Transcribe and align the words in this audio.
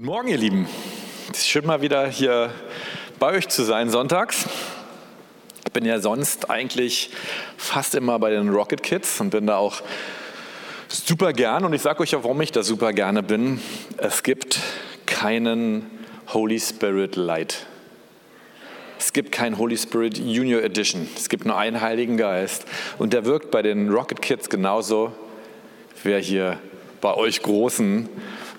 Guten 0.00 0.12
Morgen, 0.12 0.28
ihr 0.28 0.38
Lieben. 0.38 0.66
Es 1.30 1.40
ist 1.40 1.48
schön 1.48 1.66
mal 1.66 1.82
wieder 1.82 2.06
hier 2.06 2.50
bei 3.18 3.36
euch 3.36 3.50
zu 3.50 3.64
sein 3.64 3.90
sonntags. 3.90 4.46
Ich 5.66 5.72
bin 5.72 5.84
ja 5.84 6.00
sonst 6.00 6.48
eigentlich 6.48 7.10
fast 7.58 7.94
immer 7.94 8.18
bei 8.18 8.30
den 8.30 8.48
Rocket 8.48 8.82
Kids 8.82 9.20
und 9.20 9.28
bin 9.28 9.46
da 9.46 9.58
auch 9.58 9.82
super 10.88 11.34
gern. 11.34 11.66
Und 11.66 11.74
ich 11.74 11.82
sage 11.82 12.00
euch 12.00 12.12
ja, 12.12 12.24
warum 12.24 12.40
ich 12.40 12.50
da 12.50 12.62
super 12.62 12.94
gerne 12.94 13.22
bin. 13.22 13.60
Es 13.98 14.22
gibt 14.22 14.60
keinen 15.04 15.90
Holy 16.32 16.58
Spirit 16.58 17.16
Light. 17.16 17.66
Es 18.98 19.12
gibt 19.12 19.32
keinen 19.32 19.58
Holy 19.58 19.76
Spirit 19.76 20.16
Junior 20.16 20.62
Edition. 20.62 21.10
Es 21.14 21.28
gibt 21.28 21.44
nur 21.44 21.58
einen 21.58 21.82
Heiligen 21.82 22.16
Geist. 22.16 22.64
Und 22.96 23.12
der 23.12 23.26
wirkt 23.26 23.50
bei 23.50 23.60
den 23.60 23.90
Rocket 23.90 24.22
Kids 24.22 24.48
genauso, 24.48 25.12
wer 26.02 26.20
hier 26.20 26.58
bei 27.02 27.12
euch 27.12 27.42
Großen 27.42 28.08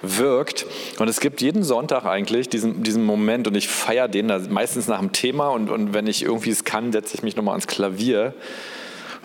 wirkt. 0.01 0.65
Und 0.99 1.07
es 1.07 1.19
gibt 1.19 1.41
jeden 1.41 1.63
Sonntag 1.63 2.05
eigentlich 2.05 2.49
diesen, 2.49 2.83
diesen 2.83 3.03
Moment 3.03 3.47
und 3.47 3.55
ich 3.55 3.67
feiere 3.67 4.07
den 4.07 4.27
da 4.27 4.39
meistens 4.49 4.87
nach 4.87 4.99
dem 4.99 5.11
Thema 5.11 5.49
und, 5.49 5.69
und 5.69 5.93
wenn 5.93 6.07
ich 6.07 6.23
irgendwie 6.23 6.49
es 6.49 6.63
kann, 6.63 6.91
setze 6.91 7.15
ich 7.15 7.23
mich 7.23 7.35
nochmal 7.35 7.53
ans 7.53 7.67
Klavier. 7.67 8.33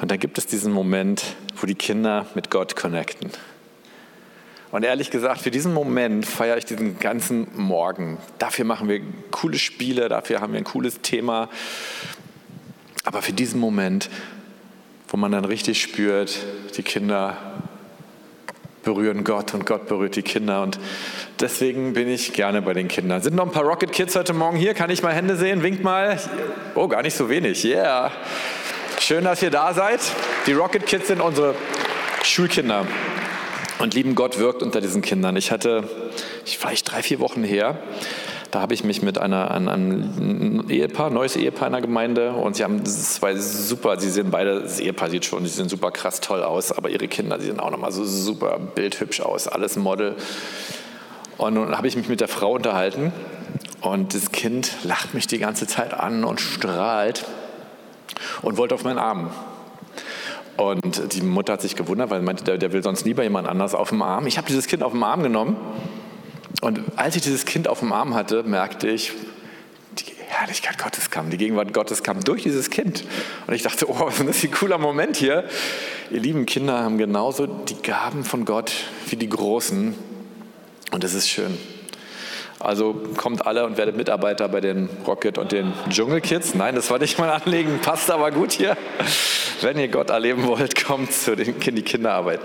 Und 0.01 0.11
da 0.11 0.17
gibt 0.17 0.37
es 0.37 0.47
diesen 0.47 0.73
Moment, 0.73 1.25
wo 1.57 1.67
die 1.67 1.75
Kinder 1.75 2.27
mit 2.35 2.51
Gott 2.51 2.77
connecten. 2.77 3.31
Und 4.73 4.85
ehrlich 4.85 5.11
gesagt, 5.11 5.41
für 5.41 5.51
diesen 5.51 5.73
Moment 5.73 6.27
feiere 6.27 6.59
ich 6.59 6.67
diesen 6.67 6.99
ganzen 6.99 7.47
Morgen. 7.55 8.19
Dafür 8.39 8.65
machen 8.67 8.89
wir 8.89 9.01
coole 9.31 9.59
Spiele, 9.59 10.09
dafür 10.09 10.41
haben 10.41 10.53
wir 10.53 10.59
ein 10.59 10.65
cooles 10.65 11.01
Thema. 11.01 11.49
Aber 13.05 13.23
für 13.23 13.33
diesen 13.33 13.59
Moment, 13.61 14.11
wo 15.09 15.17
man 15.17 15.33
dann 15.33 15.45
richtig 15.45 15.81
spürt, 15.81 16.37
die 16.77 16.83
Kinder 16.83 17.39
berühren 18.87 19.25
Gott 19.25 19.53
und 19.53 19.67
Gott 19.67 19.87
berührt 19.87 20.17
die 20.17 20.23
Kinder. 20.23 20.63
Und 20.63 20.79
deswegen 21.41 21.93
bin 21.93 22.09
ich 22.09 22.33
gerne 22.33 22.63
bei 22.63 22.73
den 22.73 22.89
Kindern. 22.89 23.21
Sind 23.21 23.35
noch 23.35 23.45
ein 23.45 23.53
paar 23.53 23.65
Rocket 23.65 23.93
Kids 23.93 24.15
heute 24.17 24.33
Morgen 24.33 24.57
hier? 24.57 24.75
Kann 24.75 24.89
ich 24.91 25.03
mal 25.03 25.13
Hände 25.13 25.37
sehen? 25.37 25.63
Winkt 25.63 25.83
mal. 25.83 26.19
Oh, 26.75 26.87
gar 26.87 27.03
nicht 27.03 27.17
so 27.17 27.29
wenig. 27.29 27.65
Yeah. 27.65 28.13
Schön, 29.01 29.25
dass 29.25 29.43
ihr 29.43 29.51
da 29.51 29.75
seid. 29.75 30.01
Die 30.47 30.53
Rocket 30.53 30.87
Kids 30.87 31.09
sind 31.09 31.21
unsere 31.21 31.57
Schulkinder. 32.23 32.87
Und 33.81 33.93
lieben 33.93 34.15
Gott 34.15 34.39
wirkt 34.39 34.63
unter 34.63 34.81
diesen 34.81 35.03
Kindern. 35.03 35.37
Ich 35.37 35.51
hatte, 35.51 35.85
ich 36.45 36.57
vielleicht 36.57 36.91
drei, 36.91 37.03
vier 37.03 37.19
Wochen 37.19 37.43
her, 37.43 37.79
da 38.57 38.63
habe 38.63 38.73
ich 38.73 38.85
mich 38.85 39.03
mit 39.03 39.19
einer, 39.19 39.51
einem, 39.51 40.65
Ehepaar, 40.71 41.11
neues 41.11 41.37
Ehepaar 41.37 41.67
in 41.67 41.73
der 41.75 41.83
Gemeinde 41.83 42.33
und 42.33 42.57
sie 42.57 42.65
haben 42.65 42.83
zwei 42.87 43.37
super, 43.37 44.01
sie 44.01 44.09
sehen 44.09 44.31
beide, 44.31 44.63
das 44.63 44.81
Ehepaar 44.81 45.11
sieht 45.11 45.27
schon, 45.27 45.45
sie 45.45 45.53
sehen 45.53 45.69
super 45.69 45.91
krass 45.91 46.23
toll 46.23 46.43
aus, 46.43 46.73
aber 46.73 46.89
ihre 46.89 47.07
Kinder, 47.07 47.39
sie 47.39 47.49
sehen 47.49 47.61
auch 47.61 47.71
nochmal 47.71 47.93
so 47.93 48.03
super 48.07 48.59
bildhübsch 48.59 49.21
aus, 49.21 49.47
alles 49.47 49.77
Model. 49.77 50.17
Und 51.37 51.53
nun 51.53 51.77
habe 51.77 51.87
ich 51.87 51.99
mich 51.99 52.09
mit 52.09 52.23
der 52.23 52.29
Frau 52.29 52.53
unterhalten 52.53 53.13
und 53.83 54.15
das 54.15 54.33
Kind 54.33 54.73
lacht 54.85 55.13
mich 55.13 55.27
die 55.27 55.39
ganze 55.39 55.67
Zeit 55.67 55.93
an 55.93 56.25
und 56.25 56.41
strahlt 56.41 57.27
und 58.41 58.57
wollte 58.57 58.75
auf 58.75 58.85
meinen 58.85 58.99
Arm. 58.99 59.33
Und 60.57 61.13
die 61.13 61.21
Mutter 61.21 61.53
hat 61.53 61.61
sich 61.61 61.77
gewundert, 61.77 62.09
weil 62.09 62.23
meinte, 62.23 62.43
der, 62.43 62.57
der 62.57 62.73
will 62.73 62.83
sonst 62.83 63.05
lieber 63.05 63.23
jemand 63.23 63.49
anders 63.49 63.75
auf 63.75 63.91
dem 63.91 64.01
Arm. 64.01 64.27
Ich 64.27 64.39
habe 64.39 64.47
dieses 64.47 64.67
Kind 64.67 64.83
auf 64.83 64.93
dem 64.93 65.03
Arm 65.03 65.23
genommen 65.23 65.59
und 66.63 66.81
als 66.97 67.17
ich 67.17 67.23
dieses 67.23 67.45
Kind 67.45 67.69
auf 67.69 67.81
dem 67.81 67.93
Arm 67.93 68.15
hatte, 68.15 68.43
merkte 68.43 68.89
ich, 68.89 69.13
die 69.99 70.05
Herrlichkeit 70.27 70.79
Gottes 70.79 71.11
kam, 71.11 71.31
die 71.31 71.37
Gegenwart 71.37 71.73
Gottes 71.73 72.03
kam 72.03 72.23
durch 72.23 72.43
dieses 72.43 72.71
Kind. 72.71 73.05
Und 73.47 73.55
ich 73.55 73.63
dachte, 73.63 73.89
oh, 73.89 74.01
was 74.07 74.21
ist 74.21 74.29
das 74.29 74.37
für 74.39 74.49
ein 74.49 74.53
cooler 74.53 74.79
Moment 74.79 75.17
hier. 75.17 75.45
Ihr 76.11 76.21
lieben 76.21 76.47
Kinder 76.47 76.83
haben 76.83 76.99
genauso 76.99 77.47
die 77.47 77.81
Gaben 77.83 78.25
von 78.25 78.45
Gott 78.45 78.73
wie 79.09 79.17
die 79.17 79.29
Großen. 79.29 79.95
Und 80.93 81.05
es 81.05 81.15
ist 81.15 81.29
schön. 81.29 81.57
Also 82.59 82.95
kommt 83.17 83.47
alle 83.47 83.67
und 83.67 83.77
werdet 83.77 83.97
Mitarbeiter 83.97 84.49
bei 84.49 84.61
den 84.61 84.89
Rocket 85.07 85.37
und 85.37 85.53
den 85.53 85.73
Dschungelkids. 85.91 86.55
Nein, 86.55 86.75
das 86.75 86.89
wollte 86.89 87.05
ich 87.05 87.19
mal 87.19 87.31
anlegen, 87.31 87.81
passt 87.83 88.11
aber 88.11 88.31
gut 88.31 88.53
hier. 88.53 88.77
Wenn 89.61 89.79
ihr 89.79 89.89
Gott 89.89 90.09
erleben 90.11 90.47
wollt, 90.47 90.83
kommt 90.85 91.13
zu 91.13 91.37
den, 91.37 91.59
Kinderarbeit. 91.59 92.41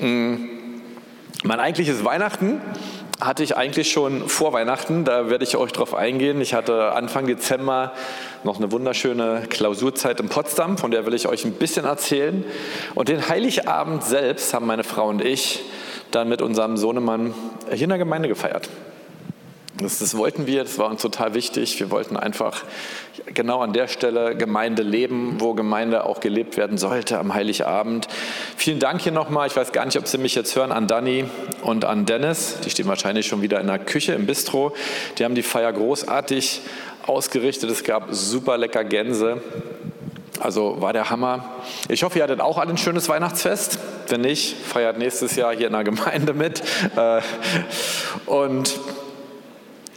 Mm. 0.00 0.36
Mein 1.44 1.60
eigentliches 1.60 2.02
Weihnachten 2.04 2.60
hatte 3.20 3.42
ich 3.42 3.56
eigentlich 3.56 3.90
schon 3.90 4.28
vor 4.28 4.52
Weihnachten, 4.52 5.04
da 5.04 5.30
werde 5.30 5.44
ich 5.44 5.56
euch 5.56 5.72
drauf 5.72 5.94
eingehen. 5.94 6.40
Ich 6.40 6.54
hatte 6.54 6.92
Anfang 6.92 7.26
Dezember 7.26 7.92
noch 8.44 8.58
eine 8.58 8.70
wunderschöne 8.72 9.44
Klausurzeit 9.48 10.20
in 10.20 10.28
Potsdam, 10.28 10.76
von 10.76 10.90
der 10.90 11.06
will 11.06 11.14
ich 11.14 11.26
euch 11.26 11.44
ein 11.44 11.52
bisschen 11.52 11.86
erzählen. 11.86 12.44
Und 12.94 13.08
den 13.08 13.28
Heiligabend 13.28 14.04
selbst 14.04 14.52
haben 14.52 14.66
meine 14.66 14.84
Frau 14.84 15.08
und 15.08 15.24
ich 15.24 15.64
dann 16.10 16.28
mit 16.28 16.42
unserem 16.42 16.76
Sohnemann 16.76 17.34
hier 17.70 17.84
in 17.84 17.88
der 17.88 17.98
Gemeinde 17.98 18.28
gefeiert. 18.28 18.68
Das, 19.78 19.98
das, 19.98 20.16
wollten 20.16 20.46
wir, 20.46 20.64
das 20.64 20.78
war 20.78 20.88
uns 20.88 21.02
total 21.02 21.34
wichtig. 21.34 21.78
Wir 21.78 21.90
wollten 21.90 22.16
einfach 22.16 22.64
genau 23.26 23.60
an 23.60 23.74
der 23.74 23.88
Stelle 23.88 24.34
Gemeinde 24.34 24.82
leben, 24.82 25.36
wo 25.38 25.52
Gemeinde 25.52 26.04
auch 26.04 26.20
gelebt 26.20 26.56
werden 26.56 26.78
sollte 26.78 27.18
am 27.18 27.34
Heiligabend. 27.34 28.08
Vielen 28.56 28.78
Dank 28.78 29.02
hier 29.02 29.12
nochmal. 29.12 29.48
Ich 29.48 29.56
weiß 29.56 29.72
gar 29.72 29.84
nicht, 29.84 29.98
ob 29.98 30.06
Sie 30.06 30.16
mich 30.16 30.34
jetzt 30.34 30.56
hören, 30.56 30.72
an 30.72 30.86
Dani 30.86 31.26
und 31.62 31.84
an 31.84 32.06
Dennis. 32.06 32.58
Die 32.64 32.70
stehen 32.70 32.86
wahrscheinlich 32.86 33.26
schon 33.26 33.42
wieder 33.42 33.60
in 33.60 33.66
der 33.66 33.78
Küche 33.78 34.14
im 34.14 34.24
Bistro. 34.24 34.74
Die 35.18 35.24
haben 35.24 35.34
die 35.34 35.42
Feier 35.42 35.72
großartig 35.74 36.62
ausgerichtet. 37.06 37.70
Es 37.70 37.84
gab 37.84 38.14
super 38.14 38.56
lecker 38.56 38.82
Gänse. 38.84 39.42
Also 40.40 40.80
war 40.80 40.92
der 40.92 41.10
Hammer. 41.10 41.44
Ich 41.88 42.02
hoffe, 42.02 42.18
ihr 42.18 42.24
hattet 42.24 42.40
auch 42.40 42.58
alle 42.58 42.70
ein 42.70 42.78
schönes 42.78 43.08
Weihnachtsfest. 43.08 43.78
Wenn 44.08 44.22
nicht, 44.22 44.56
feiert 44.56 44.98
nächstes 44.98 45.36
Jahr 45.36 45.54
hier 45.54 45.66
in 45.66 45.72
der 45.72 45.84
Gemeinde 45.84 46.32
mit. 46.34 46.62
Äh, 46.96 47.20
und 48.26 48.78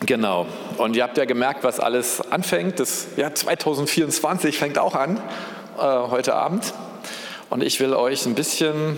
Genau. 0.09 0.47
Und 0.79 0.95
ihr 0.95 1.03
habt 1.03 1.19
ja 1.19 1.25
gemerkt, 1.25 1.63
was 1.63 1.79
alles 1.79 2.19
anfängt. 2.31 2.79
Das 2.79 3.09
Jahr 3.15 3.35
2024 3.35 4.57
fängt 4.57 4.79
auch 4.79 4.95
an, 4.95 5.21
äh, 5.77 5.81
heute 5.81 6.33
Abend. 6.33 6.73
Und 7.51 7.61
ich 7.61 7.79
will 7.79 7.93
euch 7.93 8.25
ein 8.25 8.33
bisschen 8.33 8.97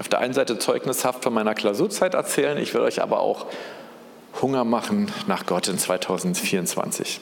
auf 0.00 0.08
der 0.08 0.20
einen 0.20 0.32
Seite 0.32 0.58
zeugnishaft 0.58 1.22
von 1.22 1.34
meiner 1.34 1.52
Klausurzeit 1.54 2.14
erzählen. 2.14 2.56
Ich 2.56 2.72
will 2.72 2.80
euch 2.80 3.02
aber 3.02 3.20
auch 3.20 3.44
Hunger 4.40 4.64
machen 4.64 5.12
nach 5.26 5.44
Gott 5.44 5.68
in 5.68 5.76
2024. 5.76 7.20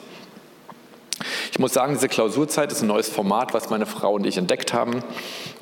Ich 1.51 1.59
muss 1.59 1.73
sagen, 1.73 1.95
diese 1.95 2.07
Klausurzeit 2.07 2.71
ist 2.71 2.81
ein 2.81 2.87
neues 2.87 3.09
Format, 3.09 3.53
was 3.53 3.69
meine 3.69 3.87
Frau 3.87 4.13
und 4.13 4.25
ich 4.25 4.37
entdeckt 4.37 4.73
haben, 4.73 5.03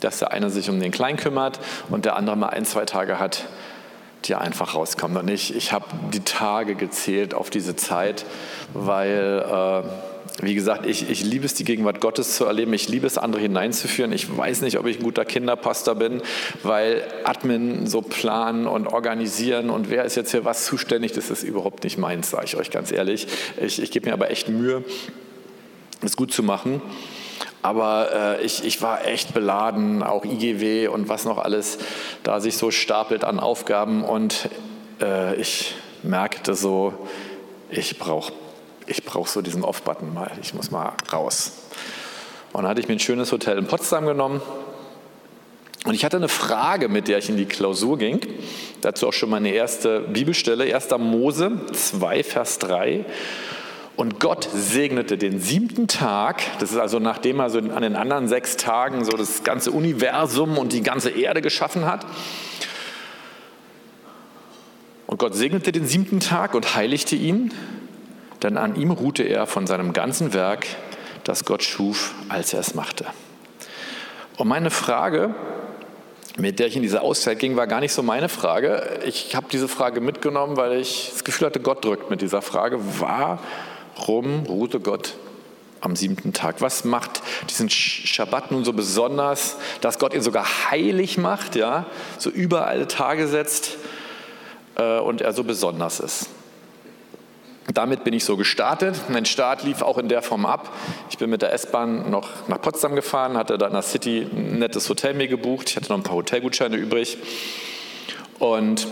dass 0.02 0.20
der 0.20 0.34
eine 0.34 0.52
sich 0.52 0.70
um 0.70 0.80
den 0.80 0.92
Kleinen 0.92 1.18
kümmert 1.18 1.60
und 1.90 2.06
der 2.06 2.16
andere 2.16 2.36
mal 2.36 2.50
ein, 2.50 2.66
zwei 2.66 2.86
Tage 2.86 3.18
hat, 3.18 3.46
die 4.26 4.36
einfach 4.36 4.76
rauskommen. 4.76 5.18
Und 5.18 5.30
ich, 5.30 5.56
ich 5.56 5.72
habe 5.72 5.86
die 6.14 6.22
Tage 6.22 6.76
gezählt 6.76 7.34
auf 7.34 7.50
diese 7.50 7.76
Zeit, 7.76 8.26
weil, 8.74 9.44
äh, 9.46 10.44
wie 10.44 10.56
gesagt, 10.56 10.86
ich, 10.86 11.10
ich 11.10 11.24
liebe 11.24 11.46
es, 11.46 11.54
die 11.54 11.64
Gegenwart 11.64 12.02
Gottes 12.02 12.36
zu 12.36 12.46
erleben. 12.46 12.74
Ich 12.74 12.90
liebe 12.90 13.08
es, 13.08 13.18
andere 13.18 13.42
hineinzuführen. 13.42 14.12
Ich 14.12 14.36
weiß 14.36 14.62
nicht, 14.62 14.78
ob 14.78 14.86
ich 14.88 15.00
ein 15.00 15.04
guter 15.04 15.26
Kinderpastor 15.26 15.96
bin, 15.96 16.22
weil 16.64 17.04
Admin 17.24 17.88
so 17.88 18.02
planen 18.02 18.68
und 18.68 18.88
organisieren 18.88 19.70
und 19.70 19.90
wer 19.90 20.06
ist 20.06 20.16
jetzt 20.16 20.32
hier 20.32 20.46
was 20.46 20.66
zuständig, 20.66 21.14
das 21.14 21.30
ist 21.30 21.44
überhaupt 21.44 21.84
nicht 21.84 21.98
meins, 21.98 22.30
sage 22.30 22.46
ich 22.46 22.58
euch 22.58 22.72
ganz 22.72 22.92
ehrlich. 22.92 23.28
Ich, 23.62 23.82
ich 23.82 23.92
gebe 23.92 24.08
mir 24.08 24.14
aber 24.14 24.32
echt 24.32 24.50
Mühe, 24.50 24.84
es 26.02 26.16
gut 26.16 26.32
zu 26.32 26.44
machen. 26.44 26.82
Aber 27.62 28.38
äh, 28.40 28.46
ich, 28.46 28.64
ich 28.64 28.82
war 28.82 29.06
echt 29.06 29.34
beladen, 29.34 30.02
auch 30.04 30.24
IGW 30.24 30.88
und 30.88 31.10
was 31.10 31.26
noch 31.26 31.38
alles 31.38 31.78
da 32.24 32.40
sich 32.40 32.58
so 32.58 32.72
stapelt 32.72 33.24
an 33.24 33.40
Aufgaben. 33.40 34.04
Und 34.04 34.50
äh, 35.02 35.36
ich 35.36 35.76
merkte 36.04 36.56
so, 36.56 36.94
ich 37.70 38.00
brauche 38.00 38.32
ich 38.90 39.04
brauch 39.04 39.28
so 39.28 39.42
diesen 39.42 39.64
Off-Button 39.64 40.14
mal. 40.14 40.32
Ich 40.42 40.56
muss 40.56 40.72
mal 40.72 40.94
raus. 41.14 41.54
Und 42.52 42.64
dann 42.64 42.72
hatte 42.72 42.82
ich 42.82 42.88
mir 42.88 42.96
ein 42.96 43.00
schönes 43.00 43.32
Hotel 43.32 43.58
in 43.60 43.68
Potsdam 43.68 44.08
genommen. 44.08 44.42
Und 45.86 45.94
ich 45.94 46.04
hatte 46.04 46.18
eine 46.18 46.28
Frage, 46.28 46.90
mit 46.90 47.08
der 47.08 47.20
ich 47.20 47.30
in 47.30 47.38
die 47.38 47.46
Klausur 47.46 47.98
ging. 47.98 48.20
Dazu 48.82 49.08
auch 49.08 49.14
schon 49.14 49.30
mal 49.30 49.38
eine 49.38 49.52
erste 49.52 50.02
Bibelstelle, 50.02 50.74
1. 50.74 50.90
Mose 50.98 51.52
2, 51.72 52.24
Vers 52.24 52.60
3. 52.60 53.06
Und 54.00 54.22
Gott 54.22 54.48
segnete 54.54 55.18
den 55.18 55.42
siebten 55.42 55.90
Tag, 55.90 56.42
das 56.60 56.72
ist 56.72 56.78
also 56.78 57.00
nachdem 57.00 57.42
er 57.42 57.50
so 57.50 57.58
an 57.58 57.82
den 57.82 57.98
anderen 57.98 58.30
sechs 58.30 58.56
Tagen 58.56 59.04
so 59.04 59.12
das 59.18 59.44
ganze 59.44 59.72
Universum 59.72 60.58
und 60.58 60.72
die 60.72 60.84
ganze 60.84 61.10
Erde 61.10 61.42
geschaffen 61.42 61.84
hat. 61.84 62.06
Und 65.06 65.18
Gott 65.18 65.36
segnete 65.36 65.74
den 65.74 65.86
siebten 65.86 66.22
Tag 66.22 66.54
und 66.54 66.76
heiligte 66.76 67.18
ihn, 67.18 67.54
denn 68.42 68.56
an 68.56 68.78
ihm 68.78 68.92
ruhte 68.92 69.24
er 69.24 69.48
von 69.48 69.68
seinem 69.68 69.92
ganzen 69.92 70.34
Werk, 70.34 70.66
das 71.26 71.44
Gott 71.44 71.62
schuf, 71.62 72.16
als 72.30 72.54
er 72.54 72.62
es 72.62 72.76
machte. 72.76 73.06
Und 74.38 74.48
meine 74.48 74.72
Frage, 74.72 75.36
mit 76.38 76.60
der 76.60 76.68
ich 76.68 76.78
in 76.78 76.84
diese 76.84 77.02
Auszeit 77.02 77.38
ging, 77.38 77.58
war 77.58 77.68
gar 77.68 77.82
nicht 77.82 77.92
so 77.92 78.02
meine 78.02 78.30
Frage. 78.30 79.02
Ich 79.04 79.36
habe 79.36 79.48
diese 79.52 79.68
Frage 79.68 80.00
mitgenommen, 80.00 80.56
weil 80.56 80.80
ich 80.80 81.10
das 81.12 81.26
Gefühl 81.26 81.48
hatte, 81.48 81.60
Gott 81.60 81.84
drückt 81.84 82.10
mit 82.10 82.22
dieser 82.22 82.42
Frage. 82.42 82.80
War 83.02 83.40
Warum 83.96 84.46
ruhte 84.46 84.80
Gott 84.80 85.16
am 85.82 85.96
siebten 85.96 86.34
Tag? 86.34 86.62
Was 86.62 86.84
macht 86.84 87.22
diesen 87.50 87.70
Schabbat 87.70 88.52
nun 88.52 88.66
so 88.66 88.74
besonders, 88.74 89.58
dass 89.82 90.00
Gott 90.00 90.14
ihn 90.14 90.22
sogar 90.22 90.46
heilig 90.70 91.18
macht, 91.18 91.56
ja, 91.56 91.86
so 92.18 92.30
über 92.30 92.68
alle 92.68 92.88
Tage 92.88 93.28
setzt? 93.28 93.78
äh, 94.80 95.00
und 95.00 95.22
er 95.22 95.34
so 95.34 95.44
besonders 95.44 96.00
ist. 96.00 96.30
Damit 97.72 98.04
bin 98.04 98.14
ich 98.14 98.26
so 98.26 98.36
gestartet. 98.36 99.00
Mein 99.10 99.26
Start 99.26 99.64
lief 99.64 99.84
auch 99.84 100.00
in 100.00 100.10
der 100.10 100.24
Form 100.24 100.48
ab. 100.48 100.72
Ich 101.12 101.20
bin 101.20 101.30
mit 101.30 101.44
der 101.44 101.54
S-Bahn 101.54 102.10
noch 102.10 102.48
nach 102.48 102.60
Potsdam 102.60 102.96
gefahren, 102.96 103.38
hatte 103.38 103.60
da 103.60 103.68
in 103.68 103.74
der 103.74 103.84
City 103.84 104.22
ein 104.22 104.58
nettes 104.58 104.90
Hotel 104.90 105.14
mir 105.14 105.28
gebucht. 105.28 105.70
Ich 105.70 105.76
hatte 105.76 105.90
noch 105.90 105.98
ein 105.98 106.04
paar 106.04 106.16
Hotelgutscheine 106.16 106.78
übrig. 106.78 107.20
Und 108.40 108.88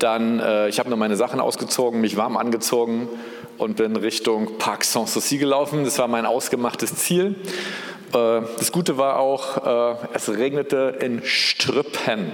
dann, 0.00 0.40
äh, 0.40 0.68
ich 0.68 0.80
habe 0.80 0.90
noch 0.90 0.96
meine 0.96 1.16
Sachen 1.16 1.38
ausgezogen, 1.38 2.00
mich 2.00 2.16
warm 2.16 2.36
angezogen 2.36 3.08
und 3.58 3.76
bin 3.76 3.96
Richtung 3.96 4.58
Parc 4.58 4.84
Sanssouci 4.84 5.38
gelaufen. 5.38 5.84
Das 5.84 5.98
war 5.98 6.08
mein 6.08 6.26
ausgemachtes 6.26 6.94
Ziel. 6.96 7.36
Äh, 8.12 8.42
das 8.58 8.72
Gute 8.72 8.98
war 8.98 9.18
auch, 9.18 9.94
äh, 9.94 10.08
es 10.14 10.28
regnete 10.28 10.96
in 11.00 11.22
Strüppen 11.24 12.32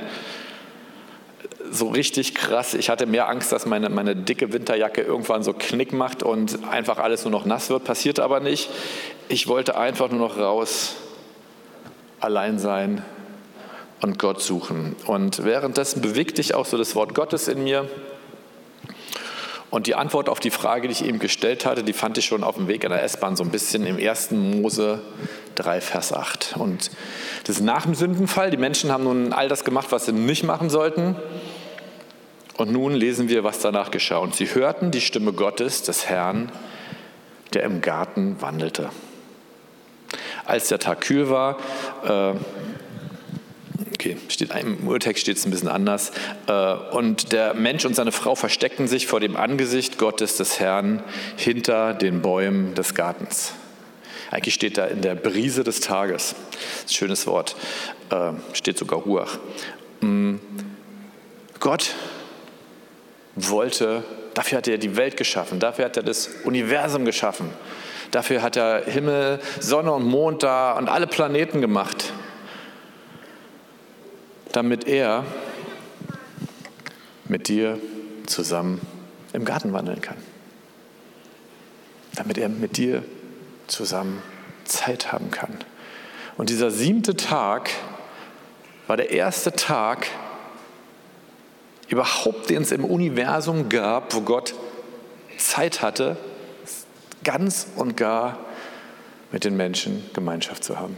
so 1.72 1.88
richtig 1.88 2.34
krass. 2.34 2.74
Ich 2.74 2.90
hatte 2.90 3.06
mehr 3.06 3.28
Angst, 3.28 3.50
dass 3.50 3.66
meine, 3.66 3.88
meine 3.88 4.14
dicke 4.14 4.52
Winterjacke 4.52 5.00
irgendwann 5.00 5.42
so 5.42 5.54
Knick 5.54 5.92
macht 5.92 6.22
und 6.22 6.64
einfach 6.70 6.98
alles 6.98 7.24
nur 7.24 7.32
noch 7.32 7.46
nass 7.46 7.70
wird. 7.70 7.84
Passiert 7.84 8.20
aber 8.20 8.40
nicht. 8.40 8.70
Ich 9.28 9.48
wollte 9.48 9.76
einfach 9.76 10.10
nur 10.10 10.20
noch 10.20 10.38
raus, 10.38 10.96
allein 12.20 12.58
sein 12.58 13.02
und 14.02 14.18
Gott 14.18 14.42
suchen. 14.42 14.96
Und 15.06 15.44
währenddessen 15.44 16.02
bewegte 16.02 16.40
ich 16.40 16.54
auch 16.54 16.66
so 16.66 16.76
das 16.76 16.94
Wort 16.94 17.14
Gottes 17.14 17.48
in 17.48 17.64
mir. 17.64 17.88
Und 19.72 19.86
die 19.86 19.94
Antwort 19.94 20.28
auf 20.28 20.38
die 20.38 20.50
Frage, 20.50 20.86
die 20.86 20.92
ich 20.92 21.02
eben 21.02 21.18
gestellt 21.18 21.64
hatte, 21.64 21.82
die 21.82 21.94
fand 21.94 22.18
ich 22.18 22.26
schon 22.26 22.44
auf 22.44 22.56
dem 22.56 22.68
Weg 22.68 22.84
in 22.84 22.90
der 22.90 23.02
S-Bahn 23.04 23.36
so 23.36 23.42
ein 23.42 23.48
bisschen 23.48 23.86
im 23.86 23.96
1. 23.96 24.32
Mose 24.32 25.00
3, 25.54 25.80
Vers 25.80 26.12
8. 26.12 26.56
Und 26.58 26.90
das 27.44 27.56
ist 27.56 27.62
nach 27.62 27.84
dem 27.84 27.94
Sündenfall. 27.94 28.50
Die 28.50 28.58
Menschen 28.58 28.92
haben 28.92 29.04
nun 29.04 29.32
all 29.32 29.48
das 29.48 29.64
gemacht, 29.64 29.86
was 29.88 30.04
sie 30.04 30.12
nicht 30.12 30.44
machen 30.44 30.68
sollten. 30.68 31.16
Und 32.58 32.70
nun 32.70 32.92
lesen 32.92 33.30
wir, 33.30 33.44
was 33.44 33.60
danach 33.60 33.90
geschah. 33.90 34.18
Und 34.18 34.34
sie 34.34 34.44
hörten 34.44 34.90
die 34.90 35.00
Stimme 35.00 35.32
Gottes, 35.32 35.82
des 35.82 36.06
Herrn, 36.06 36.52
der 37.54 37.62
im 37.62 37.80
Garten 37.80 38.36
wandelte. 38.40 38.90
Als 40.44 40.68
der 40.68 40.80
Tag 40.80 41.00
kühl 41.00 41.30
war, 41.30 41.56
äh, 42.04 42.34
okay, 43.94 44.16
steht, 44.28 44.50
im 44.54 44.86
Urtext 44.86 45.22
steht 45.22 45.36
es 45.36 45.46
ein 45.46 45.50
bisschen 45.50 45.68
anders, 45.68 46.12
äh, 46.46 46.74
und 46.92 47.32
der 47.32 47.54
Mensch 47.54 47.84
und 47.84 47.94
seine 47.94 48.12
Frau 48.12 48.34
versteckten 48.34 48.88
sich 48.88 49.06
vor 49.06 49.20
dem 49.20 49.36
Angesicht 49.36 49.98
Gottes 49.98 50.36
des 50.36 50.60
Herrn 50.60 51.02
hinter 51.36 51.94
den 51.94 52.22
Bäumen 52.22 52.74
des 52.74 52.94
Gartens. 52.94 53.52
Eigentlich 54.30 54.54
steht 54.54 54.78
da 54.78 54.86
in 54.86 55.02
der 55.02 55.14
Brise 55.14 55.62
des 55.62 55.80
Tages. 55.80 56.34
schönes 56.90 57.26
Wort. 57.26 57.54
Äh, 58.10 58.32
steht 58.54 58.78
sogar 58.78 59.00
Ruach. 59.00 59.38
Mm, 60.00 60.36
Gott 61.60 61.94
wollte, 63.36 64.04
dafür 64.34 64.58
hat 64.58 64.68
er 64.68 64.78
die 64.78 64.96
Welt 64.96 65.16
geschaffen, 65.16 65.60
dafür 65.60 65.84
hat 65.86 65.96
er 65.96 66.02
das 66.02 66.28
Universum 66.44 67.04
geschaffen, 67.04 67.50
dafür 68.10 68.42
hat 68.42 68.56
er 68.56 68.84
Himmel, 68.84 69.38
Sonne 69.60 69.92
und 69.92 70.04
Mond 70.04 70.42
da 70.42 70.72
und 70.72 70.88
alle 70.88 71.06
Planeten 71.06 71.60
gemacht, 71.60 72.12
damit 74.52 74.86
er 74.86 75.24
mit 77.24 77.48
dir 77.48 77.78
zusammen 78.26 78.80
im 79.32 79.44
Garten 79.44 79.72
wandeln 79.72 80.00
kann. 80.00 80.16
Damit 82.14 82.38
er 82.38 82.48
mit 82.48 82.76
dir 82.76 83.02
zusammen 83.66 84.22
Zeit 84.64 85.12
haben 85.12 85.30
kann. 85.30 85.56
Und 86.36 86.50
dieser 86.50 86.70
siebte 86.70 87.16
Tag 87.16 87.70
war 88.86 88.96
der 88.96 89.10
erste 89.10 89.52
Tag, 89.52 90.06
überhaupt, 91.88 92.50
den 92.50 92.62
es 92.62 92.72
im 92.72 92.84
Universum 92.84 93.68
gab, 93.68 94.14
wo 94.14 94.22
Gott 94.22 94.54
Zeit 95.36 95.82
hatte, 95.82 96.16
ganz 97.24 97.66
und 97.76 97.96
gar 97.96 98.38
mit 99.30 99.44
den 99.44 99.56
Menschen 99.56 100.04
Gemeinschaft 100.14 100.64
zu 100.64 100.78
haben. 100.78 100.96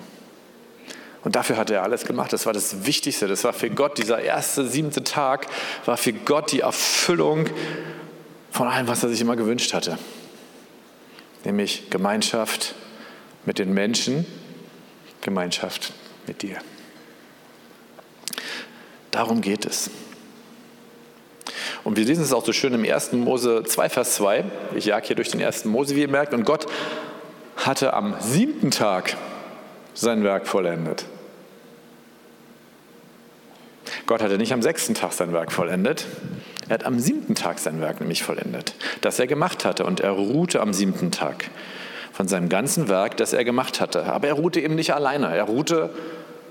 Und 1.25 1.37
dafür 1.37 1.57
hat 1.57 1.71
er 1.71 1.83
alles 1.83 2.05
gemacht. 2.05 2.33
Das 2.33 2.45
war 2.45 2.53
das 2.53 2.85
Wichtigste. 2.85 3.27
Das 3.27 3.45
war 3.45 3.55
für 3.55 3.71
Gott, 3.71 3.97
dieser 3.97 4.21
erste, 4.21 4.67
siebte 4.67 5.03
Tag, 5.03 5.47
war 5.87 5.97
für 5.97 6.13
Gott 6.13 6.53
die 6.53 6.61
Erfüllung 6.61 7.47
von 8.51 8.69
allem, 8.69 8.87
was 8.87 9.03
er 9.03 9.09
sich 9.09 9.21
immer 9.23 9.35
gewünscht 9.35 9.73
hatte. 9.73 9.99
Nämlich 11.45 11.91
Gemeinschaft 11.91 12.75
mit 13.47 13.59
den 13.59 13.73
Menschen, 13.73 14.27
Gemeinschaft 15.23 15.93
mit 16.27 16.43
dir. 16.43 16.59
Darum 19.11 19.41
geht 19.41 19.65
es. 19.65 19.91
Und 21.85 21.97
wir 21.97 22.05
lesen 22.05 22.23
es 22.25 22.33
auch 22.33 22.45
so 22.45 22.53
schön 22.53 22.73
im 22.75 22.85
1. 22.85 23.13
Mose 23.13 23.63
2, 23.65 23.89
Vers 23.89 24.15
2. 24.15 24.45
Ich 24.75 24.87
jag 24.87 25.05
hier 25.05 25.17
durch 25.17 25.31
den 25.31 25.43
1. 25.43 25.67
Mose, 25.67 25.97
wie 25.97 26.01
ihr 26.03 26.09
merkt. 26.09 26.35
Und 26.35 26.45
Gott 26.45 26.67
hatte 27.57 27.95
am 27.95 28.17
siebten 28.21 28.71
Tag 28.71 29.17
sein 29.95 30.25
Werk 30.25 30.47
vollendet. 30.47 31.07
Gott 34.07 34.23
hatte 34.23 34.37
nicht 34.37 34.53
am 34.53 34.63
sechsten 34.63 34.95
Tag 34.95 35.13
sein 35.13 35.33
Werk 35.33 35.51
vollendet. 35.51 36.07
Er 36.69 36.75
hat 36.75 36.85
am 36.85 36.99
siebten 36.99 37.35
Tag 37.35 37.59
sein 37.59 37.81
Werk 37.81 38.01
nämlich 38.01 38.23
vollendet, 38.23 38.75
das 39.01 39.19
er 39.19 39.27
gemacht 39.27 39.65
hatte. 39.65 39.85
Und 39.85 40.01
er 40.01 40.11
ruhte 40.11 40.61
am 40.61 40.73
siebten 40.73 41.11
Tag 41.11 41.51
von 42.13 42.29
seinem 42.29 42.49
ganzen 42.49 42.89
Werk, 42.89 43.17
das 43.17 43.33
er 43.33 43.45
gemacht 43.45 43.81
hatte. 43.81 44.05
Aber 44.05 44.29
er 44.29 44.35
ruhte 44.35 44.61
eben 44.61 44.75
nicht 44.75 44.95
alleine. 44.95 45.35
Er 45.35 45.45
ruhte 45.45 45.91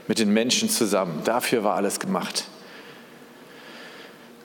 mit 0.07 0.19
den 0.19 0.33
Menschen 0.33 0.69
zusammen. 0.69 1.21
Dafür 1.23 1.63
war 1.63 1.75
alles 1.75 1.99
gemacht. 1.99 2.45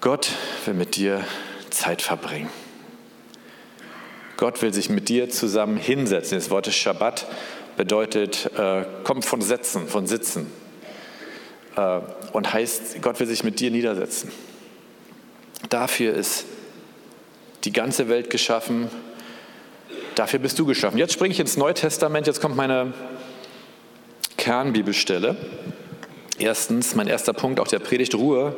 Gott 0.00 0.30
will 0.64 0.74
mit 0.74 0.96
dir 0.96 1.24
Zeit 1.70 2.02
verbringen. 2.02 2.48
Gott 4.36 4.62
will 4.62 4.72
sich 4.72 4.88
mit 4.88 5.08
dir 5.08 5.30
zusammen 5.30 5.76
hinsetzen. 5.76 6.38
Das 6.38 6.50
Wort 6.50 6.68
Shabbat 6.68 7.26
bedeutet, 7.76 8.50
äh, 8.56 8.84
kommt 9.02 9.24
von 9.24 9.42
Setzen, 9.42 9.88
von 9.88 10.06
Sitzen. 10.06 10.46
Äh, 11.74 12.00
und 12.32 12.52
heißt, 12.52 13.02
Gott 13.02 13.20
will 13.20 13.26
sich 13.26 13.44
mit 13.44 13.60
dir 13.60 13.70
niedersetzen. 13.70 14.30
Dafür 15.68 16.14
ist 16.14 16.46
die 17.64 17.72
ganze 17.72 18.08
Welt 18.08 18.30
geschaffen. 18.30 18.88
Dafür 20.14 20.38
bist 20.38 20.58
du 20.58 20.66
geschaffen. 20.66 20.98
Jetzt 20.98 21.12
springe 21.12 21.32
ich 21.32 21.40
ins 21.40 21.56
Neue 21.56 21.74
Testament. 21.74 22.26
Jetzt 22.26 22.40
kommt 22.40 22.56
meine 22.56 22.92
Kernbibelstelle. 24.36 25.36
Erstens, 26.38 26.94
mein 26.94 27.08
erster 27.08 27.32
Punkt 27.32 27.60
auch 27.60 27.68
der 27.68 27.80
Predigt 27.80 28.14
Ruhe 28.14 28.56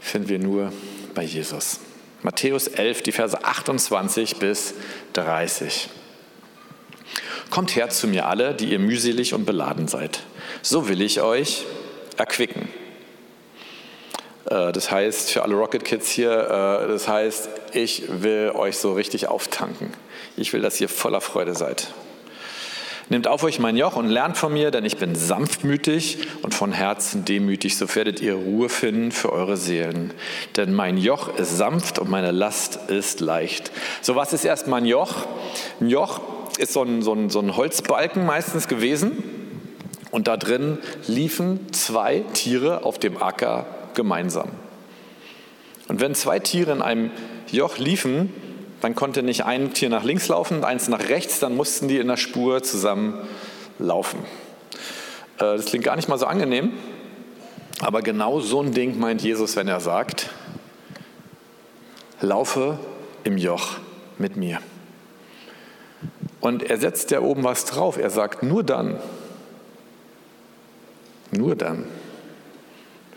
finden 0.00 0.28
wir 0.28 0.38
nur 0.38 0.72
bei 1.14 1.22
Jesus. 1.22 1.80
Matthäus 2.22 2.66
11, 2.68 3.02
die 3.02 3.12
Verse 3.12 3.44
28 3.44 4.36
bis 4.36 4.74
30. 5.12 5.88
Kommt 7.50 7.76
her 7.76 7.90
zu 7.90 8.06
mir 8.06 8.26
alle, 8.26 8.54
die 8.54 8.72
ihr 8.72 8.78
mühselig 8.78 9.34
und 9.34 9.44
beladen 9.44 9.88
seid. 9.88 10.20
So 10.62 10.88
will 10.88 11.02
ich 11.02 11.20
euch 11.20 11.64
erquicken. 12.18 12.68
Äh, 14.46 14.72
das 14.72 14.90
heißt, 14.90 15.30
für 15.30 15.42
alle 15.42 15.54
Rocket 15.54 15.84
Kids 15.84 16.10
hier, 16.10 16.32
äh, 16.32 16.88
das 16.88 17.08
heißt, 17.08 17.48
ich 17.72 18.04
will 18.22 18.52
euch 18.54 18.78
so 18.78 18.92
richtig 18.92 19.28
auftanken. 19.28 19.92
Ich 20.36 20.52
will, 20.52 20.60
dass 20.60 20.80
ihr 20.80 20.88
voller 20.88 21.20
Freude 21.20 21.54
seid. 21.54 21.88
Nehmt 23.08 23.28
auf 23.28 23.42
euch 23.42 23.58
mein 23.58 23.76
Joch 23.76 23.96
und 23.96 24.08
lernt 24.08 24.38
von 24.38 24.52
mir, 24.52 24.70
denn 24.70 24.86
ich 24.86 24.96
bin 24.96 25.14
sanftmütig 25.14 26.18
und 26.42 26.54
von 26.54 26.72
Herzen 26.72 27.24
demütig, 27.26 27.76
so 27.76 27.94
werdet 27.94 28.20
ihr 28.20 28.34
Ruhe 28.34 28.70
finden 28.70 29.12
für 29.12 29.32
eure 29.32 29.58
Seelen. 29.58 30.14
Denn 30.56 30.72
mein 30.72 30.96
Joch 30.96 31.36
ist 31.36 31.56
sanft 31.58 31.98
und 31.98 32.08
meine 32.08 32.30
Last 32.30 32.76
ist 32.88 33.20
leicht. 33.20 33.70
So, 34.00 34.16
was 34.16 34.32
ist 34.32 34.46
erst 34.46 34.66
mein 34.66 34.86
Joch? 34.86 35.26
Ein 35.80 35.90
Joch 35.90 36.20
ist 36.56 36.72
so 36.72 36.82
ein, 36.82 37.02
so 37.02 37.12
ein, 37.12 37.28
so 37.28 37.40
ein 37.40 37.54
Holzbalken 37.54 38.24
meistens 38.24 38.66
gewesen. 38.66 39.41
Und 40.12 40.28
da 40.28 40.36
drin 40.36 40.78
liefen 41.08 41.72
zwei 41.72 42.20
Tiere 42.34 42.84
auf 42.84 42.98
dem 42.98 43.20
Acker 43.20 43.66
gemeinsam. 43.94 44.50
Und 45.88 46.00
wenn 46.00 46.14
zwei 46.14 46.38
Tiere 46.38 46.70
in 46.70 46.82
einem 46.82 47.10
Joch 47.50 47.78
liefen, 47.78 48.32
dann 48.82 48.94
konnte 48.94 49.22
nicht 49.22 49.44
ein 49.44 49.72
Tier 49.72 49.88
nach 49.88 50.04
links 50.04 50.28
laufen 50.28 50.58
und 50.58 50.64
eins 50.64 50.88
nach 50.88 51.08
rechts, 51.08 51.40
dann 51.40 51.56
mussten 51.56 51.88
die 51.88 51.96
in 51.96 52.08
der 52.08 52.18
Spur 52.18 52.62
zusammen 52.62 53.14
laufen. 53.78 54.20
Äh, 55.38 55.56
das 55.56 55.66
klingt 55.66 55.84
gar 55.84 55.96
nicht 55.96 56.08
mal 56.08 56.18
so 56.18 56.26
angenehm, 56.26 56.72
aber 57.80 58.02
genau 58.02 58.40
so 58.40 58.60
ein 58.60 58.72
Ding 58.72 58.98
meint 58.98 59.22
Jesus, 59.22 59.56
wenn 59.56 59.66
er 59.66 59.80
sagt, 59.80 60.28
laufe 62.20 62.78
im 63.24 63.38
Joch 63.38 63.78
mit 64.18 64.36
mir. 64.36 64.58
Und 66.40 66.64
er 66.64 66.78
setzt 66.78 67.10
ja 67.12 67.20
oben 67.20 67.44
was 67.44 67.64
drauf. 67.64 67.96
Er 67.96 68.10
sagt, 68.10 68.42
nur 68.42 68.64
dann, 68.64 68.98
nur 71.32 71.56
dann 71.56 71.86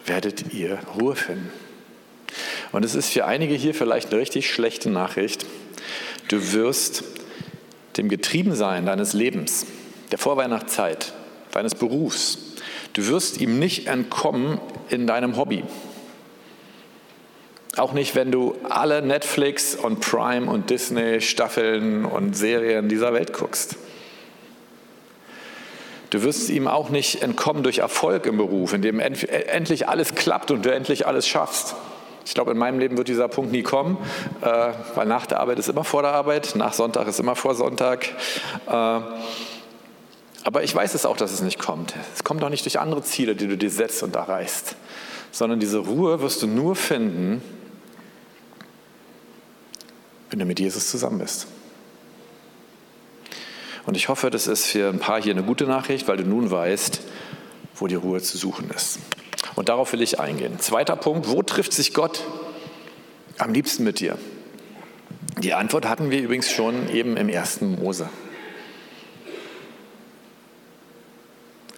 werdet 0.05 0.53
ihr 0.53 0.79
Ruhe 0.99 1.15
finden. 1.15 1.51
Und 2.71 2.83
es 2.83 2.95
ist 2.95 3.13
für 3.13 3.25
einige 3.25 3.53
hier 3.53 3.73
vielleicht 3.73 4.11
eine 4.11 4.21
richtig 4.21 4.49
schlechte 4.51 4.89
Nachricht. 4.89 5.45
Du 6.27 6.53
wirst 6.53 7.03
dem 7.97 8.09
Getriebensein 8.09 8.85
deines 8.85 9.13
Lebens, 9.13 9.65
der 10.11 10.17
Vorweihnachtszeit, 10.17 11.13
deines 11.51 11.75
Berufs, 11.75 12.37
du 12.93 13.07
wirst 13.07 13.39
ihm 13.39 13.59
nicht 13.59 13.87
entkommen 13.87 14.59
in 14.89 15.07
deinem 15.07 15.37
Hobby. 15.37 15.63
Auch 17.77 17.93
nicht, 17.93 18.15
wenn 18.15 18.31
du 18.31 18.55
alle 18.69 19.01
Netflix 19.01 19.75
und 19.75 19.99
Prime 19.99 20.49
und 20.49 20.69
Disney 20.69 21.19
Staffeln 21.19 22.05
und 22.05 22.35
Serien 22.35 22.87
dieser 22.87 23.13
Welt 23.13 23.33
guckst. 23.33 23.75
Du 26.15 26.23
wirst 26.23 26.49
ihm 26.49 26.69
auch 26.69 26.87
nicht 26.87 27.21
entkommen 27.21 27.61
durch 27.61 27.79
Erfolg 27.79 28.25
im 28.25 28.37
Beruf, 28.37 28.71
in 28.71 28.81
dem 28.81 29.01
endlich 29.01 29.89
alles 29.89 30.15
klappt 30.15 30.49
und 30.49 30.65
du 30.65 30.73
endlich 30.73 31.07
alles 31.07 31.27
schaffst. 31.27 31.75
Ich 32.23 32.33
glaube, 32.33 32.51
in 32.51 32.57
meinem 32.57 32.79
Leben 32.79 32.95
wird 32.95 33.09
dieser 33.09 33.27
Punkt 33.27 33.51
nie 33.51 33.63
kommen, 33.63 33.97
äh, 34.39 34.71
weil 34.95 35.07
nach 35.07 35.25
der 35.25 35.41
Arbeit 35.41 35.59
ist 35.59 35.67
immer 35.67 35.83
vor 35.83 36.03
der 36.03 36.13
Arbeit, 36.13 36.53
nach 36.55 36.71
Sonntag 36.71 37.09
ist 37.09 37.19
immer 37.19 37.35
vor 37.35 37.53
Sonntag. 37.53 38.07
Äh, 38.65 38.71
aber 38.71 40.63
ich 40.63 40.73
weiß 40.73 40.93
es 40.93 41.05
auch, 41.05 41.17
dass 41.17 41.33
es 41.33 41.41
nicht 41.41 41.59
kommt. 41.59 41.93
Es 42.13 42.23
kommt 42.23 42.41
auch 42.45 42.49
nicht 42.49 42.63
durch 42.63 42.79
andere 42.79 43.03
Ziele, 43.03 43.35
die 43.35 43.47
du 43.47 43.57
dir 43.57 43.69
setzt 43.69 44.01
und 44.01 44.15
erreichst, 44.15 44.77
sondern 45.33 45.59
diese 45.59 45.79
Ruhe 45.79 46.21
wirst 46.21 46.41
du 46.41 46.47
nur 46.47 46.77
finden, 46.77 47.41
wenn 50.29 50.39
du 50.39 50.45
mit 50.45 50.61
Jesus 50.61 50.89
zusammen 50.89 51.19
bist. 51.19 51.47
Und 53.85 53.95
ich 53.95 54.09
hoffe, 54.09 54.29
das 54.29 54.47
ist 54.47 54.65
für 54.65 54.89
ein 54.89 54.99
paar 54.99 55.21
hier 55.21 55.33
eine 55.33 55.43
gute 55.43 55.65
Nachricht, 55.65 56.07
weil 56.07 56.17
du 56.17 56.23
nun 56.23 56.49
weißt, 56.49 57.01
wo 57.75 57.87
die 57.87 57.95
Ruhe 57.95 58.21
zu 58.21 58.37
suchen 58.37 58.69
ist. 58.71 58.99
Und 59.55 59.69
darauf 59.69 59.93
will 59.93 60.01
ich 60.01 60.19
eingehen. 60.19 60.59
Zweiter 60.59 60.95
Punkt, 60.95 61.29
wo 61.29 61.43
trifft 61.43 61.73
sich 61.73 61.93
Gott 61.93 62.23
am 63.37 63.53
liebsten 63.53 63.83
mit 63.83 63.99
dir? 63.99 64.17
Die 65.39 65.53
Antwort 65.53 65.87
hatten 65.87 66.09
wir 66.11 66.21
übrigens 66.21 66.51
schon 66.51 66.89
eben 66.89 67.17
im 67.17 67.29
ersten 67.29 67.75
Mose. 67.75 68.09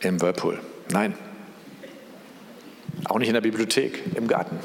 Im 0.02 0.22
Whirlpool. 0.22 0.60
Nein. 0.90 1.16
Auch 3.06 3.20
nicht 3.20 3.28
in 3.28 3.34
der 3.34 3.42
Bibliothek, 3.42 4.16
im 4.16 4.28
Garten. 4.28 4.60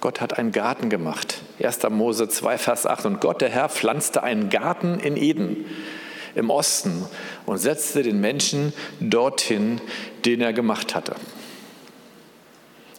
Gott 0.00 0.20
hat 0.20 0.38
einen 0.38 0.52
Garten 0.52 0.90
gemacht. 0.90 1.42
1. 1.62 1.80
Mose 1.90 2.28
2, 2.28 2.58
Vers 2.58 2.86
8. 2.86 3.06
Und 3.06 3.20
Gott, 3.20 3.40
der 3.40 3.48
Herr, 3.48 3.68
pflanzte 3.68 4.22
einen 4.22 4.48
Garten 4.48 5.00
in 5.00 5.16
Eden 5.16 5.66
im 6.34 6.50
Osten 6.50 7.04
und 7.46 7.58
setzte 7.58 8.02
den 8.02 8.20
Menschen 8.20 8.72
dorthin, 9.00 9.80
den 10.24 10.40
er 10.40 10.52
gemacht 10.52 10.94
hatte. 10.94 11.16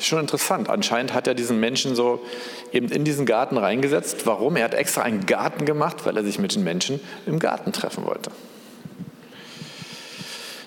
Schon 0.02 0.20
interessant. 0.20 0.70
Anscheinend 0.70 1.14
hat 1.14 1.28
er 1.28 1.36
diesen 1.36 1.60
Menschen 1.60 1.96
so 1.96 2.26
eben 2.72 2.90
in 2.90 3.04
diesen 3.04 3.26
Garten 3.26 3.58
reingesetzt. 3.58 4.26
Warum? 4.26 4.56
Er 4.56 4.66
hat 4.66 4.74
extra 4.74 5.02
einen 5.02 5.26
Garten 5.26 5.66
gemacht, 5.66 6.06
weil 6.06 6.16
er 6.16 6.24
sich 6.24 6.40
mit 6.40 6.56
den 6.56 6.64
Menschen 6.64 7.02
im 7.26 7.40
Garten 7.40 7.74
treffen 7.74 8.06
wollte. 8.06 8.32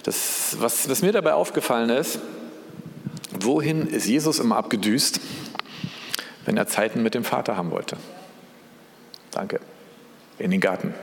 Das, 0.03 0.57
was, 0.59 0.89
was 0.89 1.01
mir 1.03 1.13
dabei 1.13 1.35
aufgefallen 1.35 1.91
ist, 1.91 2.19
wohin 3.41 3.87
ist 3.87 4.07
Jesus 4.07 4.39
immer 4.39 4.57
abgedüst? 4.57 5.21
Wenn 6.45 6.57
er 6.57 6.67
Zeiten 6.67 7.03
mit 7.03 7.15
dem 7.15 7.25
Vater 7.25 7.57
haben 7.57 7.71
wollte. 7.71 7.97
Danke. 9.31 9.61
In 10.39 10.51
den 10.51 10.61
Garten. 10.61 10.95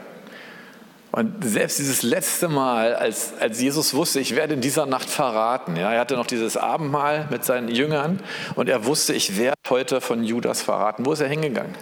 Und 1.12 1.43
selbst 1.43 1.79
dieses 1.79 2.03
letzte 2.03 2.50
Mal, 2.50 2.93
als, 2.93 3.34
als 3.39 3.60
Jesus 3.60 3.96
wusste, 3.96 4.19
ich 4.19 4.36
werde 4.36 4.53
in 4.53 4.62
dieser 4.62 4.86
Nacht 4.86 5.10
verraten, 5.10 5.75
ja, 5.75 5.91
er 5.91 6.00
hatte 6.00 6.15
noch 6.15 6.27
dieses 6.27 6.55
Abendmahl 6.55 7.27
mit 7.31 7.43
seinen 7.43 7.67
Jüngern 7.67 8.19
und 8.55 8.69
er 8.69 8.86
wusste, 8.86 9.13
ich 9.13 9.38
werde 9.38 9.58
heute 9.69 10.01
von 10.01 10.24
Judas 10.24 10.62
verraten. 10.62 11.05
Wo 11.05 11.13
ist 11.13 11.22
er 11.22 11.27
hingegangen? 11.27 11.74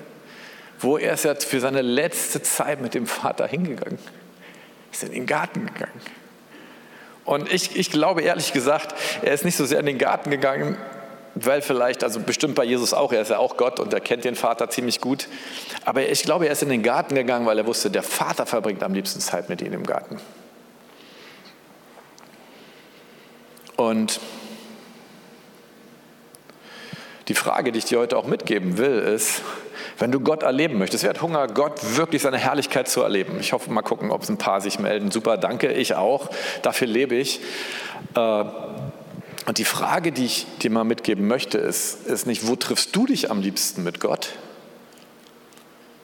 Wo 0.79 0.97
er 0.97 1.13
ist 1.13 1.25
er 1.25 1.35
für 1.35 1.59
seine 1.59 1.81
letzte 1.81 2.41
Zeit 2.41 2.81
mit 2.81 2.93
dem 2.93 3.05
Vater 3.05 3.47
hingegangen? 3.47 3.99
Ist 4.93 5.03
in 5.03 5.11
den 5.11 5.25
Garten 5.25 5.65
gegangen. 5.65 6.01
Und 7.25 7.51
ich, 7.51 7.75
ich 7.75 7.91
glaube 7.91 8.21
ehrlich 8.21 8.53
gesagt, 8.53 8.95
er 9.21 9.33
ist 9.33 9.43
nicht 9.43 9.57
so 9.57 9.65
sehr 9.65 9.81
in 9.81 9.85
den 9.85 9.97
Garten 9.97 10.31
gegangen, 10.31 10.77
weil 11.45 11.61
vielleicht, 11.61 12.03
also 12.03 12.19
bestimmt 12.19 12.55
bei 12.55 12.63
Jesus 12.63 12.93
auch, 12.93 13.11
er 13.11 13.21
ist 13.21 13.29
ja 13.29 13.37
auch 13.37 13.57
Gott 13.57 13.79
und 13.79 13.93
er 13.93 13.99
kennt 13.99 14.23
den 14.23 14.35
Vater 14.35 14.69
ziemlich 14.69 15.01
gut. 15.01 15.27
Aber 15.85 16.07
ich 16.07 16.23
glaube, 16.23 16.45
er 16.45 16.51
ist 16.51 16.63
in 16.63 16.69
den 16.69 16.83
Garten 16.83 17.15
gegangen, 17.15 17.45
weil 17.45 17.57
er 17.57 17.65
wusste, 17.65 17.89
der 17.89 18.03
Vater 18.03 18.45
verbringt 18.45 18.83
am 18.83 18.93
liebsten 18.93 19.19
Zeit 19.19 19.49
mit 19.49 19.61
ihm 19.61 19.73
im 19.73 19.85
Garten. 19.85 20.19
Und 23.75 24.19
die 27.27 27.35
Frage, 27.35 27.71
die 27.71 27.79
ich 27.79 27.85
dir 27.85 27.99
heute 27.99 28.17
auch 28.17 28.25
mitgeben 28.25 28.77
will, 28.77 28.99
ist, 28.99 29.41
wenn 29.99 30.11
du 30.11 30.19
Gott 30.19 30.43
erleben 30.43 30.77
möchtest, 30.77 31.03
wer 31.03 31.09
hat 31.09 31.21
Hunger, 31.21 31.47
Gott 31.47 31.97
wirklich 31.97 32.21
seine 32.21 32.37
Herrlichkeit 32.37 32.87
zu 32.87 33.01
erleben? 33.01 33.37
Ich 33.39 33.53
hoffe, 33.53 33.71
mal 33.71 33.81
gucken, 33.81 34.11
ob 34.11 34.23
es 34.23 34.29
ein 34.29 34.37
paar 34.37 34.61
sich 34.61 34.79
melden. 34.79 35.11
Super, 35.11 35.37
danke, 35.37 35.71
ich 35.71 35.95
auch. 35.95 36.29
Dafür 36.61 36.87
lebe 36.87 37.15
ich. 37.15 37.41
Äh, 38.15 38.43
und 39.47 39.59
die 39.59 39.63
Frage, 39.63 40.11
die 40.11 40.25
ich 40.25 40.45
dir 40.61 40.69
mal 40.69 40.83
mitgeben 40.83 41.25
möchte, 41.25 41.57
ist, 41.57 42.05
ist 42.05 42.27
nicht, 42.27 42.47
wo 42.47 42.57
triffst 42.57 42.93
du 42.93 43.05
dich 43.05 43.31
am 43.31 43.41
liebsten 43.41 43.81
mit 43.81 44.01
Gott? 44.01 44.33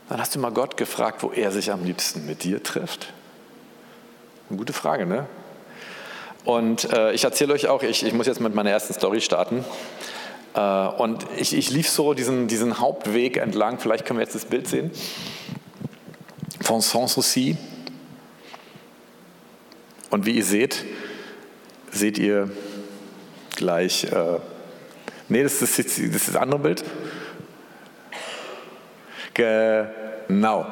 Dann 0.08 0.18
hast 0.22 0.34
du 0.34 0.40
mal 0.40 0.54
Gott 0.54 0.78
gefragt, 0.78 1.24
wo 1.24 1.32
er 1.32 1.52
sich 1.52 1.70
am 1.70 1.84
liebsten 1.84 2.26
mit 2.26 2.46
dir 2.46 2.64
trifft. 2.64 3.12
Eine 4.50 4.60
gute 4.60 4.72
Frage, 4.72 5.06
ne? 5.06 5.28
Und 6.46 6.90
äh, 6.94 7.12
ich 7.12 7.26
erzähle 7.26 7.54
euch 7.54 7.68
auch, 7.68 7.84
ich, 7.84 8.06
ich 8.06 8.14
muss 8.14 8.28
jetzt 8.28 8.40
mit 8.40 8.56
meiner 8.56 8.70
ersten 8.70 8.94
Story 8.94 9.20
starten. 9.20 9.66
Äh, 10.56 10.62
und 10.62 11.26
ich, 11.36 11.54
ich 11.54 11.70
lief 11.70 11.90
so 11.90 12.14
diesen, 12.14 12.48
diesen 12.48 12.80
Hauptweg 12.80 13.36
entlang, 13.36 13.78
vielleicht 13.78 14.06
können 14.06 14.20
wir 14.20 14.24
jetzt 14.24 14.36
das 14.36 14.46
Bild 14.46 14.70
sehen, 14.70 14.90
von 16.62 16.80
Sanssouci. 16.80 17.58
Und 20.10 20.26
wie 20.26 20.32
ihr 20.32 20.46
seht, 20.46 20.86
seht 21.92 22.18
ihr 22.18 22.50
gleich. 23.56 24.06
Äh, 24.06 24.40
nee, 25.30 25.44
das 25.44 25.62
ist, 25.62 25.80
das 25.80 25.98
ist 25.98 26.28
das 26.28 26.36
andere 26.36 26.60
Bild. 26.60 26.84
Genau. 29.34 30.66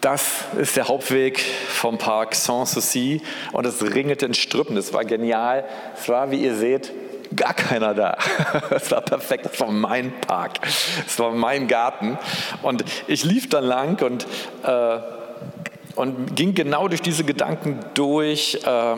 Das 0.00 0.44
ist 0.58 0.76
der 0.76 0.88
Hauptweg 0.88 1.38
vom 1.40 1.98
Park 1.98 2.34
Sanssouci 2.34 3.20
und 3.52 3.66
es 3.66 3.82
ringelte 3.82 4.24
in 4.26 4.34
Strüppen. 4.34 4.74
Das 4.74 4.92
war 4.94 5.04
genial. 5.04 5.64
Es 5.94 6.08
war, 6.08 6.30
wie 6.30 6.42
ihr 6.42 6.54
seht, 6.54 6.90
gar 7.36 7.54
keiner 7.54 7.94
da. 7.94 8.16
Es 8.70 8.90
war 8.90 9.02
perfekt. 9.02 9.44
Das 9.44 9.60
war 9.60 9.70
mein 9.70 10.12
Park. 10.20 10.60
Es 11.06 11.18
war 11.18 11.32
mein 11.32 11.68
Garten. 11.68 12.18
Und 12.62 12.84
ich 13.06 13.24
lief 13.24 13.48
dann 13.50 13.64
lang 13.64 14.02
und, 14.02 14.26
äh, 14.64 14.98
und 15.96 16.34
ging 16.34 16.54
genau 16.54 16.88
durch 16.88 17.02
diese 17.02 17.24
Gedanken 17.24 17.80
durch. 17.94 18.58
Äh, 18.64 18.96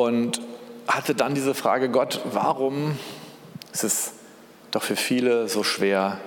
und 0.00 0.40
hatte 0.86 1.14
dann 1.14 1.34
diese 1.34 1.54
Frage, 1.54 1.88
Gott, 1.88 2.20
warum 2.32 2.96
ist 3.72 3.84
es 3.84 4.12
doch 4.70 4.82
für 4.82 4.96
viele 4.96 5.48
so 5.48 5.62
schwer, 5.62 6.18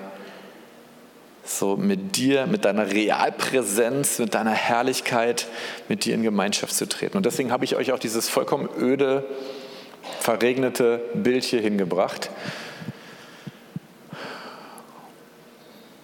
so 1.45 1.75
mit 1.75 2.15
dir, 2.15 2.47
mit 2.47 2.63
deiner 2.63 2.89
Realpräsenz, 2.89 4.19
mit 4.19 4.33
deiner 4.33 4.51
Herrlichkeit, 4.51 5.47
mit 5.89 6.05
dir 6.05 6.15
in 6.15 6.23
Gemeinschaft 6.23 6.73
zu 6.73 6.87
treten. 6.87 7.17
Und 7.17 7.25
deswegen 7.25 7.51
habe 7.51 7.65
ich 7.65 7.75
euch 7.75 7.91
auch 7.91 7.99
dieses 7.99 8.29
vollkommen 8.29 8.69
öde, 8.79 9.25
verregnete 10.19 11.01
Bild 11.13 11.43
hier 11.43 11.59
hingebracht. 11.59 12.29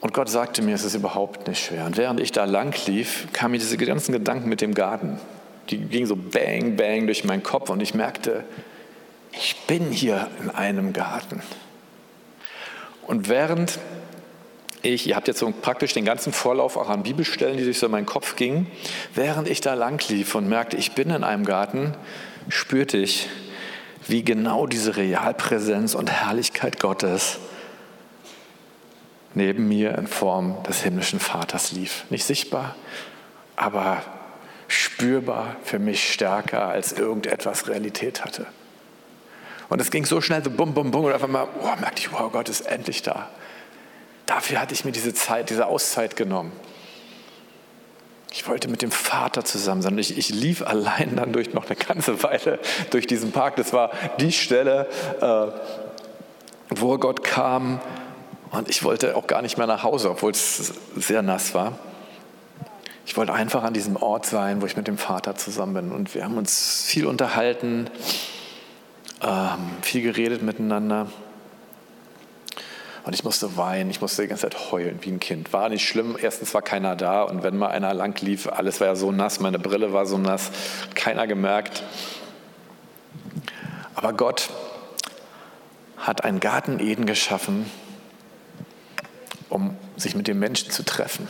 Und 0.01 0.13
Gott 0.13 0.29
sagte 0.29 0.61
mir, 0.61 0.75
es 0.75 0.83
ist 0.83 0.95
überhaupt 0.95 1.47
nicht 1.47 1.63
schwer. 1.63 1.85
Und 1.85 1.97
während 1.97 2.19
ich 2.19 2.31
da 2.31 2.45
lang 2.45 2.75
lief, 2.85 3.27
kamen 3.31 3.53
mir 3.53 3.59
diese 3.59 3.77
ganzen 3.77 4.11
Gedanken 4.11 4.49
mit 4.49 4.59
dem 4.59 4.73
Garten 4.73 5.19
die 5.69 5.77
ging 5.77 6.05
so 6.05 6.15
bang, 6.15 6.75
bang 6.75 7.05
durch 7.05 7.23
meinen 7.23 7.43
Kopf 7.43 7.69
und 7.69 7.81
ich 7.81 7.93
merkte, 7.93 8.43
ich 9.31 9.55
bin 9.67 9.91
hier 9.91 10.27
in 10.41 10.49
einem 10.49 10.93
Garten. 10.93 11.41
Und 13.05 13.29
während 13.29 13.79
ich, 14.81 15.07
ihr 15.07 15.15
habt 15.15 15.27
jetzt 15.27 15.39
so 15.39 15.51
praktisch 15.61 15.93
den 15.93 16.05
ganzen 16.05 16.31
Vorlauf 16.31 16.77
auch 16.77 16.89
an 16.89 17.03
Bibelstellen, 17.03 17.57
die 17.57 17.65
durch 17.65 17.79
so 17.79 17.87
in 17.87 17.91
meinen 17.91 18.05
Kopf 18.05 18.35
gingen, 18.35 18.67
während 19.13 19.49
ich 19.49 19.61
da 19.61 19.73
lang 19.73 20.01
lief 20.07 20.35
und 20.35 20.47
merkte, 20.47 20.77
ich 20.77 20.93
bin 20.93 21.09
in 21.09 21.23
einem 21.23 21.45
Garten, 21.45 21.93
spürte 22.47 22.97
ich, 22.97 23.27
wie 24.07 24.23
genau 24.23 24.67
diese 24.67 24.95
Realpräsenz 24.95 25.95
und 25.95 26.09
Herrlichkeit 26.09 26.79
Gottes 26.79 27.39
neben 29.33 29.67
mir 29.67 29.97
in 29.97 30.07
Form 30.07 30.63
des 30.63 30.81
himmlischen 30.81 31.19
Vaters 31.19 31.71
lief. 31.71 32.05
Nicht 32.09 32.23
sichtbar, 32.23 32.75
aber 33.55 34.01
spürbar 34.69 35.55
für 35.63 35.79
mich 35.79 36.13
stärker 36.13 36.67
als 36.67 36.93
irgendetwas 36.93 37.67
Realität 37.67 38.23
hatte. 38.23 38.45
Und 39.67 39.81
es 39.81 39.91
ging 39.91 40.05
so 40.05 40.21
schnell, 40.21 40.43
so 40.43 40.49
bum, 40.49 40.73
bum, 40.73 40.91
bum, 40.91 41.05
und 41.05 41.13
auf 41.13 41.23
einmal 41.23 41.47
oh, 41.61 41.79
merkte 41.79 42.01
ich, 42.01 42.11
wow, 42.11 42.31
Gott 42.31 42.49
ist 42.49 42.61
endlich 42.61 43.01
da. 43.01 43.29
Dafür 44.25 44.61
hatte 44.61 44.73
ich 44.73 44.85
mir 44.85 44.91
diese 44.91 45.13
Zeit, 45.13 45.49
diese 45.49 45.65
Auszeit 45.65 46.15
genommen. 46.15 46.51
Ich 48.31 48.47
wollte 48.47 48.67
mit 48.67 48.83
dem 48.83 48.91
Vater 48.91 49.43
zusammen 49.43 49.81
sein. 49.81 49.97
Ich, 49.97 50.15
ich 50.17 50.29
lief 50.29 50.61
allein 50.61 51.15
dann 51.15 51.33
durch 51.33 51.53
noch 51.53 51.65
eine 51.65 51.75
ganze 51.75 52.21
Weile 52.21 52.59
durch 52.91 53.07
diesen 53.07 53.31
Park. 53.31 53.55
Das 53.55 53.73
war 53.73 53.91
die 54.19 54.31
Stelle, 54.31 54.87
äh, 55.19 55.47
wo 56.69 56.97
Gott 56.99 57.23
kam. 57.23 57.81
Und 58.51 58.69
ich 58.69 58.83
wollte 58.83 59.15
auch 59.15 59.25
gar 59.25 59.41
nicht 59.41 59.57
mehr 59.57 59.67
nach 59.67 59.83
Hause, 59.83 60.11
obwohl 60.11 60.31
es 60.31 60.73
sehr 60.95 61.23
nass 61.23 61.55
war. 61.55 61.73
Ich 63.09 63.17
wollte 63.17 63.33
einfach 63.33 63.63
an 63.63 63.73
diesem 63.73 63.95
Ort 63.95 64.27
sein, 64.27 64.61
wo 64.61 64.67
ich 64.67 64.77
mit 64.77 64.87
dem 64.87 64.99
Vater 64.99 65.35
zusammen 65.35 65.73
bin. 65.73 65.91
Und 65.91 66.13
wir 66.13 66.23
haben 66.23 66.37
uns 66.37 66.83
viel 66.85 67.07
unterhalten. 67.07 67.89
ähm, 69.23 69.57
viel 69.81 70.03
geredet 70.03 70.43
miteinander. 70.43 71.07
Und 73.05 73.13
ich 73.13 73.23
musste 73.23 73.57
weinen, 73.57 73.89
ich 73.89 73.99
musste 73.99 74.21
die 74.21 74.27
ganze 74.27 74.43
Zeit 74.47 74.71
heulen 74.71 74.99
wie 75.01 75.09
ein 75.09 75.19
Kind. 75.19 75.51
War 75.53 75.69
nicht 75.69 75.87
schlimm, 75.87 76.17
erstens 76.21 76.53
war 76.53 76.61
keiner 76.61 76.95
da 76.95 77.23
und 77.23 77.41
wenn 77.41 77.57
mal 77.57 77.69
einer 77.69 77.95
lang 77.95 78.21
lief, 78.21 78.47
alles 78.47 78.79
war 78.79 78.85
ja 78.85 78.95
so 78.95 79.11
nass, 79.11 79.39
meine 79.39 79.57
Brille 79.57 79.91
war 79.91 80.05
so 80.05 80.19
nass, 80.19 80.51
keiner 80.93 81.25
gemerkt. 81.25 81.81
Aber 83.95 84.13
Gott 84.13 84.51
hat 85.97 86.23
einen 86.23 86.39
Garten 86.39 86.79
Eden 86.79 87.07
geschaffen, 87.07 87.65
um 89.49 89.75
sich 89.97 90.15
mit 90.15 90.27
dem 90.27 90.37
Menschen 90.37 90.69
zu 90.69 90.85
treffen. 90.85 91.27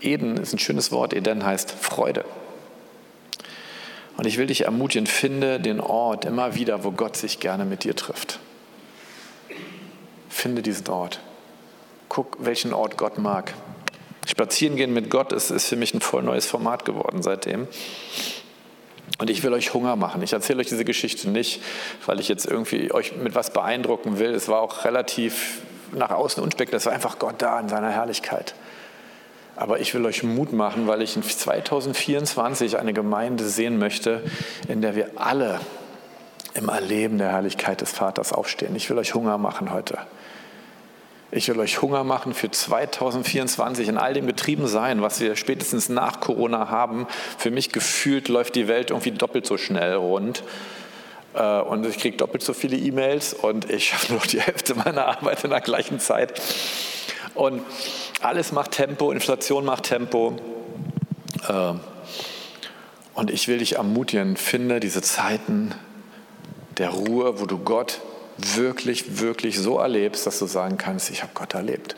Eden 0.00 0.36
ist 0.36 0.52
ein 0.52 0.58
schönes 0.58 0.92
Wort, 0.92 1.14
Eden 1.14 1.44
heißt 1.44 1.70
Freude. 1.70 2.24
Und 4.16 4.26
ich 4.26 4.36
will 4.36 4.46
dich 4.46 4.64
ermutigen, 4.66 5.06
finde 5.06 5.60
den 5.60 5.80
Ort 5.80 6.24
immer 6.24 6.54
wieder, 6.54 6.84
wo 6.84 6.90
Gott 6.90 7.16
sich 7.16 7.40
gerne 7.40 7.64
mit 7.64 7.84
dir 7.84 7.96
trifft. 7.96 8.38
Finde 10.28 10.62
diesen 10.62 10.88
Ort. 10.88 11.20
Guck, 12.08 12.36
welchen 12.40 12.74
Ort 12.74 12.96
Gott 12.96 13.18
mag. 13.18 13.54
Spazieren 14.26 14.76
gehen 14.76 14.92
mit 14.92 15.10
Gott 15.10 15.32
ist, 15.32 15.50
ist 15.50 15.68
für 15.68 15.76
mich 15.76 15.94
ein 15.94 16.00
voll 16.00 16.22
neues 16.22 16.46
Format 16.46 16.84
geworden 16.84 17.22
seitdem. 17.22 17.66
Und 19.18 19.28
ich 19.28 19.42
will 19.42 19.52
euch 19.52 19.74
Hunger 19.74 19.96
machen. 19.96 20.22
Ich 20.22 20.32
erzähle 20.32 20.60
euch 20.60 20.68
diese 20.68 20.84
Geschichte 20.84 21.28
nicht, 21.28 21.62
weil 22.06 22.20
ich 22.20 22.28
jetzt 22.28 22.46
irgendwie 22.46 22.92
euch 22.92 23.16
mit 23.16 23.34
was 23.34 23.52
beeindrucken 23.52 24.18
will. 24.18 24.34
Es 24.34 24.48
war 24.48 24.60
auch 24.60 24.84
relativ 24.84 25.62
nach 25.92 26.10
außen 26.10 26.42
unspektakulär. 26.42 26.78
Es 26.78 26.86
war 26.86 26.92
einfach 26.92 27.18
Gott 27.18 27.36
da 27.38 27.58
in 27.58 27.68
seiner 27.68 27.90
Herrlichkeit. 27.90 28.54
Aber 29.56 29.80
ich 29.80 29.94
will 29.94 30.04
euch 30.06 30.22
Mut 30.22 30.52
machen, 30.52 30.86
weil 30.86 31.02
ich 31.02 31.16
in 31.16 31.22
2024 31.22 32.78
eine 32.78 32.92
Gemeinde 32.92 33.44
sehen 33.44 33.78
möchte, 33.78 34.22
in 34.68 34.80
der 34.80 34.94
wir 34.94 35.10
alle 35.16 35.60
im 36.54 36.68
Erleben 36.68 37.18
der 37.18 37.32
Herrlichkeit 37.32 37.80
des 37.80 37.92
Vaters 37.92 38.32
aufstehen. 38.32 38.74
Ich 38.74 38.88
will 38.90 38.98
euch 38.98 39.14
Hunger 39.14 39.38
machen 39.38 39.72
heute. 39.72 39.98
Ich 41.32 41.48
will 41.48 41.60
euch 41.60 41.80
Hunger 41.80 42.02
machen 42.02 42.34
für 42.34 42.50
2024 42.50 43.86
in 43.86 43.98
all 43.98 44.14
dem 44.14 44.26
getrieben 44.26 44.66
sein, 44.66 45.00
was 45.00 45.20
wir 45.20 45.36
spätestens 45.36 45.88
nach 45.88 46.18
Corona 46.18 46.70
haben. 46.70 47.06
Für 47.38 47.52
mich 47.52 47.70
gefühlt 47.70 48.28
läuft 48.28 48.56
die 48.56 48.66
Welt 48.66 48.90
irgendwie 48.90 49.12
doppelt 49.12 49.46
so 49.46 49.56
schnell 49.56 49.94
rund. 49.94 50.42
Äh, 51.34 51.60
und 51.60 51.86
ich 51.86 51.98
kriege 51.98 52.16
doppelt 52.16 52.42
so 52.42 52.52
viele 52.52 52.76
E-Mails 52.76 53.34
und 53.34 53.70
ich 53.70 53.94
habe 53.94 54.14
nur 54.14 54.22
die 54.22 54.40
Hälfte 54.40 54.74
meiner 54.74 55.06
Arbeit 55.06 55.44
in 55.44 55.50
der 55.50 55.60
gleichen 55.60 56.00
Zeit. 56.00 56.40
Und 57.40 57.62
alles 58.20 58.52
macht 58.52 58.72
Tempo, 58.72 59.10
Inflation 59.10 59.64
macht 59.64 59.84
Tempo. 59.84 60.36
Äh, 61.48 61.72
und 63.14 63.30
ich 63.30 63.48
will 63.48 63.56
dich 63.56 63.76
ermutigen, 63.76 64.36
finde 64.36 64.78
diese 64.78 65.00
Zeiten 65.00 65.74
der 66.76 66.90
Ruhe, 66.90 67.40
wo 67.40 67.46
du 67.46 67.56
Gott 67.56 68.02
wirklich, 68.36 69.20
wirklich 69.20 69.58
so 69.58 69.78
erlebst, 69.78 70.26
dass 70.26 70.38
du 70.38 70.44
sagen 70.44 70.76
kannst, 70.76 71.08
ich 71.08 71.22
habe 71.22 71.32
Gott 71.32 71.54
erlebt. 71.54 71.96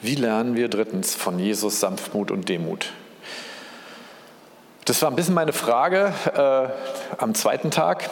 Wie 0.00 0.16
lernen 0.16 0.56
wir 0.56 0.66
drittens 0.66 1.14
von 1.14 1.38
Jesus 1.38 1.78
Sanftmut 1.78 2.32
und 2.32 2.48
Demut? 2.48 2.90
Das 4.84 5.00
war 5.00 5.10
ein 5.10 5.14
bisschen 5.14 5.34
meine 5.34 5.52
Frage 5.52 6.12
äh, 6.34 7.22
am 7.22 7.36
zweiten 7.36 7.70
Tag. 7.70 8.10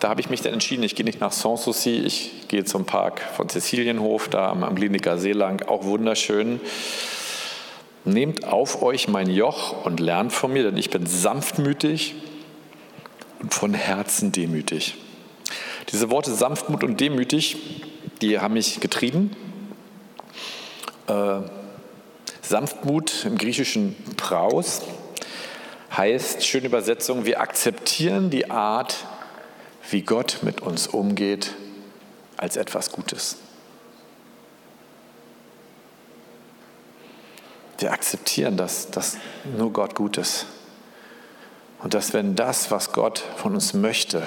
Da 0.00 0.10
habe 0.10 0.20
ich 0.20 0.30
mich 0.30 0.42
dann 0.42 0.52
entschieden, 0.52 0.84
ich 0.84 0.94
gehe 0.94 1.04
nicht 1.04 1.20
nach 1.20 1.32
Sanssouci, 1.32 1.98
ich 1.98 2.48
gehe 2.48 2.64
zum 2.64 2.84
Park 2.84 3.20
von 3.20 3.48
Cäcilienhof, 3.48 4.28
da 4.28 4.50
am, 4.50 4.62
am 4.62 4.76
Kliniker 4.76 5.18
See 5.18 5.32
lang, 5.32 5.66
auch 5.66 5.84
wunderschön. 5.84 6.60
Nehmt 8.04 8.44
auf 8.44 8.80
euch 8.82 9.08
mein 9.08 9.28
Joch 9.28 9.84
und 9.84 9.98
lernt 9.98 10.32
von 10.32 10.52
mir, 10.52 10.62
denn 10.62 10.76
ich 10.76 10.90
bin 10.90 11.06
sanftmütig 11.06 12.14
und 13.40 13.52
von 13.52 13.74
Herzen 13.74 14.30
demütig. 14.30 14.94
Diese 15.90 16.10
Worte 16.10 16.32
Sanftmut 16.32 16.84
und 16.84 17.00
demütig, 17.00 17.56
die 18.22 18.38
haben 18.38 18.54
mich 18.54 18.80
getrieben. 18.80 19.32
Äh, 21.08 21.40
Sanftmut 22.42 23.24
im 23.24 23.36
griechischen 23.36 23.96
Praus 24.16 24.82
heißt, 25.96 26.46
schöne 26.46 26.66
Übersetzung, 26.66 27.24
wir 27.24 27.40
akzeptieren 27.40 28.30
die 28.30 28.50
Art, 28.50 28.96
wie 29.90 30.02
Gott 30.02 30.38
mit 30.42 30.60
uns 30.60 30.86
umgeht, 30.86 31.54
als 32.36 32.56
etwas 32.56 32.92
Gutes. 32.92 33.36
Wir 37.78 37.92
akzeptieren, 37.92 38.56
dass, 38.56 38.90
dass 38.90 39.16
nur 39.56 39.72
Gott 39.72 39.94
gut 39.94 40.18
ist. 40.18 40.46
Und 41.80 41.94
dass 41.94 42.12
wenn 42.12 42.34
das, 42.34 42.70
was 42.70 42.92
Gott 42.92 43.22
von 43.36 43.54
uns 43.54 43.72
möchte, 43.72 44.26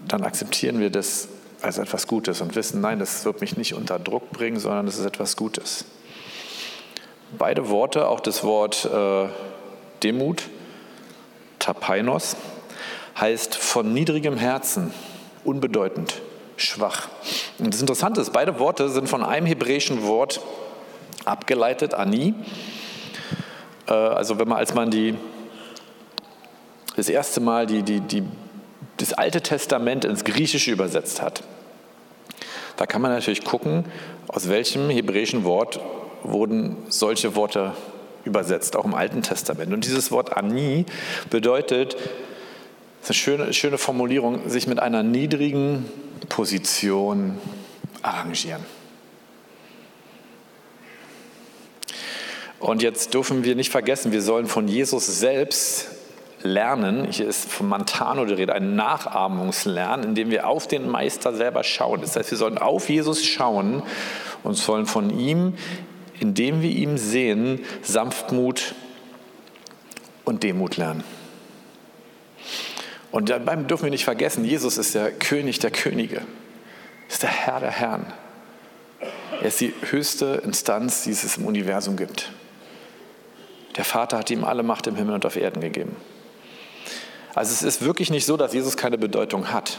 dann 0.00 0.24
akzeptieren 0.24 0.80
wir 0.80 0.90
das 0.90 1.28
als 1.62 1.78
etwas 1.78 2.06
Gutes 2.06 2.40
und 2.40 2.54
wissen, 2.54 2.80
nein, 2.80 2.98
das 2.98 3.24
wird 3.24 3.40
mich 3.40 3.56
nicht 3.56 3.74
unter 3.74 3.98
Druck 3.98 4.30
bringen, 4.30 4.58
sondern 4.58 4.86
es 4.86 4.98
ist 4.98 5.06
etwas 5.06 5.36
Gutes. 5.36 5.84
Beide 7.36 7.68
Worte, 7.68 8.08
auch 8.08 8.20
das 8.20 8.42
Wort 8.42 8.84
äh, 8.84 9.28
Demut, 10.02 10.48
Tapainos, 11.58 12.36
heißt 13.20 13.56
von 13.56 13.92
niedrigem 13.92 14.36
Herzen, 14.36 14.92
unbedeutend, 15.44 16.20
schwach. 16.56 17.08
Und 17.58 17.72
das 17.74 17.80
Interessante 17.80 18.20
ist, 18.20 18.32
beide 18.32 18.58
Worte 18.58 18.88
sind 18.88 19.08
von 19.08 19.22
einem 19.22 19.46
hebräischen 19.46 20.04
Wort 20.04 20.40
abgeleitet, 21.24 21.94
Ani, 21.94 22.34
äh, 23.88 23.92
also 23.92 24.38
wenn 24.38 24.48
man, 24.48 24.58
als 24.58 24.74
man 24.74 24.90
die, 24.90 25.14
das 26.96 27.08
erste 27.08 27.40
Mal 27.40 27.66
die, 27.66 27.82
die, 27.82 28.00
die, 28.00 28.22
das 28.96 29.12
Alte 29.12 29.40
Testament 29.40 30.04
ins 30.04 30.24
Griechische 30.24 30.70
übersetzt 30.70 31.22
hat, 31.22 31.42
da 32.76 32.86
kann 32.86 33.02
man 33.02 33.10
natürlich 33.10 33.44
gucken, 33.44 33.84
aus 34.28 34.48
welchem 34.48 34.88
hebräischen 34.88 35.44
Wort 35.44 35.80
wurden 36.22 36.76
solche 36.88 37.34
Worte 37.34 37.72
übersetzt, 38.24 38.76
auch 38.76 38.84
im 38.84 38.94
Alten 38.94 39.22
Testament. 39.22 39.72
Und 39.72 39.84
dieses 39.84 40.12
Wort 40.12 40.36
Ani 40.36 40.86
bedeutet, 41.30 41.96
ist 43.08 43.28
eine 43.28 43.38
schöne, 43.38 43.52
schöne 43.54 43.78
Formulierung, 43.78 44.48
sich 44.50 44.66
mit 44.66 44.80
einer 44.80 45.02
niedrigen 45.02 45.88
Position 46.28 47.38
arrangieren. 48.02 48.62
Und 52.58 52.82
jetzt 52.82 53.14
dürfen 53.14 53.44
wir 53.44 53.54
nicht 53.54 53.70
vergessen, 53.70 54.12
wir 54.12 54.20
sollen 54.20 54.46
von 54.46 54.68
Jesus 54.68 55.06
selbst 55.06 55.88
lernen. 56.42 57.10
Hier 57.10 57.28
ist 57.28 57.48
von 57.48 57.68
Mantano 57.68 58.26
die 58.26 58.34
Rede, 58.34 58.52
ein 58.52 58.76
Nachahmungslernen, 58.76 60.08
in 60.08 60.14
dem 60.14 60.30
wir 60.30 60.46
auf 60.46 60.66
den 60.66 60.88
Meister 60.88 61.34
selber 61.34 61.64
schauen. 61.64 62.00
Das 62.02 62.16
heißt, 62.16 62.30
wir 62.30 62.38
sollen 62.38 62.58
auf 62.58 62.90
Jesus 62.90 63.24
schauen 63.24 63.82
und 64.42 64.54
sollen 64.54 64.86
von 64.86 65.18
ihm, 65.18 65.54
indem 66.20 66.60
wir 66.62 66.70
ihn 66.70 66.98
sehen, 66.98 67.64
Sanftmut 67.82 68.74
und 70.24 70.42
Demut 70.42 70.76
lernen. 70.76 71.04
Und 73.10 73.30
dabei 73.30 73.56
dürfen 73.56 73.84
wir 73.84 73.90
nicht 73.90 74.04
vergessen, 74.04 74.44
Jesus 74.44 74.76
ist 74.78 74.94
der 74.94 75.10
König 75.10 75.58
der 75.58 75.70
Könige, 75.70 76.22
ist 77.08 77.22
der 77.22 77.30
Herr 77.30 77.60
der 77.60 77.70
Herren. 77.70 78.06
Er 79.40 79.46
ist 79.46 79.60
die 79.60 79.72
höchste 79.90 80.42
Instanz, 80.44 81.04
die 81.04 81.10
es 81.10 81.36
im 81.36 81.46
Universum 81.46 81.96
gibt. 81.96 82.32
Der 83.76 83.84
Vater 83.84 84.18
hat 84.18 84.30
ihm 84.30 84.44
alle 84.44 84.62
Macht 84.62 84.86
im 84.88 84.96
Himmel 84.96 85.14
und 85.14 85.24
auf 85.24 85.36
Erden 85.36 85.60
gegeben. 85.60 85.96
Also 87.34 87.52
es 87.52 87.62
ist 87.62 87.82
wirklich 87.82 88.10
nicht 88.10 88.26
so, 88.26 88.36
dass 88.36 88.52
Jesus 88.52 88.76
keine 88.76 88.98
Bedeutung 88.98 89.52
hat. 89.52 89.78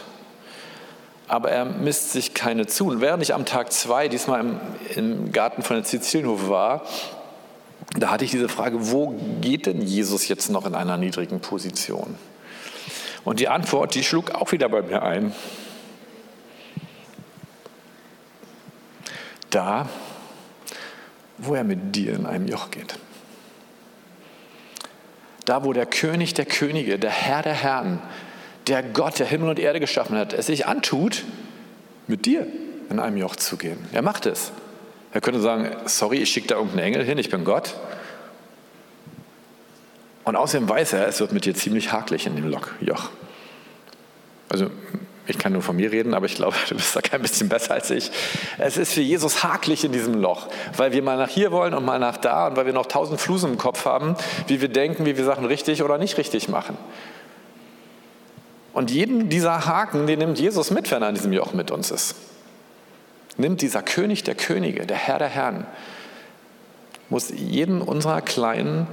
Aber 1.28 1.52
er 1.52 1.66
misst 1.66 2.14
sich 2.14 2.34
keine 2.34 2.66
zu. 2.66 2.88
Und 2.88 3.02
während 3.02 3.22
ich 3.22 3.34
am 3.34 3.46
Tag 3.46 3.74
zwei 3.74 4.08
diesmal 4.08 4.40
im, 4.40 4.60
im 4.96 5.32
Garten 5.34 5.62
von 5.62 5.76
der 5.76 5.86
Sizilienhof 5.86 6.48
war, 6.48 6.86
da 7.98 8.12
hatte 8.12 8.24
ich 8.24 8.32
diese 8.32 8.50
Frage, 8.50 8.92
wo 8.92 9.16
geht 9.42 9.66
denn 9.66 9.82
Jesus 9.82 10.28
jetzt 10.28 10.50
noch 10.50 10.66
in 10.66 10.76
einer 10.76 10.98
niedrigen 10.98 11.42
Position? 11.42 12.16
Und 13.24 13.40
die 13.40 13.48
Antwort, 13.48 13.96
die 13.96 14.04
schlug 14.04 14.32
auch 14.32 14.52
wieder 14.52 14.70
bei 14.70 14.82
mir 14.82 15.04
ein. 15.04 15.34
Da, 19.50 19.90
wo 21.38 21.56
er 21.56 21.64
mit 21.64 21.96
dir 21.96 22.14
in 22.14 22.26
einem 22.26 22.48
Joch 22.48 22.72
geht 22.72 23.00
da 25.50 25.66
wo 25.66 25.74
der 25.74 25.88
König 25.88 26.36
der 26.36 26.46
Könige, 26.46 27.00
der 27.00 27.10
Herr 27.10 27.42
der 27.42 27.56
Herren, 27.56 28.00
der 28.68 28.84
Gott, 28.84 29.18
der 29.18 29.26
Himmel 29.26 29.50
und 29.50 29.60
Erde 29.60 29.80
geschaffen 29.80 30.16
hat, 30.16 30.32
es 30.32 30.46
sich 30.46 30.68
antut, 30.68 31.24
mit 32.06 32.28
dir 32.28 32.46
in 32.92 33.00
einem 33.00 33.18
Joch 33.18 33.36
zu 33.36 33.58
gehen. 33.58 33.80
Er 33.92 34.04
macht 34.04 34.28
es. 34.28 34.52
Er 35.12 35.22
könnte 35.22 35.40
sagen, 35.40 35.76
sorry, 35.86 36.18
ich 36.18 36.30
schicke 36.30 36.50
da 36.50 36.56
irgendeinen 36.56 36.86
Engel 36.86 37.04
hin, 37.04 37.18
ich 37.18 37.32
bin 37.32 37.46
Gott. 37.46 37.76
Und 40.30 40.36
außerdem 40.36 40.70
weiß 40.70 40.94
er, 40.94 41.08
es 41.08 41.20
wird 41.22 41.32
mit 41.32 41.46
dir 41.46 41.56
ziemlich 41.56 41.92
haklich 41.92 42.28
in 42.28 42.36
dem 42.36 42.52
Joch. 42.82 43.10
Also 44.48 44.70
ich 45.26 45.40
kann 45.40 45.54
nur 45.54 45.64
von 45.64 45.76
mir 45.76 45.92
reden, 45.92 46.14
aber 46.14 46.28
ich 46.28 46.36
glaube, 46.36 46.56
du 46.70 46.76
bist 46.76 46.96
da 46.96 47.02
kein 47.02 47.24
bisschen 47.24 47.50
besser 47.50 47.74
als 47.74 47.90
ich. 47.90 48.12
Es 48.60 48.78
ist 48.78 48.94
für 48.94 49.02
Jesus 49.02 49.44
haklich 49.44 49.84
in 49.84 49.92
diesem 49.92 50.14
Loch, 50.22 50.48
weil 50.78 50.92
wir 50.92 51.02
mal 51.02 51.18
nach 51.18 51.30
hier 51.30 51.52
wollen 51.52 51.74
und 51.74 51.84
mal 51.84 51.98
nach 51.98 52.18
da 52.18 52.46
und 52.46 52.58
weil 52.58 52.68
wir 52.68 52.74
noch 52.74 52.86
tausend 52.86 53.20
Flusen 53.20 53.54
im 53.54 53.58
Kopf 53.58 53.86
haben, 53.86 54.16
wie 54.46 54.62
wir 54.62 54.68
denken, 54.68 55.08
wie 55.08 55.18
wir 55.18 55.26
Sachen 55.26 55.46
richtig 55.46 55.82
oder 55.82 55.98
nicht 55.98 56.20
richtig 56.20 56.48
machen. 56.48 56.78
Und 58.74 58.92
jeden 58.92 59.30
dieser 59.30 59.66
Haken, 59.66 60.06
den 60.06 60.20
nimmt 60.20 60.38
Jesus 60.38 60.70
mit, 60.70 60.92
wenn 60.92 61.02
er 61.02 61.08
an 61.08 61.16
diesem 61.16 61.34
Joch 61.34 61.54
mit 61.54 61.72
uns 61.72 61.90
ist. 61.90 62.14
Nimmt 63.36 63.64
dieser 63.64 63.82
König 63.82 64.26
der 64.26 64.36
Könige, 64.36 64.86
der 64.86 64.98
Herr 64.98 65.18
der 65.18 65.30
Herren, 65.30 65.66
muss 67.10 67.32
jeden 67.32 67.82
unserer 67.82 68.22
kleinen 68.22 68.86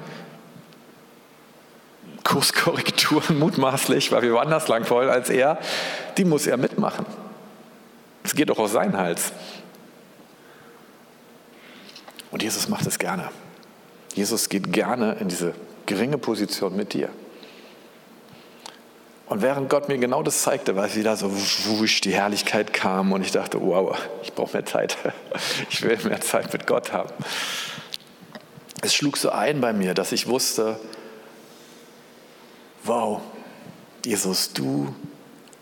Kurskorrekturen 2.27 3.39
mutmaßlich, 3.39 4.11
weil 4.11 4.23
wir 4.23 4.33
woanders 4.33 4.67
lang 4.67 4.91
wollen 4.91 5.09
als 5.09 5.31
er, 5.31 5.59
die 6.19 6.25
muss 6.25 6.49
er 6.49 6.57
mitmachen. 6.57 7.07
Es 8.25 8.35
geht 8.35 8.51
doch 8.51 8.59
auf 8.59 8.73
seinen 8.73 8.97
Hals. 8.97 9.33
Und 12.33 12.43
Jesus 12.43 12.69
macht 12.69 12.85
es 12.87 12.99
gerne. 12.99 13.31
Jesus 14.15 14.49
geht 14.49 14.73
gerne 14.73 15.17
in 15.21 15.29
diese 15.29 15.55
geringe 15.87 16.19
Position 16.19 16.75
mit 16.75 16.95
dir. 16.95 17.11
Und 19.27 19.43
während 19.43 19.71
Gott 19.71 19.89
mir 19.89 19.99
genau 19.99 20.25
das 20.25 20.43
zeigte, 20.43 20.75
war 20.75 20.87
es 20.87 20.97
wieder 20.97 21.17
so 21.17 21.31
wusch, 21.31 22.01
die 22.01 22.13
Herrlichkeit 22.13 22.73
kam 22.73 23.13
und 23.13 23.23
ich 23.23 23.31
dachte, 23.31 23.61
wow, 23.61 23.97
ich 24.25 24.33
brauche 24.33 24.53
mehr 24.53 24.67
Zeit. 24.67 24.97
Ich 25.71 25.83
will 25.83 25.97
mehr 26.05 26.21
Zeit 26.21 26.53
mit 26.53 26.67
Gott 26.67 26.93
haben. 26.93 27.13
Es 28.83 28.95
schlug 28.95 29.17
so 29.17 29.31
ein 29.31 29.61
bei 29.61 29.73
mir, 29.73 29.95
dass 29.95 30.11
ich 30.11 30.27
wusste, 30.27 30.81
wow, 32.87 33.21
Jesus, 34.05 34.53
du 34.53 34.95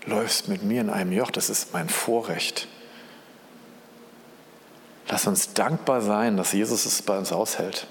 läufst 0.06 0.48
mit 0.48 0.62
mir 0.62 0.80
in 0.80 0.90
einem 0.90 1.12
Joch, 1.12 1.30
das 1.30 1.50
ist 1.50 1.72
mein 1.72 1.88
Vorrecht. 1.88 2.68
Lass 5.08 5.26
uns 5.26 5.54
dankbar 5.54 6.00
sein, 6.00 6.36
dass 6.36 6.52
Jesus 6.52 6.86
es 6.86 7.02
bei 7.02 7.16
uns 7.16 7.32
aushält. 7.32 7.86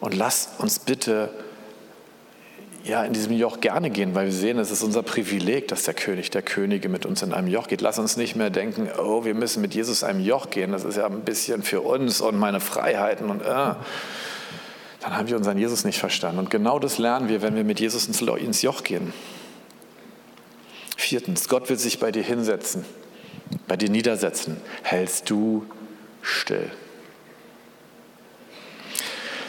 Und 0.00 0.14
lass 0.14 0.50
uns 0.58 0.78
bitte 0.78 1.30
ja, 2.82 3.04
in 3.04 3.12
diesem 3.12 3.32
Joch 3.32 3.60
gerne 3.60 3.90
gehen, 3.90 4.14
weil 4.14 4.26
wir 4.26 4.32
sehen, 4.32 4.58
es 4.58 4.70
ist 4.70 4.82
unser 4.82 5.02
Privileg, 5.02 5.68
dass 5.68 5.82
der 5.82 5.94
König 5.94 6.30
der 6.30 6.42
Könige 6.42 6.88
mit 6.88 7.04
uns 7.04 7.22
in 7.22 7.34
einem 7.34 7.48
Joch 7.48 7.68
geht. 7.68 7.82
Lass 7.82 7.98
uns 7.98 8.16
nicht 8.16 8.36
mehr 8.36 8.48
denken, 8.48 8.88
oh, 8.98 9.24
wir 9.24 9.34
müssen 9.34 9.60
mit 9.60 9.74
Jesus 9.74 10.02
in 10.02 10.08
einem 10.08 10.20
Joch 10.20 10.48
gehen, 10.48 10.72
das 10.72 10.84
ist 10.84 10.96
ja 10.96 11.06
ein 11.06 11.20
bisschen 11.20 11.62
für 11.62 11.82
uns 11.82 12.20
und 12.20 12.38
meine 12.38 12.60
Freiheiten 12.60 13.28
und 13.28 13.42
äh 13.42 13.74
dann 15.00 15.16
haben 15.16 15.28
wir 15.28 15.36
unseren 15.36 15.58
Jesus 15.58 15.84
nicht 15.84 15.98
verstanden. 15.98 16.38
Und 16.38 16.50
genau 16.50 16.78
das 16.78 16.98
lernen 16.98 17.28
wir, 17.28 17.42
wenn 17.42 17.56
wir 17.56 17.64
mit 17.64 17.80
Jesus 17.80 18.06
ins 18.06 18.62
Joch 18.62 18.84
gehen. 18.84 19.12
Viertens, 20.96 21.48
Gott 21.48 21.68
will 21.70 21.78
sich 21.78 21.98
bei 21.98 22.12
dir 22.12 22.22
hinsetzen, 22.22 22.84
bei 23.66 23.76
dir 23.76 23.88
niedersetzen. 23.88 24.58
Hältst 24.82 25.30
du 25.30 25.64
still. 26.20 26.70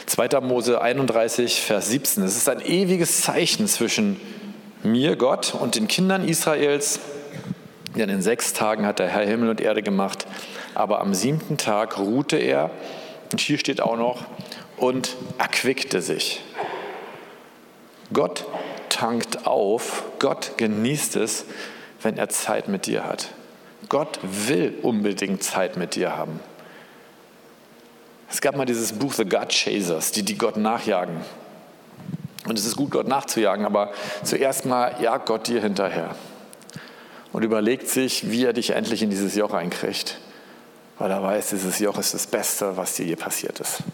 2. 0.06 0.40
Mose 0.40 0.80
31, 0.80 1.60
Vers 1.60 1.88
17. 1.88 2.22
Es 2.24 2.36
ist 2.36 2.48
ein 2.48 2.60
ewiges 2.60 3.20
Zeichen 3.20 3.66
zwischen 3.66 4.20
mir, 4.82 5.16
Gott, 5.16 5.54
und 5.54 5.74
den 5.74 5.88
Kindern 5.88 6.26
Israels. 6.26 7.00
Denn 7.96 8.08
in 8.08 8.22
sechs 8.22 8.52
Tagen 8.54 8.86
hat 8.86 8.98
der 8.98 9.08
Herr 9.08 9.26
Himmel 9.26 9.50
und 9.50 9.60
Erde 9.60 9.82
gemacht, 9.82 10.26
aber 10.74 11.00
am 11.00 11.14
siebten 11.14 11.58
Tag 11.58 11.98
ruhte 11.98 12.36
er. 12.36 12.70
Und 13.30 13.40
hier 13.40 13.58
steht 13.58 13.80
auch 13.80 13.96
noch, 13.96 14.24
und 14.82 15.16
erquickte 15.38 16.02
sich. 16.02 16.42
Gott 18.12 18.44
tankt 18.88 19.46
auf, 19.46 20.02
Gott 20.18 20.54
genießt 20.56 21.14
es, 21.14 21.44
wenn 22.02 22.18
er 22.18 22.28
Zeit 22.30 22.66
mit 22.66 22.86
dir 22.86 23.06
hat. 23.06 23.28
Gott 23.88 24.18
will 24.22 24.76
unbedingt 24.82 25.44
Zeit 25.44 25.76
mit 25.76 25.94
dir 25.94 26.16
haben. 26.16 26.40
Es 28.28 28.40
gab 28.40 28.56
mal 28.56 28.66
dieses 28.66 28.94
Buch 28.94 29.12
The 29.12 29.24
God 29.24 29.50
Chasers, 29.52 30.10
die, 30.10 30.24
die 30.24 30.36
Gott 30.36 30.56
nachjagen. 30.56 31.20
Und 32.48 32.58
es 32.58 32.66
ist 32.66 32.74
gut, 32.74 32.90
Gott 32.90 33.06
nachzujagen, 33.06 33.64
aber 33.64 33.92
zuerst 34.24 34.66
mal 34.66 34.96
jagt 35.00 35.26
Gott 35.26 35.46
dir 35.46 35.62
hinterher 35.62 36.16
und 37.32 37.44
überlegt 37.44 37.88
sich, 37.88 38.32
wie 38.32 38.44
er 38.44 38.52
dich 38.52 38.70
endlich 38.70 39.00
in 39.00 39.10
dieses 39.10 39.36
Joch 39.36 39.54
einkriegt, 39.54 40.18
weil 40.98 41.12
er 41.12 41.22
weiß, 41.22 41.50
dieses 41.50 41.78
Joch 41.78 41.98
ist 41.98 42.14
das 42.14 42.26
Beste, 42.26 42.76
was 42.76 42.96
dir 42.96 43.06
je 43.06 43.14
passiert 43.14 43.60
ist. 43.60 43.84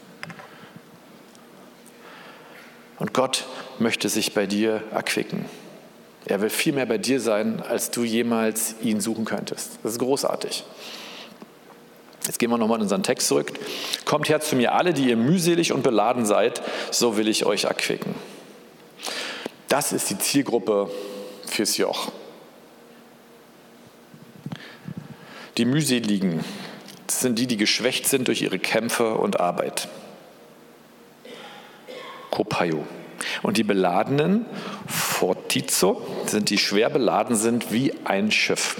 Und 2.98 3.14
Gott 3.14 3.44
möchte 3.78 4.08
sich 4.08 4.34
bei 4.34 4.46
dir 4.46 4.82
erquicken. 4.90 5.44
Er 6.26 6.40
will 6.40 6.50
viel 6.50 6.72
mehr 6.72 6.87
bei 6.87 6.98
dir 6.98 7.20
sein, 7.20 7.62
als 7.62 7.90
du 7.90 8.04
jemals 8.04 8.74
ihn 8.82 9.00
suchen 9.00 9.24
könntest. 9.24 9.78
Das 9.82 9.92
ist 9.92 9.98
großartig. 9.98 10.64
Jetzt 12.26 12.38
gehen 12.38 12.50
wir 12.50 12.58
nochmal 12.58 12.78
in 12.78 12.82
unseren 12.82 13.02
Text 13.02 13.28
zurück. 13.28 13.52
Kommt 14.04 14.28
her 14.28 14.40
zu 14.40 14.54
mir 14.56 14.74
alle, 14.74 14.92
die 14.92 15.08
ihr 15.08 15.16
mühselig 15.16 15.72
und 15.72 15.82
beladen 15.82 16.26
seid, 16.26 16.61
so 16.90 17.16
will 17.16 17.28
ich 17.28 17.46
euch 17.46 17.64
erquicken. 17.64 18.14
Das 19.68 19.92
ist 19.92 20.11
die 20.11 20.18
Zielgruppe 20.18 20.90
fürs 21.46 21.78
Joch. 21.78 22.12
Die 25.56 25.64
mühseligen 25.64 26.44
sind 27.06 27.38
die, 27.38 27.46
die 27.46 27.56
geschwächt 27.56 28.06
sind 28.06 28.28
durch 28.28 28.42
ihre 28.42 28.58
Kämpfe 28.58 29.14
und 29.14 29.40
Arbeit. 29.40 29.88
Kopayo. 32.38 32.87
Und 33.42 33.57
die 33.57 33.64
Beladenen, 33.64 34.46
Fortizo, 34.87 36.07
sind 36.27 36.51
die 36.51 36.59
schwer 36.59 36.88
beladen 36.88 37.35
sind 37.35 37.72
wie 37.72 37.92
ein 38.05 38.31
Schiff. 38.31 38.77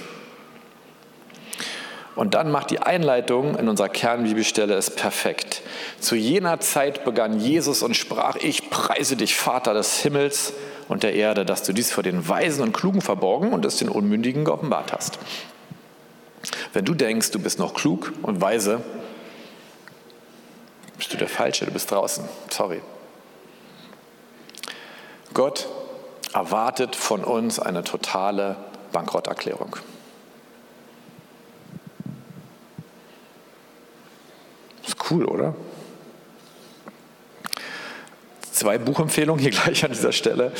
Und 2.15 2.35
dann 2.35 2.53
macht 2.53 2.71
die 2.71 2.79
Einleitung 2.79 3.59
in 3.59 3.69
unserer 3.69 3.89
Kernbibelstelle 3.89 4.75
es 4.75 4.91
perfekt. 4.91 5.63
Zu 5.99 6.15
jener 6.15 6.61
Zeit 6.61 7.05
begann 7.05 7.41
Jesus 7.41 7.83
und 7.83 7.97
sprach, 7.97 8.37
ich 8.37 8.71
preise 8.71 9.17
dich, 9.17 9.35
Vater 9.35 9.75
des 9.75 10.03
Himmels 10.03 10.53
und 10.87 11.03
der 11.03 11.15
Erde, 11.15 11.45
dass 11.45 11.65
du 11.65 11.73
dies 11.73 11.91
vor 11.91 12.05
den 12.05 12.29
Weisen 12.29 12.63
und 12.63 12.73
Klugen 12.73 13.01
verborgen 13.01 13.53
und 13.53 13.65
es 13.65 13.79
den 13.79 13.89
Unmündigen 13.89 14.45
geoffenbart 14.45 14.93
hast. 14.93 15.19
Wenn 16.73 16.85
du 16.85 16.95
denkst, 16.95 17.33
du 17.33 17.41
bist 17.41 17.59
noch 17.59 17.75
klug 17.75 18.13
und 18.23 18.41
weise, 18.41 18.83
bist 20.97 21.13
du 21.13 21.17
der 21.17 21.29
Falsche, 21.29 21.67
du 21.67 21.73
bist 21.73 21.91
draußen. 21.91 22.23
Sorry. 22.51 22.81
Gott 25.35 25.69
erwartet 26.33 26.97
von 26.97 27.25
uns 27.25 27.59
eine 27.59 27.85
totale 27.85 28.57
Bankrotterklärung. 28.93 29.77
Ist 34.87 34.97
cool, 35.11 35.25
oder? 35.25 35.55
Zwei 38.53 38.79
Buchempfehlungen 38.79 39.41
hier 39.41 39.51
gleich 39.63 39.85
an 39.85 39.93
dieser 39.93 40.13
Stelle. 40.13 40.53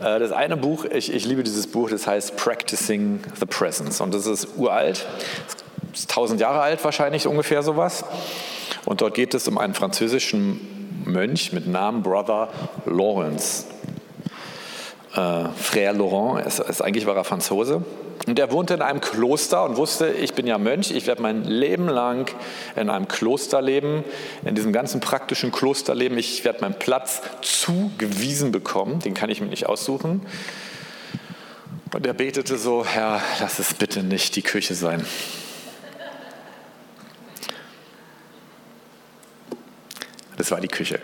Äh, 0.00 0.18
das 0.18 0.32
eine 0.32 0.56
Buch, 0.56 0.84
ich, 0.84 1.12
ich 1.12 1.24
liebe 1.24 1.42
dieses 1.42 1.66
Buch, 1.66 1.90
das 1.90 2.06
heißt 2.06 2.36
Practicing 2.36 3.20
the 3.38 3.46
Presence. 3.46 4.00
Und 4.00 4.14
das 4.14 4.26
ist 4.26 4.48
uralt, 4.56 5.06
ist 5.92 6.10
tausend 6.10 6.40
Jahre 6.40 6.60
alt 6.60 6.82
wahrscheinlich 6.84 7.26
ungefähr 7.26 7.62
sowas. 7.62 8.04
Und 8.84 9.00
dort 9.00 9.14
geht 9.14 9.34
es 9.34 9.46
um 9.48 9.58
einen 9.58 9.74
französischen 9.74 11.04
Mönch 11.04 11.52
mit 11.52 11.66
Namen 11.66 12.02
Brother 12.02 12.48
Lawrence 12.84 13.66
Frère 15.16 15.92
Laurent, 15.92 16.46
ist, 16.46 16.58
ist, 16.58 16.82
eigentlich 16.82 17.06
war 17.06 17.16
er 17.16 17.24
Franzose. 17.24 17.82
Und 18.26 18.38
er 18.38 18.50
wohnte 18.52 18.74
in 18.74 18.82
einem 18.82 19.00
Kloster 19.00 19.64
und 19.64 19.76
wusste, 19.76 20.10
ich 20.10 20.34
bin 20.34 20.46
ja 20.46 20.58
Mönch, 20.58 20.90
ich 20.90 21.06
werde 21.06 21.22
mein 21.22 21.44
Leben 21.44 21.88
lang 21.88 22.30
in 22.74 22.90
einem 22.90 23.08
Kloster 23.08 23.62
leben, 23.62 24.04
in 24.44 24.54
diesem 24.54 24.72
ganzen 24.72 25.00
praktischen 25.00 25.52
Klosterleben. 25.52 26.18
Ich 26.18 26.44
werde 26.44 26.60
meinen 26.60 26.78
Platz 26.78 27.22
zugewiesen 27.40 28.52
bekommen, 28.52 29.00
den 29.00 29.14
kann 29.14 29.30
ich 29.30 29.40
mir 29.40 29.46
nicht 29.46 29.66
aussuchen. 29.66 30.20
Und 31.94 32.06
er 32.06 32.14
betete 32.14 32.58
so, 32.58 32.84
Herr, 32.84 33.22
lass 33.40 33.58
es 33.58 33.72
bitte 33.72 34.02
nicht 34.02 34.36
die 34.36 34.42
Küche 34.42 34.74
sein. 34.74 35.06
Das 40.36 40.50
war 40.50 40.60
die 40.60 40.68
Küche. 40.68 41.00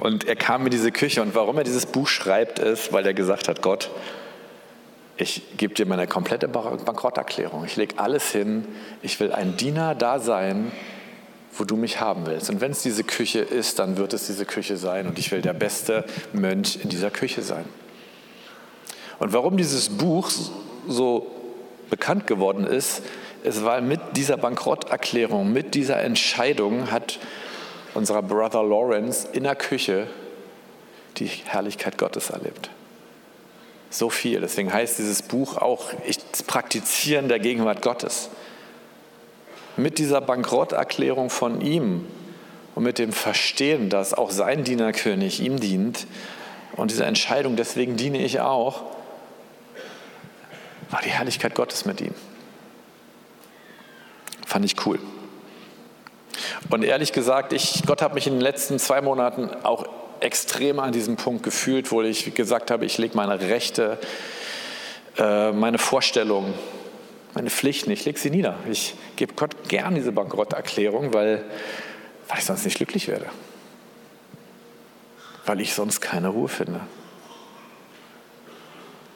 Und 0.00 0.26
er 0.26 0.36
kam 0.36 0.64
in 0.64 0.70
diese 0.70 0.90
Küche 0.90 1.22
und 1.22 1.34
warum 1.34 1.58
er 1.58 1.64
dieses 1.64 1.86
Buch 1.86 2.08
schreibt, 2.08 2.58
ist, 2.58 2.92
weil 2.92 3.06
er 3.06 3.14
gesagt 3.14 3.48
hat, 3.48 3.60
Gott, 3.62 3.90
ich 5.18 5.42
gebe 5.58 5.74
dir 5.74 5.84
meine 5.84 6.06
komplette 6.06 6.48
Bankrotterklärung. 6.48 7.64
Ich 7.66 7.76
lege 7.76 7.98
alles 7.98 8.32
hin. 8.32 8.66
Ich 9.02 9.20
will 9.20 9.32
ein 9.32 9.58
Diener 9.58 9.94
da 9.94 10.18
sein, 10.18 10.72
wo 11.52 11.64
du 11.64 11.76
mich 11.76 12.00
haben 12.00 12.24
willst. 12.24 12.48
Und 12.48 12.62
wenn 12.62 12.72
es 12.72 12.82
diese 12.82 13.04
Küche 13.04 13.40
ist, 13.40 13.78
dann 13.78 13.98
wird 13.98 14.14
es 14.14 14.26
diese 14.26 14.46
Küche 14.46 14.78
sein. 14.78 15.06
Und 15.06 15.18
ich 15.18 15.30
will 15.30 15.42
der 15.42 15.52
beste 15.52 16.04
Mönch 16.32 16.78
in 16.82 16.88
dieser 16.88 17.10
Küche 17.10 17.42
sein. 17.42 17.66
Und 19.18 19.34
warum 19.34 19.58
dieses 19.58 19.90
Buch 19.90 20.30
so 20.88 21.30
bekannt 21.90 22.26
geworden 22.26 22.64
ist, 22.64 23.02
ist, 23.42 23.64
weil 23.64 23.82
mit 23.82 24.00
dieser 24.16 24.38
Bankrotterklärung, 24.38 25.52
mit 25.52 25.74
dieser 25.74 26.02
Entscheidung 26.02 26.90
hat 26.90 27.18
unserer 27.94 28.22
Brother 28.22 28.62
Lawrence 28.62 29.28
in 29.32 29.44
der 29.44 29.56
Küche 29.56 30.06
die 31.16 31.26
Herrlichkeit 31.26 31.98
Gottes 31.98 32.30
erlebt. 32.30 32.70
So 33.90 34.08
viel. 34.08 34.40
Deswegen 34.40 34.72
heißt 34.72 34.98
dieses 34.98 35.22
Buch 35.22 35.56
auch 35.56 35.90
das 36.30 36.42
Praktizieren 36.44 37.28
der 37.28 37.40
Gegenwart 37.40 37.82
Gottes. 37.82 38.30
Mit 39.76 39.98
dieser 39.98 40.20
Bankrotterklärung 40.20 41.30
von 41.30 41.60
ihm 41.60 42.06
und 42.74 42.84
mit 42.84 42.98
dem 42.98 43.12
Verstehen, 43.12 43.90
dass 43.90 44.14
auch 44.14 44.30
sein 44.30 44.62
Dienerkönig 44.62 45.40
ihm 45.40 45.58
dient 45.58 46.06
und 46.76 46.90
diese 46.90 47.04
Entscheidung, 47.04 47.56
deswegen 47.56 47.96
diene 47.96 48.18
ich 48.18 48.40
auch, 48.40 48.82
war 50.90 51.00
die 51.02 51.10
Herrlichkeit 51.10 51.54
Gottes 51.54 51.84
mit 51.84 52.00
ihm. 52.00 52.14
Fand 54.46 54.64
ich 54.64 54.86
cool. 54.86 54.98
Und 56.68 56.84
ehrlich 56.84 57.12
gesagt, 57.12 57.52
ich, 57.52 57.82
Gott 57.86 58.02
hat 58.02 58.14
mich 58.14 58.26
in 58.26 58.34
den 58.34 58.40
letzten 58.40 58.78
zwei 58.78 59.00
Monaten 59.00 59.50
auch 59.62 59.86
extrem 60.20 60.78
an 60.78 60.92
diesem 60.92 61.16
Punkt 61.16 61.42
gefühlt, 61.42 61.90
wo 61.90 62.02
ich 62.02 62.34
gesagt 62.34 62.70
habe, 62.70 62.84
ich 62.84 62.98
lege 62.98 63.16
meine 63.16 63.40
Rechte, 63.40 63.98
äh, 65.16 65.52
meine 65.52 65.78
Vorstellungen, 65.78 66.54
meine 67.34 67.50
Pflichten, 67.50 67.90
ich 67.90 68.04
lege 68.04 68.18
sie 68.18 68.30
nieder. 68.30 68.56
Ich 68.70 68.94
gebe 69.16 69.34
Gott 69.34 69.68
gern 69.68 69.94
diese 69.94 70.12
Bankrotterklärung, 70.12 71.14
weil, 71.14 71.44
weil 72.28 72.38
ich 72.38 72.44
sonst 72.44 72.64
nicht 72.64 72.76
glücklich 72.76 73.08
werde. 73.08 73.26
Weil 75.46 75.60
ich 75.60 75.74
sonst 75.74 76.00
keine 76.00 76.28
Ruhe 76.28 76.48
finde. 76.48 76.80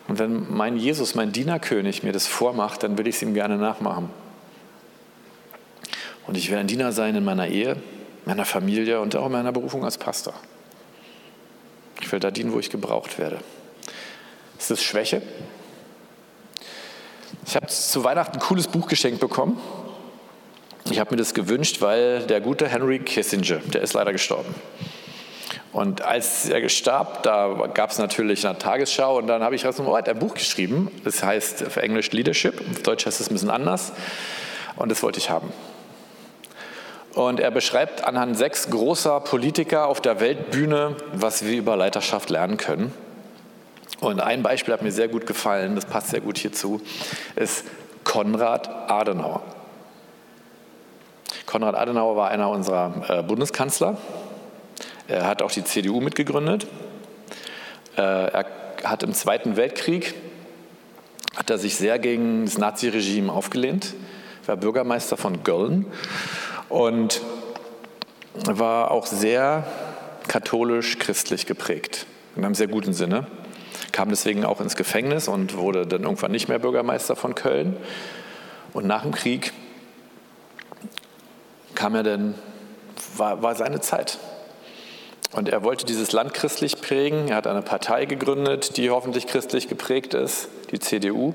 Und 0.08 0.18
wenn 0.18 0.52
mein 0.52 0.76
Jesus, 0.76 1.14
mein 1.14 1.32
Dienerkönig 1.32 2.02
mir 2.02 2.12
das 2.12 2.26
vormacht, 2.26 2.82
dann 2.82 2.98
will 2.98 3.06
ich 3.06 3.16
es 3.16 3.22
ihm 3.22 3.34
gerne 3.34 3.56
nachmachen. 3.56 4.10
Und 6.34 6.38
ich 6.38 6.50
will 6.50 6.58
ein 6.58 6.66
Diener 6.66 6.90
sein 6.90 7.14
in 7.14 7.22
meiner 7.22 7.46
Ehe, 7.46 7.76
meiner 8.24 8.44
Familie 8.44 9.00
und 9.00 9.14
auch 9.14 9.26
in 9.26 9.30
meiner 9.30 9.52
Berufung 9.52 9.84
als 9.84 9.98
Pastor. 9.98 10.34
Ich 12.00 12.10
will 12.10 12.18
da 12.18 12.32
dienen, 12.32 12.52
wo 12.52 12.58
ich 12.58 12.70
gebraucht 12.70 13.20
werde. 13.20 13.38
Ist 14.58 14.68
das 14.68 14.82
Schwäche? 14.82 15.22
Ich 17.46 17.54
habe 17.54 17.68
zu 17.68 18.02
Weihnachten 18.02 18.38
ein 18.38 18.40
cooles 18.40 18.66
Buch 18.66 18.88
geschenkt 18.88 19.20
bekommen. 19.20 19.60
Ich 20.90 20.98
habe 20.98 21.12
mir 21.12 21.18
das 21.18 21.34
gewünscht, 21.34 21.80
weil 21.80 22.26
der 22.26 22.40
gute 22.40 22.66
Henry 22.66 22.98
Kissinger, 22.98 23.58
der 23.72 23.82
ist 23.82 23.92
leider 23.92 24.10
gestorben. 24.10 24.52
Und 25.72 26.02
als 26.02 26.48
er 26.48 26.68
starb, 26.68 27.22
da 27.22 27.68
gab 27.72 27.90
es 27.90 27.98
natürlich 27.98 28.44
eine 28.44 28.58
Tagesschau 28.58 29.18
und 29.18 29.28
dann 29.28 29.44
habe 29.44 29.54
ich 29.54 29.64
oh, 29.64 29.94
ein 29.94 30.18
Buch 30.18 30.34
geschrieben. 30.34 30.90
Das 31.04 31.22
heißt 31.22 31.64
auf 31.64 31.76
Englisch 31.76 32.10
Leadership, 32.10 32.60
auf 32.72 32.82
Deutsch 32.82 33.06
heißt 33.06 33.20
es 33.20 33.30
ein 33.30 33.34
bisschen 33.34 33.50
anders. 33.50 33.92
Und 34.74 34.88
das 34.88 35.00
wollte 35.04 35.20
ich 35.20 35.30
haben. 35.30 35.52
Und 37.14 37.38
er 37.38 37.52
beschreibt 37.52 38.04
anhand 38.04 38.36
sechs 38.36 38.68
großer 38.70 39.20
Politiker 39.20 39.86
auf 39.86 40.00
der 40.00 40.18
Weltbühne, 40.18 40.96
was 41.12 41.44
wir 41.44 41.56
über 41.56 41.76
Leiterschaft 41.76 42.28
lernen 42.28 42.56
können. 42.56 42.92
Und 44.00 44.20
ein 44.20 44.42
Beispiel 44.42 44.74
hat 44.74 44.82
mir 44.82 44.90
sehr 44.90 45.08
gut 45.08 45.26
gefallen, 45.26 45.76
das 45.76 45.86
passt 45.86 46.08
sehr 46.08 46.20
gut 46.20 46.38
hierzu, 46.38 46.80
ist 47.36 47.64
Konrad 48.02 48.68
Adenauer. 48.90 49.42
Konrad 51.46 51.76
Adenauer 51.76 52.16
war 52.16 52.28
einer 52.30 52.50
unserer 52.50 52.92
äh, 53.08 53.22
Bundeskanzler. 53.22 53.96
Er 55.06 55.26
hat 55.26 55.40
auch 55.40 55.52
die 55.52 55.62
CDU 55.62 56.00
mitgegründet. 56.00 56.66
Äh, 57.96 58.00
er 58.00 58.46
hat 58.82 59.02
im 59.04 59.14
Zweiten 59.14 59.56
Weltkrieg 59.56 60.14
hat 61.36 61.50
er 61.50 61.58
sich 61.58 61.76
sehr 61.76 61.98
gegen 61.98 62.44
das 62.44 62.58
Naziregime 62.58 63.32
aufgelehnt, 63.32 63.94
war 64.46 64.56
Bürgermeister 64.56 65.16
von 65.16 65.42
Köln 65.42 65.86
und 66.68 67.20
war 68.44 68.90
auch 68.90 69.06
sehr 69.06 69.64
katholisch-christlich 70.28 71.46
geprägt, 71.46 72.06
in 72.36 72.44
einem 72.44 72.54
sehr 72.54 72.68
guten 72.68 72.92
Sinne. 72.92 73.26
Kam 73.92 74.08
deswegen 74.08 74.44
auch 74.44 74.60
ins 74.60 74.76
Gefängnis 74.76 75.28
und 75.28 75.56
wurde 75.56 75.86
dann 75.86 76.02
irgendwann 76.02 76.32
nicht 76.32 76.48
mehr 76.48 76.58
Bürgermeister 76.58 77.16
von 77.16 77.34
Köln. 77.34 77.76
Und 78.72 78.86
nach 78.86 79.02
dem 79.02 79.12
Krieg 79.12 79.52
kam 81.74 81.94
er 81.94 82.02
dann, 82.02 82.34
war, 83.16 83.42
war 83.42 83.54
seine 83.54 83.80
Zeit. 83.80 84.18
Und 85.32 85.48
er 85.48 85.62
wollte 85.64 85.84
dieses 85.84 86.12
Land 86.12 86.34
christlich 86.34 86.80
prägen. 86.80 87.28
Er 87.28 87.36
hat 87.36 87.46
eine 87.46 87.62
Partei 87.62 88.04
gegründet, 88.04 88.76
die 88.76 88.90
hoffentlich 88.90 89.26
christlich 89.26 89.68
geprägt 89.68 90.14
ist, 90.14 90.48
die 90.70 90.78
CDU. 90.78 91.34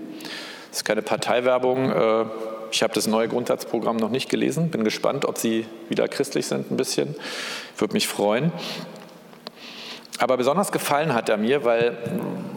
Das 0.69 0.79
ist 0.79 0.85
keine 0.85 1.01
Parteiwerbung. 1.01 1.91
Äh, 1.91 2.25
ich 2.71 2.83
habe 2.83 2.93
das 2.93 3.07
neue 3.07 3.27
Grundsatzprogramm 3.27 3.97
noch 3.97 4.09
nicht 4.09 4.29
gelesen, 4.29 4.69
bin 4.69 4.83
gespannt, 4.83 5.25
ob 5.25 5.37
Sie 5.37 5.65
wieder 5.89 6.07
christlich 6.07 6.47
sind 6.47 6.71
ein 6.71 6.77
bisschen. 6.77 7.15
Würde 7.77 7.93
mich 7.93 8.07
freuen. 8.07 8.51
Aber 10.17 10.37
besonders 10.37 10.71
gefallen 10.71 11.13
hat 11.13 11.29
er 11.29 11.37
mir, 11.37 11.63
weil, 11.63 11.97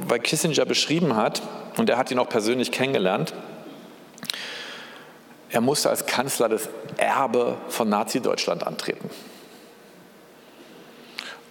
weil 0.08 0.18
Kissinger 0.18 0.64
beschrieben 0.64 1.16
hat, 1.16 1.42
und 1.78 1.88
er 1.88 1.96
hat 1.96 2.10
ihn 2.10 2.18
auch 2.18 2.28
persönlich 2.28 2.72
kennengelernt, 2.72 3.32
er 5.50 5.60
musste 5.60 5.90
als 5.90 6.06
Kanzler 6.06 6.48
das 6.48 6.68
Erbe 6.96 7.56
von 7.68 7.88
Nazi-Deutschland 7.88 8.66
antreten. 8.66 9.10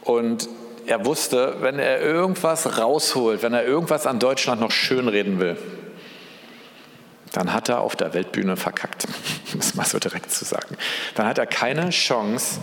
Und 0.04 0.50
er 0.88 1.06
wusste, 1.06 1.58
wenn 1.62 1.78
er 1.78 2.02
irgendwas 2.02 2.80
rausholt, 2.80 3.44
wenn 3.44 3.54
er 3.54 3.64
irgendwas 3.64 4.08
an 4.08 4.20
Deutschland 4.20 4.60
noch 4.60 4.72
schönreden 4.72 5.40
will, 5.40 5.56
dann 7.32 7.54
hat 7.54 7.70
er 7.70 7.82
auf 7.82 7.96
der 7.96 8.14
Weltbühne 8.14 8.58
verkackt, 8.58 9.08
um 9.54 9.60
es 9.60 9.76
mal 9.76 9.86
so 9.86 10.00
direkt 10.00 10.32
zu 10.32 10.46
sagen. 10.46 10.78
Dann 11.16 11.26
hat 11.26 11.38
er 11.38 11.48
keine 11.48 11.90
Chance 11.90 12.60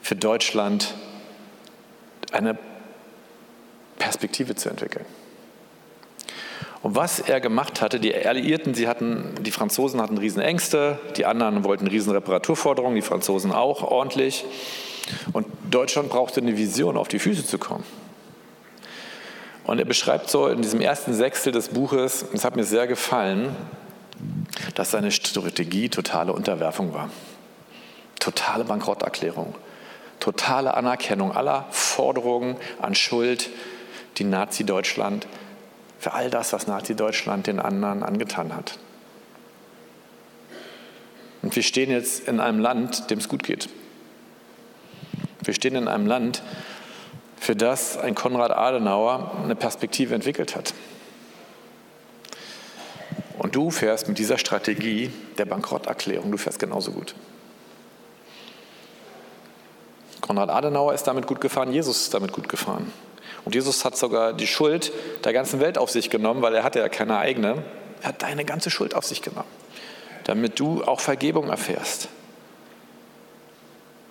für 0.00 0.16
Deutschland 0.16 0.94
eine 2.32 2.58
Perspektive 3.98 4.54
zu 4.54 4.70
entwickeln. 4.70 5.04
Und 6.82 6.96
was 6.96 7.20
er 7.20 7.40
gemacht 7.40 7.82
hatte, 7.82 8.00
die 8.00 8.14
Alliierten, 8.14 8.72
sie 8.72 8.88
hatten, 8.88 9.34
die 9.40 9.50
Franzosen 9.50 10.00
hatten 10.00 10.16
Riesenängste, 10.16 10.98
die 11.16 11.26
anderen 11.26 11.62
wollten 11.62 11.86
Riesenreparaturforderungen, 11.86 12.94
die 12.94 13.02
Franzosen 13.02 13.52
auch 13.52 13.82
ordentlich. 13.82 14.46
Und 15.32 15.46
Deutschland 15.70 16.08
brauchte 16.08 16.40
eine 16.40 16.56
Vision, 16.56 16.96
auf 16.96 17.08
die 17.08 17.18
Füße 17.18 17.44
zu 17.44 17.58
kommen. 17.58 17.84
Und 19.70 19.78
er 19.78 19.84
beschreibt 19.84 20.28
so 20.28 20.48
in 20.48 20.62
diesem 20.62 20.80
ersten 20.80 21.14
Sechstel 21.14 21.52
des 21.52 21.68
Buches, 21.68 22.24
es 22.32 22.44
hat 22.44 22.56
mir 22.56 22.64
sehr 22.64 22.88
gefallen, 22.88 23.54
dass 24.74 24.90
seine 24.90 25.12
Strategie 25.12 25.88
totale 25.88 26.32
Unterwerfung 26.32 26.92
war. 26.92 27.08
Totale 28.18 28.64
Bankrotterklärung. 28.64 29.54
Totale 30.18 30.74
Anerkennung 30.74 31.30
aller 31.30 31.66
Forderungen 31.70 32.56
an 32.82 32.96
Schuld, 32.96 33.48
die 34.16 34.24
Nazi-Deutschland, 34.24 35.28
für 36.00 36.14
all 36.14 36.30
das, 36.30 36.52
was 36.52 36.66
Nazi-Deutschland 36.66 37.46
den 37.46 37.60
anderen 37.60 38.02
angetan 38.02 38.56
hat. 38.56 38.76
Und 41.42 41.54
wir 41.54 41.62
stehen 41.62 41.92
jetzt 41.92 42.26
in 42.26 42.40
einem 42.40 42.58
Land, 42.58 43.08
dem 43.08 43.20
es 43.20 43.28
gut 43.28 43.44
geht. 43.44 43.68
Wir 45.44 45.54
stehen 45.54 45.76
in 45.76 45.86
einem 45.86 46.08
Land, 46.08 46.42
für 47.40 47.56
das 47.56 47.96
ein 47.96 48.14
Konrad 48.14 48.52
Adenauer 48.52 49.32
eine 49.42 49.56
Perspektive 49.56 50.14
entwickelt 50.14 50.54
hat. 50.54 50.74
Und 53.38 53.56
du 53.56 53.70
fährst 53.70 54.06
mit 54.08 54.18
dieser 54.18 54.36
Strategie 54.36 55.10
der 55.38 55.46
Bankrotterklärung, 55.46 56.30
du 56.30 56.36
fährst 56.36 56.58
genauso 56.58 56.92
gut. 56.92 57.14
Konrad 60.20 60.50
Adenauer 60.50 60.92
ist 60.92 61.04
damit 61.04 61.26
gut 61.26 61.40
gefahren, 61.40 61.72
Jesus 61.72 62.02
ist 62.02 62.14
damit 62.14 62.32
gut 62.32 62.50
gefahren. 62.50 62.92
Und 63.46 63.54
Jesus 63.54 63.86
hat 63.86 63.96
sogar 63.96 64.34
die 64.34 64.46
Schuld 64.46 64.92
der 65.24 65.32
ganzen 65.32 65.60
Welt 65.60 65.78
auf 65.78 65.90
sich 65.90 66.10
genommen, 66.10 66.42
weil 66.42 66.54
er 66.54 66.62
hatte 66.62 66.78
ja 66.78 66.90
keine 66.90 67.16
eigene. 67.16 67.64
Er 68.02 68.10
hat 68.10 68.22
deine 68.22 68.44
ganze 68.44 68.70
Schuld 68.70 68.94
auf 68.94 69.06
sich 69.06 69.22
genommen, 69.22 69.48
damit 70.24 70.60
du 70.60 70.84
auch 70.84 71.00
Vergebung 71.00 71.48
erfährst. 71.48 72.10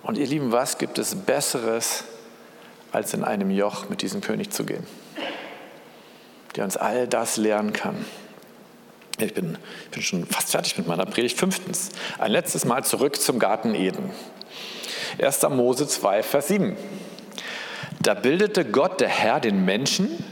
Und 0.02 0.18
ihr 0.18 0.26
Lieben, 0.26 0.50
was 0.50 0.78
gibt 0.78 0.98
es 0.98 1.14
Besseres 1.14 2.02
als 2.92 3.14
in 3.14 3.24
einem 3.24 3.50
Joch 3.50 3.88
mit 3.88 4.02
diesem 4.02 4.20
König 4.20 4.50
zu 4.50 4.64
gehen, 4.64 4.86
der 6.56 6.64
uns 6.64 6.76
all 6.76 7.06
das 7.06 7.36
lernen 7.36 7.72
kann. 7.72 8.04
Ich 9.18 9.34
bin, 9.34 9.58
ich 9.84 9.90
bin 9.90 10.02
schon 10.02 10.26
fast 10.26 10.50
fertig 10.50 10.78
mit 10.78 10.86
meiner 10.86 11.04
Predigt. 11.04 11.38
Fünftens, 11.38 11.90
ein 12.18 12.30
letztes 12.32 12.64
Mal 12.64 12.84
zurück 12.84 13.20
zum 13.20 13.38
Garten 13.38 13.74
Eden. 13.74 14.10
1. 15.20 15.42
Mose 15.50 15.86
2, 15.86 16.22
Vers 16.22 16.48
7. 16.48 16.76
Da 18.02 18.14
bildete 18.14 18.64
Gott, 18.64 19.00
der 19.00 19.08
Herr, 19.08 19.40
den 19.40 19.64
Menschen, 19.64 20.24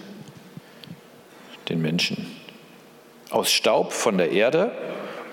den 1.68 1.82
Menschen, 1.82 2.34
aus 3.30 3.50
Staub 3.50 3.92
von 3.92 4.16
der 4.16 4.32
Erde 4.32 4.72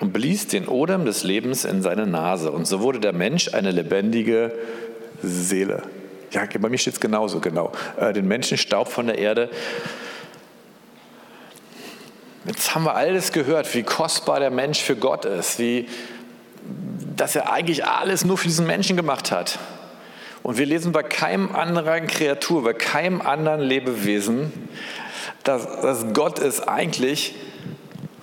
und 0.02 0.12
blies 0.12 0.48
den 0.48 0.68
Odem 0.68 1.06
des 1.06 1.24
Lebens 1.24 1.64
in 1.64 1.82
seine 1.82 2.06
Nase. 2.06 2.52
Und 2.52 2.66
so 2.68 2.82
wurde 2.82 3.00
der 3.00 3.14
Mensch 3.14 3.54
eine 3.54 3.72
lebendige 3.72 4.52
Seele. 5.22 5.84
Ja, 6.36 6.46
bei 6.60 6.70
mir 6.70 6.78
steht 6.78 6.94
es 6.94 7.00
genauso, 7.00 7.40
genau. 7.40 7.72
Äh, 7.98 8.14
den 8.14 8.28
Menschen 8.28 8.58
Staub 8.58 8.90
von 8.90 9.08
der 9.08 9.18
Erde. 9.18 9.50
Jetzt 12.46 12.76
haben 12.76 12.84
wir 12.84 12.96
alles 12.96 13.32
gehört, 13.32 13.74
wie 13.74 13.84
kostbar 13.84 14.40
der 14.40 14.52
Mensch 14.52 14.80
für 14.80 14.96
Gott 14.96 15.26
ist, 15.26 15.58
wie, 15.58 15.90
dass 17.16 17.36
er 17.36 17.52
eigentlich 17.52 17.86
alles 17.86 18.24
nur 18.24 18.38
für 18.38 18.48
diesen 18.48 18.68
Menschen 18.68 18.96
gemacht 18.96 19.32
hat. 19.32 19.58
Und 20.44 20.60
wir 20.60 20.66
lesen 20.68 20.92
bei 20.92 21.02
keinem 21.02 21.56
anderen 21.56 22.06
Kreatur, 22.06 22.64
bei 22.64 22.74
keinem 22.74 23.22
anderen 23.22 23.62
Lebewesen 23.62 24.52
dass, 25.46 25.82
dass 25.82 26.14
Gott 26.14 26.40
es 26.40 26.60
eigentlich 26.68 27.36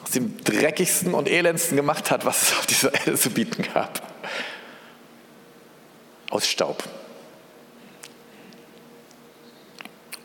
aus 0.05 0.11
dem 0.11 0.37
dreckigsten 0.45 1.15
und 1.15 1.29
elendsten 1.29 1.77
gemacht 1.77 2.11
hat, 2.11 2.27
was 2.27 2.43
es 2.43 2.53
auf 2.59 2.67
dieser 2.67 2.93
Erde 2.93 3.15
zu 3.15 3.31
bieten 3.31 3.65
gab. 3.73 4.03
Aus 6.31 6.47
Staub. 6.47 6.83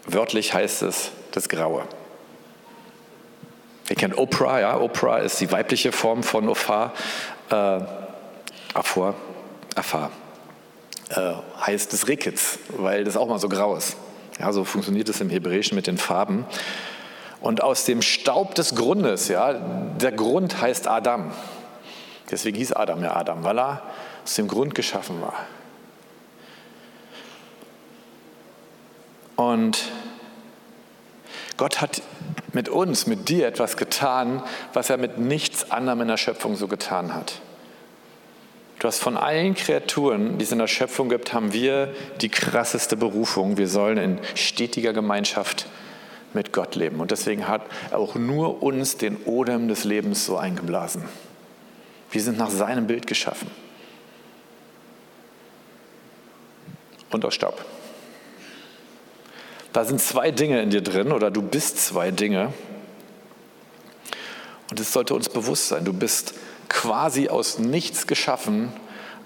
Wörtlich 0.08 0.54
heißt 0.54 0.84
es 0.84 1.12
das 1.32 1.50
Graue. 1.50 1.84
Ihr 3.90 3.96
kennt 3.96 4.18
Oprah, 4.18 4.60
ja? 4.60 4.80
Oprah 4.80 5.18
ist 5.20 5.40
die 5.40 5.52
weibliche 5.52 5.92
Form 5.92 6.24
von 6.24 6.50
Ophar. 6.50 6.94
Äh, 7.50 7.80
Aphor, 8.74 9.16
Afar. 9.76 10.12
Äh, 11.10 11.34
heißt 11.66 11.94
des 11.94 12.08
Rekits, 12.08 12.60
weil 12.70 13.04
das 13.04 13.16
auch 13.18 13.28
mal 13.28 13.40
so 13.40 13.50
grau 13.50 13.76
ist. 13.76 13.98
Ja, 14.40 14.52
so 14.52 14.64
funktioniert 14.64 15.10
es 15.10 15.22
im 15.22 15.30
Hebräischen 15.30 15.76
mit 15.76 15.88
den 15.88 15.98
Farben. 15.98 16.46
Und 17.42 17.62
aus 17.62 17.86
dem 17.86 18.02
Staub 18.02 18.56
des 18.56 18.76
Grundes, 18.76 19.28
ja, 19.28 19.54
der 19.54 20.12
Grund 20.12 20.62
heißt 20.62 20.88
Adam. 20.88 21.32
Deswegen 22.32 22.58
hieß 22.58 22.74
Adam 22.74 23.04
ja 23.04 23.16
Adam, 23.16 23.44
weil 23.44 23.60
er 23.60 23.82
aus 24.24 24.36
dem 24.36 24.48
Grund 24.48 24.76
geschaffen 24.76 25.22
war. 25.22 25.36
Und 29.38 29.92
Gott 31.56 31.80
hat 31.80 32.02
mit 32.52 32.68
uns, 32.70 33.08
mit 33.08 33.30
dir 33.30 33.48
etwas 33.48 33.78
getan, 33.78 34.44
was 34.74 34.90
er 34.90 34.98
mit 34.98 35.20
nichts 35.20 35.72
anderem 35.72 36.02
in 36.02 36.08
der 36.10 36.18
Schöpfung 36.18 36.56
so 36.56 36.68
getan 36.68 37.14
hat. 37.14 37.40
Du 38.80 38.88
hast 38.88 39.00
von 39.00 39.16
allen 39.16 39.56
Kreaturen, 39.56 40.38
die 40.38 40.44
es 40.44 40.52
in 40.52 40.60
der 40.60 40.68
Schöpfung 40.68 41.10
gibt, 41.10 41.34
haben 41.34 41.54
wir 41.54 41.94
die 42.22 42.30
krasseste 42.30 42.98
Berufung. 42.98 43.58
Wir 43.58 43.68
sollen 43.68 43.98
in 43.98 44.20
stetiger 44.36 44.94
Gemeinschaft 44.94 45.68
mit 46.34 46.52
Gott 46.52 46.76
leben. 46.76 47.00
Und 47.00 47.12
deswegen 47.12 47.48
hat 47.48 47.62
er 47.92 48.00
auch 48.00 48.16
nur 48.16 48.62
uns 48.62 48.98
den 48.98 49.18
Odem 49.26 49.68
des 49.68 49.84
Lebens 49.84 50.26
so 50.26 50.38
eingeblasen. 50.38 51.04
Wir 52.12 52.22
sind 52.22 52.38
nach 52.38 52.50
seinem 52.50 52.88
Bild 52.88 53.08
geschaffen. 53.08 53.50
Und 57.10 57.24
aus 57.24 57.34
Staub. 57.34 57.64
Da 59.78 59.86
sind 59.86 60.02
zwei 60.02 60.32
Dinge 60.32 60.60
in 60.64 60.72
dir 60.72 60.82
drin 60.82 61.12
oder 61.12 61.30
du 61.30 61.44
bist 61.44 61.78
zwei 61.78 62.10
Dinge. 62.10 62.52
Und 64.72 64.80
es 64.80 64.92
sollte 64.92 65.14
uns 65.14 65.30
bewusst 65.30 65.68
sein, 65.68 65.86
du 65.86 65.94
bist 65.94 66.34
quasi 66.68 67.30
aus 67.30 67.60
nichts 67.60 68.08
geschaffen, 68.08 68.74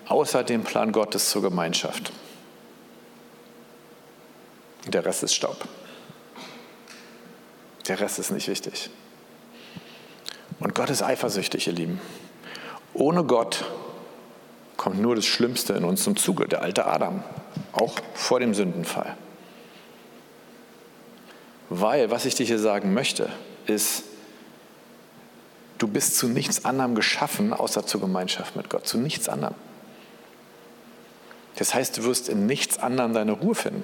außer 0.09 0.43
dem 0.43 0.65
Plan 0.65 0.91
Gottes 0.91 1.29
zur 1.29 1.41
Gemeinschaft. 1.41 2.11
Der 4.87 5.05
Rest 5.05 5.23
ist 5.23 5.35
Staub. 5.35 5.55
Der 7.87 8.01
Rest 8.01 8.19
ist 8.19 8.31
nicht 8.31 8.49
wichtig. 8.49 8.89
Und 10.59 10.75
Gott 10.75 10.89
ist 10.89 11.01
eifersüchtig, 11.01 11.67
ihr 11.67 11.73
Lieben. 11.73 12.01
Ohne 12.93 13.23
Gott 13.23 13.63
kommt 14.75 14.99
nur 14.99 15.15
das 15.15 15.25
Schlimmste 15.25 15.71
in 15.75 15.85
uns 15.85 16.03
zum 16.03 16.17
Zuge, 16.17 16.49
der 16.49 16.61
alte 16.61 16.87
Adam, 16.87 17.23
auch 17.71 17.95
vor 18.13 18.41
dem 18.41 18.53
Sündenfall. 18.53 19.15
Weil, 21.73 22.11
was 22.11 22.25
ich 22.25 22.35
dir 22.35 22.45
hier 22.45 22.59
sagen 22.59 22.93
möchte, 22.93 23.29
ist, 23.65 24.03
Du 25.81 25.87
bist 25.87 26.15
zu 26.15 26.27
nichts 26.27 26.63
anderem 26.63 26.93
geschaffen, 26.93 27.53
außer 27.53 27.87
zur 27.87 28.01
Gemeinschaft 28.01 28.55
mit 28.55 28.69
Gott. 28.69 28.85
Zu 28.85 28.99
nichts 28.99 29.27
anderem. 29.27 29.55
Das 31.55 31.73
heißt, 31.73 31.97
du 31.97 32.03
wirst 32.03 32.29
in 32.29 32.45
nichts 32.45 32.77
anderem 32.77 33.15
deine 33.15 33.31
Ruhe 33.31 33.55
finden. 33.55 33.81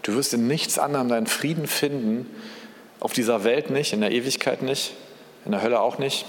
Du 0.00 0.14
wirst 0.14 0.32
in 0.32 0.46
nichts 0.46 0.78
anderem 0.78 1.10
deinen 1.10 1.26
Frieden 1.26 1.66
finden. 1.66 2.34
Auf 2.98 3.12
dieser 3.12 3.44
Welt 3.44 3.68
nicht, 3.68 3.92
in 3.92 4.00
der 4.00 4.10
Ewigkeit 4.10 4.62
nicht, 4.62 4.94
in 5.44 5.50
der 5.50 5.60
Hölle 5.60 5.80
auch 5.80 5.98
nicht, 5.98 6.24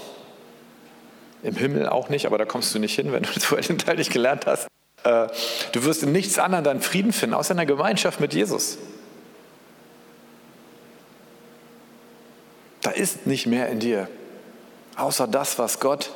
im 1.42 1.56
Himmel 1.56 1.88
auch 1.88 2.10
nicht, 2.10 2.26
aber 2.26 2.36
da 2.36 2.44
kommst 2.44 2.74
du 2.74 2.78
nicht 2.78 2.94
hin, 2.94 3.10
wenn 3.10 3.22
du 3.22 3.30
das 3.34 3.46
vorher 3.46 3.66
den 3.66 3.78
Teil 3.78 3.96
nicht 3.96 4.12
gelernt 4.12 4.44
hast. 4.44 4.66
Äh, 5.04 5.28
du 5.72 5.82
wirst 5.84 6.02
in 6.02 6.12
nichts 6.12 6.38
anderem 6.38 6.62
deinen 6.62 6.82
Frieden 6.82 7.14
finden, 7.14 7.32
außer 7.32 7.52
in 7.52 7.56
der 7.56 7.64
Gemeinschaft 7.64 8.20
mit 8.20 8.34
Jesus. 8.34 8.76
Da 12.82 12.90
ist 12.90 13.26
nicht 13.26 13.46
mehr 13.46 13.68
in 13.68 13.80
dir 13.80 14.08
außer 14.96 15.26
das, 15.26 15.58
was 15.58 15.80
Gott 15.80 16.10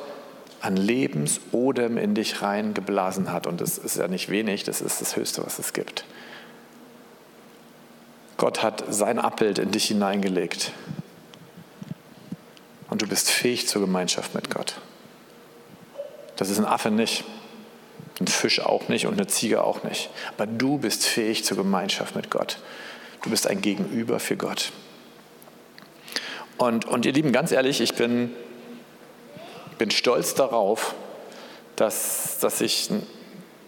an 0.61 0.77
Lebensodem 0.77 1.97
in 1.97 2.15
dich 2.15 2.41
reingeblasen 2.41 3.31
hat. 3.31 3.47
Und 3.47 3.61
das 3.61 3.77
ist 3.77 3.97
ja 3.97 4.07
nicht 4.07 4.29
wenig, 4.29 4.63
das 4.63 4.81
ist 4.81 5.01
das 5.01 5.15
Höchste, 5.15 5.45
was 5.45 5.59
es 5.59 5.73
gibt. 5.73 6.05
Gott 8.37 8.63
hat 8.63 8.83
sein 8.89 9.19
Abbild 9.19 9.59
in 9.59 9.71
dich 9.71 9.85
hineingelegt. 9.85 10.71
Und 12.89 13.01
du 13.01 13.07
bist 13.07 13.29
fähig 13.29 13.67
zur 13.67 13.81
Gemeinschaft 13.81 14.35
mit 14.35 14.49
Gott. 14.53 14.75
Das 16.35 16.49
ist 16.49 16.59
ein 16.59 16.65
Affe 16.65 16.91
nicht, 16.91 17.23
ein 18.19 18.27
Fisch 18.27 18.59
auch 18.59 18.89
nicht 18.89 19.07
und 19.07 19.13
eine 19.13 19.27
Ziege 19.27 19.63
auch 19.63 19.83
nicht. 19.83 20.09
Aber 20.37 20.47
du 20.47 20.77
bist 20.77 21.05
fähig 21.05 21.45
zur 21.45 21.57
Gemeinschaft 21.57 22.15
mit 22.15 22.29
Gott. 22.29 22.59
Du 23.23 23.29
bist 23.29 23.47
ein 23.47 23.61
Gegenüber 23.61 24.19
für 24.19 24.35
Gott. 24.35 24.71
Und, 26.57 26.85
und 26.85 27.05
ihr 27.05 27.13
Lieben, 27.13 27.31
ganz 27.31 27.51
ehrlich, 27.51 27.81
ich 27.81 27.95
bin 27.95 28.33
bin 29.77 29.91
stolz 29.91 30.33
darauf, 30.33 30.95
dass, 31.75 32.37
dass 32.39 32.61
ich 32.61 32.89
ein 32.89 33.05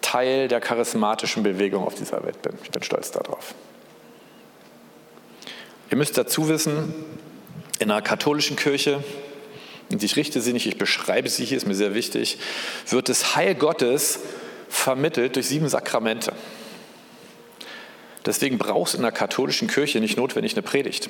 Teil 0.01 0.47
der 0.47 0.61
charismatischen 0.61 1.43
Bewegung 1.43 1.83
auf 1.83 1.95
dieser 1.95 2.23
Welt 2.23 2.41
bin. 2.41 2.53
Ich 2.63 2.71
bin 2.71 2.83
stolz 2.83 3.11
darauf. 3.11 3.53
Ihr 5.89 5.97
müsst 5.97 6.17
dazu 6.17 6.49
wissen, 6.49 6.93
in 7.79 7.91
einer 7.91 8.01
katholischen 8.01 8.55
Kirche, 8.55 9.03
und 9.89 10.03
ich 10.03 10.15
richte 10.15 10.41
sie 10.41 10.53
nicht, 10.53 10.65
ich 10.65 10.77
beschreibe 10.77 11.29
sie 11.29 11.45
hier, 11.45 11.57
ist 11.57 11.67
mir 11.67 11.75
sehr 11.75 11.93
wichtig, 11.93 12.39
wird 12.89 13.09
das 13.09 13.35
Heil 13.35 13.55
Gottes 13.55 14.19
vermittelt 14.69 15.35
durch 15.35 15.47
sieben 15.47 15.69
Sakramente. 15.69 16.33
Deswegen 18.25 18.57
brauchst 18.57 18.93
du 18.93 18.97
in 18.97 19.03
der 19.03 19.13
katholischen 19.13 19.69
Kirche 19.69 20.01
nicht 20.01 20.17
notwendig 20.17 20.53
eine 20.53 20.61
Predigt. 20.61 21.09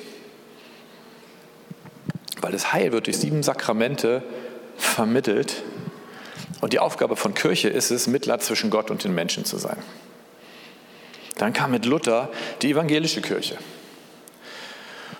Weil 2.40 2.52
das 2.52 2.72
Heil 2.72 2.92
wird 2.92 3.06
durch 3.06 3.18
sieben 3.18 3.42
Sakramente 3.42 4.22
vermittelt. 4.76 5.62
Und 6.60 6.72
die 6.72 6.78
Aufgabe 6.78 7.16
von 7.16 7.34
Kirche 7.34 7.68
ist 7.68 7.90
es, 7.90 8.06
Mittler 8.06 8.38
zwischen 8.38 8.70
Gott 8.70 8.90
und 8.90 9.04
den 9.04 9.14
Menschen 9.14 9.44
zu 9.44 9.58
sein. 9.58 9.78
Dann 11.36 11.52
kam 11.52 11.70
mit 11.70 11.84
Luther 11.84 12.30
die 12.62 12.70
evangelische 12.70 13.20
Kirche. 13.20 13.58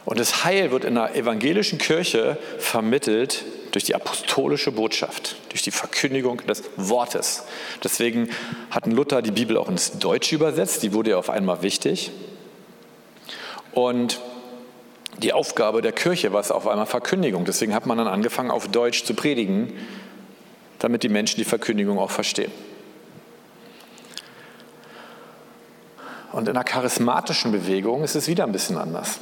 Und 0.04 0.18
das 0.18 0.44
Heil 0.44 0.70
wird 0.70 0.85
in 0.85 0.94
der 0.94 1.14
evangelischen 1.14 1.78
Kirche 1.78 2.38
vermittelt 2.59 3.44
durch 3.72 3.85
die 3.85 3.94
apostolische 3.94 4.72
Botschaft, 4.72 5.37
durch 5.50 5.62
die 5.62 5.70
Verkündigung 5.70 6.38
des 6.46 6.62
Wortes. 6.76 7.44
Deswegen 7.85 8.31
hatten 8.70 8.92
Luther 8.92 9.20
die 9.20 9.33
Bibel 9.33 9.59
auch 9.59 9.68
ins 9.68 9.98
Deutsche 9.98 10.35
übersetzt, 10.35 10.83
die 10.83 10.94
wurde 10.94 11.11
ja 11.11 11.18
auf 11.18 11.28
einmal 11.28 11.62
wichtig. 11.62 12.11
Und 13.72 14.18
die 15.18 15.33
Aufgabe 15.33 15.83
der 15.83 15.92
Kirche 15.92 16.33
war 16.33 16.40
es 16.40 16.50
auf 16.50 16.66
einmal 16.68 16.87
Verkündigung. 16.87 17.44
Deswegen 17.44 17.74
hat 17.74 17.87
man 17.87 17.98
dann 17.98 18.09
angefangen, 18.09 18.50
auf 18.50 18.68
Deutsch 18.68 19.04
zu 19.04 19.14
predigen, 19.14 19.72
damit 20.78 21.02
die 21.02 21.09
Menschen 21.09 21.38
die 21.38 21.44
Verkündigung 21.44 21.98
auch 21.98 22.11
verstehen. 22.11 22.52
Und 26.33 26.46
in 26.46 26.54
der 26.54 26.64
charismatischen 26.64 27.52
Bewegung 27.52 28.04
ist 28.04 28.14
es 28.14 28.28
wieder 28.28 28.44
ein 28.44 28.52
bisschen 28.52 28.76
anders. 28.76 29.18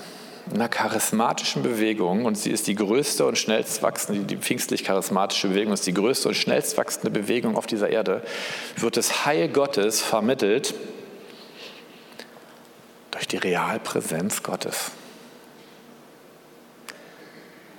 In 0.53 0.59
der 0.59 0.69
charismatischen 0.69 1.63
Bewegung, 1.63 2.25
und 2.25 2.37
sie 2.37 2.51
ist 2.51 2.67
die 2.67 2.75
größte 2.75 3.25
und 3.25 3.39
schnellst 3.39 3.83
wachsende, 3.83 4.23
die 4.23 4.37
pfingstlich-charismatische 4.37 5.49
Bewegung 5.49 5.73
ist 5.73 5.87
die 5.87 5.95
größte 5.95 6.29
und 6.29 6.35
schnellst 6.35 6.77
wachsende 6.77 7.11
Bewegung 7.11 7.57
auf 7.57 7.67
dieser 7.67 7.89
Erde, 7.89 8.23
wird 8.77 8.97
das 8.97 9.25
Heil 9.25 9.49
Gottes 9.49 10.03
vermittelt 10.03 10.75
durch 13.13 13.27
die 13.27 13.39
Realpräsenz 13.39 14.43
Gottes. 14.43 14.93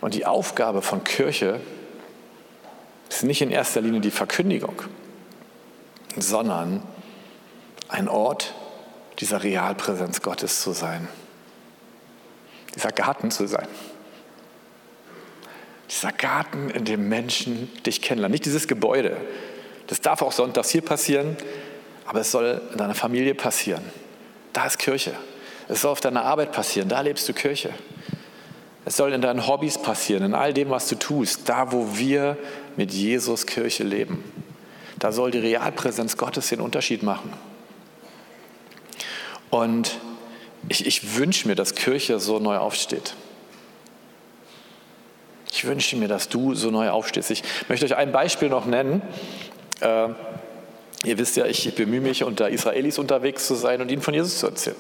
Und 0.02 0.14
die 0.14 0.26
Aufgabe 0.26 0.82
von 0.82 1.04
Kirche 1.04 1.60
ist 3.10 3.24
nicht 3.24 3.42
in 3.42 3.52
erster 3.52 3.82
Linie 3.82 4.02
die 4.02 4.12
Verkündigung, 4.12 4.82
sondern 6.18 6.84
ein 7.90 8.08
Ort 8.08 8.54
dieser 9.20 9.44
Realpräsenz 9.44 10.22
Gottes 10.22 10.62
zu 10.62 10.72
sein, 10.72 11.08
dieser 12.76 12.92
Garten 12.92 13.32
zu 13.32 13.48
sein. 13.48 13.68
Dieser 15.90 16.12
Garten, 16.12 16.70
in 16.70 16.84
dem 16.84 17.08
Menschen 17.08 17.72
dich 17.84 18.02
kennenlernen. 18.02 18.34
Nicht 18.34 18.46
dieses 18.46 18.68
Gebäude. 18.68 19.16
Das 19.88 20.02
darf 20.02 20.22
auch 20.22 20.34
sonntags 20.34 20.70
hier 20.70 20.82
passieren, 20.82 21.38
aber 22.06 22.20
es 22.20 22.32
soll 22.32 22.62
in 22.72 22.78
deiner 22.78 22.94
Familie 22.94 23.34
passieren. 23.36 23.84
Da 24.52 24.66
ist 24.66 24.80
Kirche. 24.80 25.14
Es 25.70 25.82
soll 25.82 25.92
auf 25.92 26.02
deiner 26.02 26.24
Arbeit 26.24 26.52
passieren. 26.52 26.90
Da 26.90 27.00
lebst 27.00 27.28
du 27.30 27.34
Kirche. 27.34 27.70
Es 28.88 28.96
soll 28.96 29.12
in 29.12 29.20
deinen 29.20 29.46
Hobbys 29.46 29.78
passieren, 29.78 30.24
in 30.24 30.34
all 30.34 30.54
dem, 30.54 30.70
was 30.70 30.88
du 30.88 30.96
tust, 30.96 31.50
da, 31.50 31.74
wo 31.74 31.98
wir 31.98 32.38
mit 32.78 32.94
Jesus 32.94 33.46
Kirche 33.46 33.84
leben. 33.84 34.24
Da 34.98 35.12
soll 35.12 35.30
die 35.30 35.40
Realpräsenz 35.40 36.16
Gottes 36.16 36.48
den 36.48 36.62
Unterschied 36.62 37.04
machen. 37.04 37.34
Und 39.50 40.00
ich, 40.70 40.86
ich 40.86 41.18
wünsche 41.18 41.50
mir, 41.50 41.56
dass 41.56 41.76
Kirche 41.76 42.22
so 42.22 42.40
neu 42.40 42.56
aufsteht. 42.56 43.14
Ich 45.52 45.66
wünsche 45.66 45.98
mir, 45.98 46.08
dass 46.08 46.30
du 46.30 46.56
so 46.56 46.72
neu 46.72 46.90
aufstehst. 46.90 47.30
Ich 47.32 47.44
möchte 47.68 47.86
euch 47.86 47.98
ein 47.98 48.14
Beispiel 48.14 48.48
noch 48.48 48.66
nennen. 48.66 49.02
Äh, 49.82 50.08
ihr 51.04 51.18
wisst 51.18 51.36
ja, 51.36 51.46
ich 51.46 51.76
bemühe 51.76 52.00
mich, 52.00 52.24
unter 52.24 52.50
Israelis 52.50 53.00
unterwegs 53.00 53.48
zu 53.48 53.56
sein 53.56 53.82
und 53.82 53.92
ihnen 53.92 54.02
von 54.02 54.14
Jesus 54.14 54.40
zu 54.40 54.48
erzählen. 54.48 54.78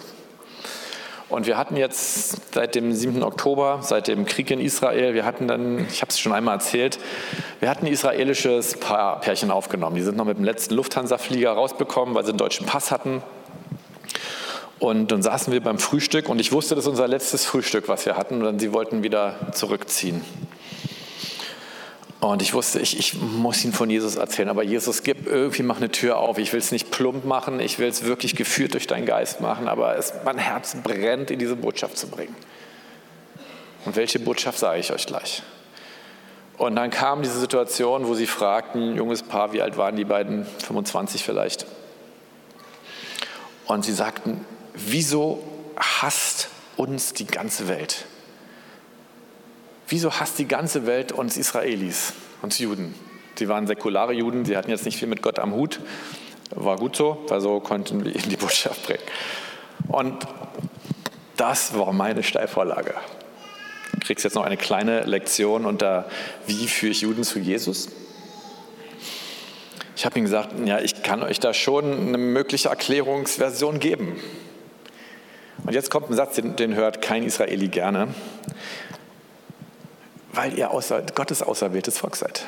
Und 1.29 1.45
wir 1.45 1.57
hatten 1.57 1.75
jetzt 1.75 2.53
seit 2.53 2.75
dem 2.75 2.93
7. 2.93 3.21
Oktober, 3.21 3.79
seit 3.81 4.07
dem 4.07 4.25
Krieg 4.25 4.49
in 4.49 4.61
Israel, 4.61 5.13
wir 5.13 5.25
hatten 5.25 5.47
dann, 5.47 5.85
ich 5.89 6.01
habe 6.01 6.09
es 6.09 6.19
schon 6.19 6.31
einmal 6.31 6.55
erzählt, 6.55 6.99
wir 7.59 7.69
hatten 7.69 7.85
ein 7.85 7.91
israelisches 7.91 8.79
Paar, 8.79 9.19
Pärchen 9.19 9.51
aufgenommen. 9.51 9.97
Die 9.97 10.03
sind 10.03 10.15
noch 10.15 10.23
mit 10.23 10.37
dem 10.37 10.45
letzten 10.45 10.75
Lufthansa-Flieger 10.75 11.51
rausbekommen, 11.51 12.15
weil 12.15 12.23
sie 12.23 12.29
einen 12.29 12.37
deutschen 12.37 12.65
Pass 12.65 12.91
hatten. 12.91 13.21
Und 14.79 15.11
dann 15.11 15.21
saßen 15.21 15.51
wir 15.51 15.61
beim 15.61 15.79
Frühstück 15.79 16.29
und 16.29 16.39
ich 16.39 16.51
wusste, 16.53 16.75
das 16.75 16.85
ist 16.85 16.89
unser 16.89 17.07
letztes 17.07 17.45
Frühstück, 17.45 17.89
was 17.89 18.05
wir 18.05 18.15
hatten. 18.15 18.35
Und 18.35 18.43
dann 18.43 18.59
sie 18.59 18.71
wollten 18.71 19.03
wieder 19.03 19.51
zurückziehen. 19.51 20.21
Und 22.19 22.41
ich 22.41 22.53
wusste, 22.53 22.79
ich, 22.79 22.97
ich 22.97 23.13
muss 23.13 23.63
ihnen 23.63 23.73
von 23.73 23.89
Jesus 23.89 24.15
erzählen, 24.15 24.49
aber 24.49 24.63
Jesus, 24.63 25.03
gib 25.03 25.27
irgendwie, 25.27 25.61
mach 25.61 25.77
eine 25.77 25.91
Tür 25.91 26.17
auf. 26.17 26.39
Ich 26.39 26.51
will 26.51 26.59
es 26.59 26.71
nicht 26.71 26.89
plump 26.89 27.25
machen, 27.25 27.59
ich 27.59 27.77
will 27.77 27.87
es 27.87 28.05
wirklich 28.05 28.35
geführt 28.35 28.73
durch 28.73 28.87
deinen 28.87 29.05
Geist 29.05 29.39
machen, 29.39 29.67
aber 29.67 29.95
es, 29.97 30.13
mein 30.25 30.39
Herz 30.39 30.75
brennt, 30.83 31.29
in 31.29 31.37
diese 31.37 31.55
Botschaft 31.55 31.97
zu 31.97 32.07
bringen. 32.07 32.35
Und 33.85 33.95
welche 33.95 34.19
Botschaft 34.19 34.57
sage 34.57 34.79
ich 34.79 34.91
euch 34.91 35.05
gleich? 35.05 35.43
Und 36.57 36.75
dann 36.75 36.89
kam 36.89 37.21
diese 37.21 37.39
Situation, 37.39 38.07
wo 38.07 38.15
sie 38.15 38.25
fragten, 38.25 38.95
junges 38.95 39.21
Paar, 39.21 39.53
wie 39.53 39.61
alt 39.61 39.77
waren 39.77 39.95
die 39.95 40.05
beiden? 40.05 40.45
25 40.45 41.23
vielleicht. 41.23 41.67
Und 43.67 43.85
sie 43.85 43.93
sagten, 43.93 44.43
wieso 44.73 45.43
hasst 45.77 46.49
uns 46.77 47.13
die 47.13 47.27
ganze 47.27 47.67
Welt? 47.67 48.05
Wieso 49.89 50.11
hasst 50.11 50.37
die 50.37 50.47
ganze 50.47 50.85
Welt 50.85 51.13
uns 51.13 51.37
Israelis, 51.37 52.13
uns 52.41 52.59
Juden? 52.59 52.93
Sie 53.35 53.47
waren 53.47 53.67
säkulare 53.67 54.13
Juden, 54.13 54.43
sie 54.43 54.57
hatten 54.57 54.69
jetzt 54.69 54.83
nicht 54.83 54.97
viel 54.97 55.07
mit 55.07 55.21
Gott 55.21 55.39
am 55.39 55.53
Hut. 55.53 55.79
War 56.51 56.75
gut 56.75 56.95
so, 56.95 57.23
weil 57.29 57.39
so 57.39 57.59
konnten 57.61 58.03
wir 58.03 58.13
ihnen 58.13 58.29
die 58.29 58.35
Botschaft 58.35 58.85
bringen. 58.85 59.03
Und 59.87 60.27
das 61.37 61.77
war 61.77 61.93
meine 61.93 62.23
Steilvorlage. 62.23 62.95
Du 63.93 63.99
kriegst 63.99 64.25
jetzt 64.25 64.33
noch 64.33 64.43
eine 64.43 64.57
kleine 64.57 65.01
Lektion 65.03 65.65
unter, 65.65 66.09
wie 66.47 66.67
führe 66.67 66.91
ich 66.91 67.01
Juden 67.01 67.23
zu 67.23 67.39
Jesus? 67.39 67.89
Ich 69.95 70.05
habe 70.05 70.19
ihm 70.19 70.25
gesagt, 70.25 70.53
ja, 70.65 70.79
ich 70.79 71.01
kann 71.01 71.23
euch 71.23 71.39
da 71.39 71.53
schon 71.53 72.09
eine 72.09 72.17
mögliche 72.17 72.69
Erklärungsversion 72.69 73.79
geben. 73.79 74.19
Und 75.65 75.73
jetzt 75.73 75.89
kommt 75.89 76.09
ein 76.09 76.15
Satz, 76.15 76.35
den, 76.35 76.55
den 76.55 76.75
hört 76.75 77.01
kein 77.01 77.23
Israeli 77.23 77.69
gerne 77.69 78.09
weil 80.37 80.55
ihr 80.55 80.69
außer, 80.69 81.01
Gottes 81.15 81.41
auserwähltes 81.41 81.97
Volk 81.97 82.15
seid. 82.15 82.45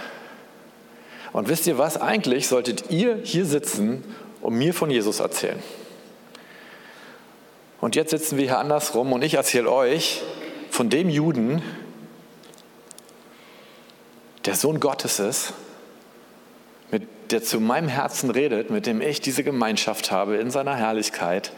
Und 1.33 1.49
wisst 1.49 1.65
ihr 1.65 1.79
was? 1.79 1.97
Eigentlich 1.99 2.47
solltet 2.47 2.91
ihr 2.91 3.19
hier 3.23 3.45
sitzen 3.45 4.03
und 4.41 4.53
mir 4.53 4.75
von 4.75 4.91
Jesus 4.91 5.19
erzählen. 5.19 5.57
Und 7.81 7.95
jetzt 7.95 8.11
sitzen 8.11 8.37
wir 8.37 8.45
hier 8.45 8.59
andersrum 8.59 9.11
und 9.11 9.23
ich 9.23 9.33
erzähle 9.33 9.71
euch 9.71 10.21
von 10.69 10.91
dem 10.91 11.09
Juden, 11.09 11.63
der 14.45 14.53
Sohn 14.53 14.79
Gottes 14.79 15.17
ist, 15.17 15.53
mit, 16.91 17.07
der 17.31 17.41
zu 17.41 17.59
meinem 17.59 17.87
Herzen 17.87 18.29
redet, 18.29 18.69
mit 18.69 18.85
dem 18.85 19.01
ich 19.01 19.19
diese 19.19 19.43
Gemeinschaft 19.43 20.11
habe 20.11 20.37
in 20.37 20.51
seiner 20.51 20.75
Herrlichkeit, 20.75 21.53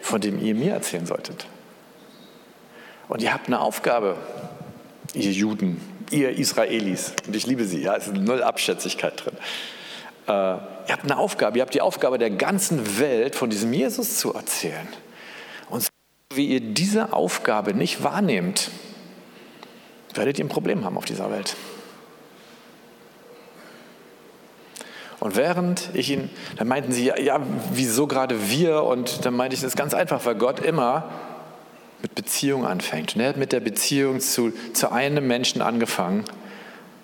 von 0.00 0.20
dem 0.20 0.40
ihr 0.40 0.54
mir 0.54 0.74
erzählen 0.74 1.06
solltet. 1.06 1.48
Und 3.08 3.22
ihr 3.22 3.32
habt 3.32 3.46
eine 3.46 3.60
Aufgabe, 3.60 4.16
ihr 5.14 5.32
Juden, 5.32 5.80
ihr 6.10 6.30
Israelis. 6.30 7.12
Und 7.26 7.36
ich 7.36 7.46
liebe 7.46 7.64
sie, 7.64 7.82
ja, 7.82 7.96
es 7.96 8.06
ist 8.08 8.16
null 8.16 8.42
Abschätzigkeit 8.42 9.24
drin. 9.24 9.34
Äh, 10.26 10.30
ihr 10.32 10.92
habt 10.92 11.04
eine 11.04 11.16
Aufgabe, 11.16 11.58
ihr 11.58 11.62
habt 11.62 11.74
die 11.74 11.80
Aufgabe 11.80 12.18
der 12.18 12.30
ganzen 12.30 12.98
Welt 12.98 13.36
von 13.36 13.50
diesem 13.50 13.72
Jesus 13.72 14.18
zu 14.18 14.34
erzählen. 14.34 14.88
Und 15.70 15.86
wie 16.34 16.46
ihr 16.46 16.60
diese 16.60 17.12
Aufgabe 17.12 17.74
nicht 17.74 18.02
wahrnehmt, 18.02 18.70
werdet 20.14 20.38
ihr 20.38 20.44
ein 20.44 20.48
Problem 20.48 20.84
haben 20.84 20.96
auf 20.96 21.04
dieser 21.04 21.30
Welt. 21.30 21.56
Und 25.18 25.34
während 25.34 25.90
ich 25.94 26.10
ihn, 26.10 26.30
dann 26.56 26.68
meinten 26.68 26.92
sie, 26.92 27.06
ja, 27.06 27.18
ja, 27.18 27.40
wieso 27.72 28.06
gerade 28.06 28.50
wir? 28.50 28.82
Und 28.82 29.24
dann 29.24 29.34
meinte 29.34 29.54
ich, 29.54 29.60
das 29.60 29.68
ist 29.68 29.76
ganz 29.76 29.94
einfach, 29.94 30.24
weil 30.24 30.34
Gott 30.34 30.60
immer 30.60 31.10
mit 32.02 32.14
Beziehung 32.14 32.66
anfängt. 32.66 33.14
Und 33.14 33.22
er 33.22 33.30
hat 33.30 33.36
mit 33.36 33.52
der 33.52 33.60
Beziehung 33.60 34.20
zu, 34.20 34.52
zu 34.72 34.92
einem 34.92 35.26
Menschen 35.26 35.62
angefangen. 35.62 36.24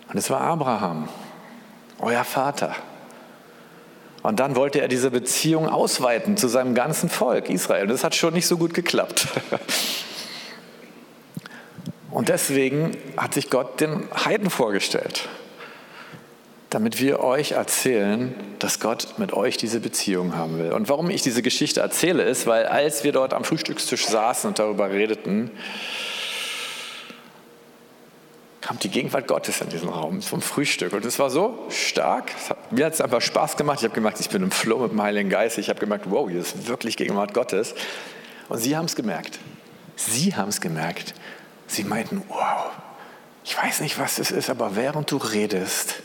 Und 0.09 0.19
es 0.19 0.31
war 0.31 0.41
Abraham, 0.41 1.09
euer 1.99 2.25
Vater. 2.25 2.77
Und 4.23 4.39
dann 4.39 4.55
wollte 4.55 4.81
er 4.81 4.89
diese 4.89 5.11
Beziehung 5.11 5.69
ausweiten 5.69 6.37
zu 6.37 6.49
seinem 6.49 6.75
ganzen 6.75 7.09
Volk 7.09 7.51
Israel. 7.51 7.83
Und 7.83 7.91
das 7.91 8.05
hat 8.05 8.15
schon 8.15 8.35
nicht 8.35 8.47
so 8.47 8.57
gut 8.57 8.75
geklappt. 8.75 9.27
Und 12.11 12.29
deswegen 12.29 12.97
hat 13.17 13.35
sich 13.35 13.49
Gott 13.49 13.81
den 13.81 14.07
Heiden 14.25 14.51
vorgestellt 14.51 15.29
damit 16.73 17.01
wir 17.01 17.21
euch 17.21 17.53
erzählen, 17.53 18.35
dass 18.59 18.81
Gott 18.81 19.19
mit 19.19 19.35
euch 19.35 19.59
diese 19.59 19.79
Beziehung 19.79 20.35
haben 20.35 20.59
will. 20.59 20.73
Und 20.73 20.89
warum 20.89 21.11
ich 21.11 21.21
diese 21.21 21.43
Geschichte 21.43 21.81
erzähle, 21.81 22.23
ist, 22.23 22.47
weil 22.47 22.65
als 22.65 23.05
wir 23.05 23.13
dort 23.13 23.35
am 23.35 23.45
Frühstückstisch 23.45 24.07
saßen 24.07 24.49
und 24.49 24.59
darüber 24.59 24.91
redeten, 24.91 25.51
kam 28.63 28.79
die 28.79 28.89
Gegenwart 28.89 29.27
Gottes 29.29 29.61
in 29.61 29.69
diesen 29.69 29.91
Raum 29.91 30.23
zum 30.23 30.41
Frühstück. 30.41 30.95
Und 30.95 31.05
es 31.05 31.19
war 31.19 31.29
so 31.29 31.59
stark, 31.69 32.31
hat, 32.49 32.73
mir 32.73 32.87
hat 32.87 32.95
es 32.95 33.03
einfach 33.03 33.21
Spaß 33.21 33.59
gemacht. 33.59 33.81
Ich 33.81 33.85
habe 33.85 33.95
gemerkt, 33.95 34.19
ich 34.21 34.31
bin 34.31 34.43
im 34.43 34.51
Flow 34.51 34.79
mit 34.79 34.93
dem 34.93 35.03
Heiligen 35.03 35.29
Geist. 35.29 35.59
Ich 35.59 35.69
habe 35.69 35.79
gemerkt, 35.79 36.07
wow, 36.09 36.31
hier 36.31 36.41
ist 36.41 36.69
wirklich 36.69 36.97
Gegenwart 36.97 37.35
Gottes. 37.35 37.75
Und 38.49 38.59
sie 38.59 38.79
haben 38.79 38.87
es 38.87 38.97
gemerkt. 38.97 39.41
Sie 39.97 40.35
haben 40.35 40.49
es 40.49 40.63
gemerkt. 40.63 41.13
Sie 41.67 41.85
meinten, 41.85 42.23
wow, 42.29 42.71
ich 43.45 43.59
weiß 43.63 43.81
nicht, 43.81 43.99
was 43.99 44.19
es 44.19 44.31
ist, 44.31 44.49
aber 44.49 44.75
während 44.75 45.11
du 45.11 45.19
redest, 45.19 45.97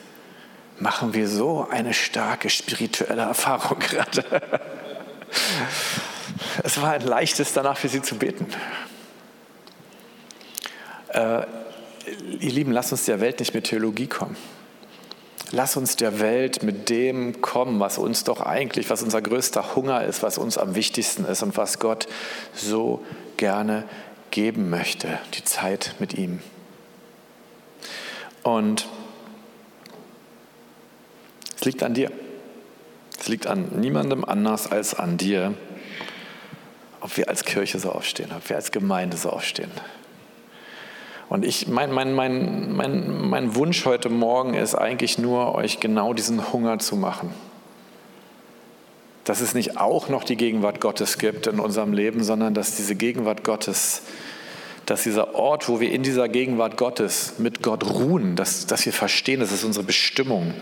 machen 0.79 1.13
wir 1.13 1.27
so 1.27 1.67
eine 1.69 1.93
starke 1.93 2.49
spirituelle 2.49 3.23
Erfahrung 3.23 3.79
gerade. 3.89 4.23
Es 6.63 6.81
war 6.81 6.91
ein 6.91 7.01
leichtes, 7.01 7.53
danach 7.53 7.77
für 7.77 7.89
sie 7.89 8.01
zu 8.01 8.15
beten. 8.15 8.47
Äh, 11.09 11.43
ihr 12.39 12.51
Lieben, 12.51 12.71
lasst 12.71 12.91
uns 12.91 13.05
der 13.05 13.19
Welt 13.19 13.39
nicht 13.39 13.53
mit 13.53 13.65
Theologie 13.65 14.07
kommen. 14.07 14.37
Lass 15.51 15.77
uns 15.77 15.95
der 15.95 16.19
Welt 16.19 16.61
mit 16.61 16.89
dem 16.89 17.41
kommen, 17.41 17.79
was 17.79 17.97
uns 17.97 18.25
doch 18.25 18.41
eigentlich, 18.41 18.89
was 18.89 19.01
unser 19.01 19.21
größter 19.21 19.75
Hunger 19.75 20.03
ist, 20.03 20.21
was 20.21 20.37
uns 20.37 20.57
am 20.57 20.75
wichtigsten 20.75 21.23
ist 21.23 21.41
und 21.41 21.55
was 21.55 21.79
Gott 21.79 22.07
so 22.53 23.05
gerne 23.37 23.85
geben 24.29 24.69
möchte, 24.69 25.19
die 25.35 25.45
Zeit 25.45 25.95
mit 25.99 26.13
ihm. 26.13 26.41
Und 28.43 28.87
liegt 31.67 31.83
an 31.83 31.93
dir. 31.93 32.11
Es 33.19 33.27
liegt 33.27 33.45
an 33.45 33.67
niemandem 33.79 34.25
anders 34.25 34.71
als 34.71 34.93
an 34.93 35.17
dir, 35.17 35.53
ob 37.01 37.15
wir 37.17 37.29
als 37.29 37.43
Kirche 37.43 37.77
so 37.77 37.91
aufstehen, 37.91 38.31
ob 38.35 38.49
wir 38.49 38.55
als 38.55 38.71
Gemeinde 38.71 39.17
so 39.17 39.29
aufstehen. 39.29 39.71
Und 41.29 41.43
ich, 41.43 41.67
mein, 41.67 41.91
mein, 41.91 42.13
mein, 42.13 42.73
mein, 42.73 43.29
mein 43.29 43.55
Wunsch 43.55 43.85
heute 43.85 44.09
Morgen 44.09 44.53
ist 44.53 44.75
eigentlich 44.75 45.17
nur, 45.17 45.55
euch 45.55 45.79
genau 45.79 46.13
diesen 46.13 46.53
Hunger 46.53 46.79
zu 46.79 46.95
machen. 46.95 47.33
Dass 49.25 49.41
es 49.41 49.53
nicht 49.53 49.77
auch 49.77 50.07
noch 50.07 50.23
die 50.23 50.37
Gegenwart 50.37 50.79
Gottes 50.79 51.17
gibt 51.17 51.47
in 51.47 51.59
unserem 51.59 51.91
Leben, 51.91 52.23
sondern 52.23 52.53
dass 52.53 52.77
diese 52.77 52.95
Gegenwart 52.95 53.43
Gottes, 53.43 54.03
dass 54.85 55.03
dieser 55.03 55.35
Ort, 55.35 55.67
wo 55.67 55.81
wir 55.81 55.91
in 55.91 56.01
dieser 56.01 56.29
Gegenwart 56.29 56.77
Gottes 56.77 57.33
mit 57.39 57.61
Gott 57.61 57.83
ruhen, 57.83 58.37
dass, 58.37 58.67
dass 58.67 58.85
wir 58.85 58.93
verstehen, 58.93 59.41
das 59.41 59.51
ist 59.51 59.65
unsere 59.65 59.85
Bestimmung, 59.85 60.53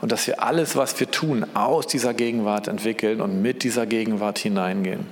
und 0.00 0.12
dass 0.12 0.26
wir 0.26 0.42
alles, 0.42 0.76
was 0.76 0.98
wir 1.00 1.10
tun, 1.10 1.46
aus 1.54 1.86
dieser 1.86 2.14
Gegenwart 2.14 2.68
entwickeln 2.68 3.20
und 3.20 3.42
mit 3.42 3.62
dieser 3.62 3.86
Gegenwart 3.86 4.38
hineingehen. 4.38 5.06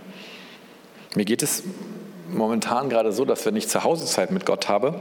Mir 1.15 1.25
geht 1.25 1.43
es 1.43 1.63
momentan 2.29 2.89
gerade 2.89 3.13
so, 3.13 3.25
dass 3.25 3.47
wenn 3.47 3.57
ich 3.57 3.69
zu 3.69 3.85
Hause 3.85 4.05
Zeit 4.07 4.31
mit 4.31 4.45
Gott 4.47 4.69
habe, 4.69 5.01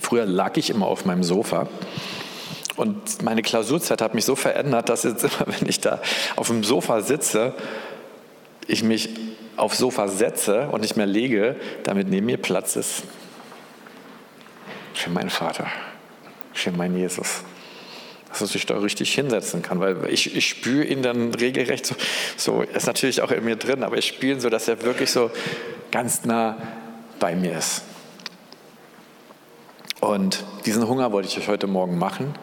früher 0.00 0.26
lag 0.26 0.56
ich 0.56 0.70
immer 0.70 0.86
auf 0.86 1.04
meinem 1.04 1.22
Sofa 1.22 1.68
und 2.76 3.22
meine 3.22 3.42
Klausurzeit 3.42 4.00
hat 4.02 4.14
mich 4.14 4.24
so 4.24 4.34
verändert, 4.34 4.88
dass 4.88 5.04
jetzt 5.04 5.24
immer, 5.24 5.46
wenn 5.46 5.68
ich 5.68 5.80
da 5.80 6.00
auf 6.36 6.48
dem 6.48 6.64
Sofa 6.64 7.02
sitze, 7.02 7.54
ich 8.66 8.82
mich 8.82 9.10
aufs 9.56 9.78
Sofa 9.78 10.08
setze 10.08 10.68
und 10.72 10.80
nicht 10.80 10.96
mehr 10.96 11.06
lege, 11.06 11.56
damit 11.84 12.08
neben 12.08 12.26
mir 12.26 12.38
Platz 12.38 12.76
ist. 12.76 13.04
Für 14.94 15.10
meinen 15.10 15.30
Vater, 15.30 15.66
für 16.52 16.72
meinen 16.72 16.96
Jesus 16.96 17.44
dass 18.34 18.40
er 18.40 18.46
sich 18.48 18.66
da 18.66 18.76
richtig 18.78 19.14
hinsetzen 19.14 19.62
kann, 19.62 19.78
weil 19.78 20.08
ich, 20.10 20.34
ich 20.34 20.48
spüre 20.48 20.84
ihn 20.84 21.02
dann 21.02 21.32
regelrecht 21.34 21.86
so, 21.86 21.94
so, 22.36 22.62
ist 22.62 22.86
natürlich 22.86 23.22
auch 23.22 23.30
in 23.30 23.44
mir 23.44 23.54
drin, 23.54 23.84
aber 23.84 23.96
ich 23.96 24.08
spüre 24.08 24.32
ihn 24.32 24.40
so, 24.40 24.50
dass 24.50 24.66
er 24.66 24.82
wirklich 24.82 25.12
so 25.12 25.30
ganz 25.92 26.24
nah 26.24 26.56
bei 27.20 27.36
mir 27.36 27.56
ist. 27.56 27.82
Und 30.00 30.44
diesen 30.66 30.88
Hunger 30.88 31.12
wollte 31.12 31.28
ich 31.28 31.38
euch 31.38 31.46
heute 31.46 31.68
Morgen 31.68 31.96
machen, 31.96 32.34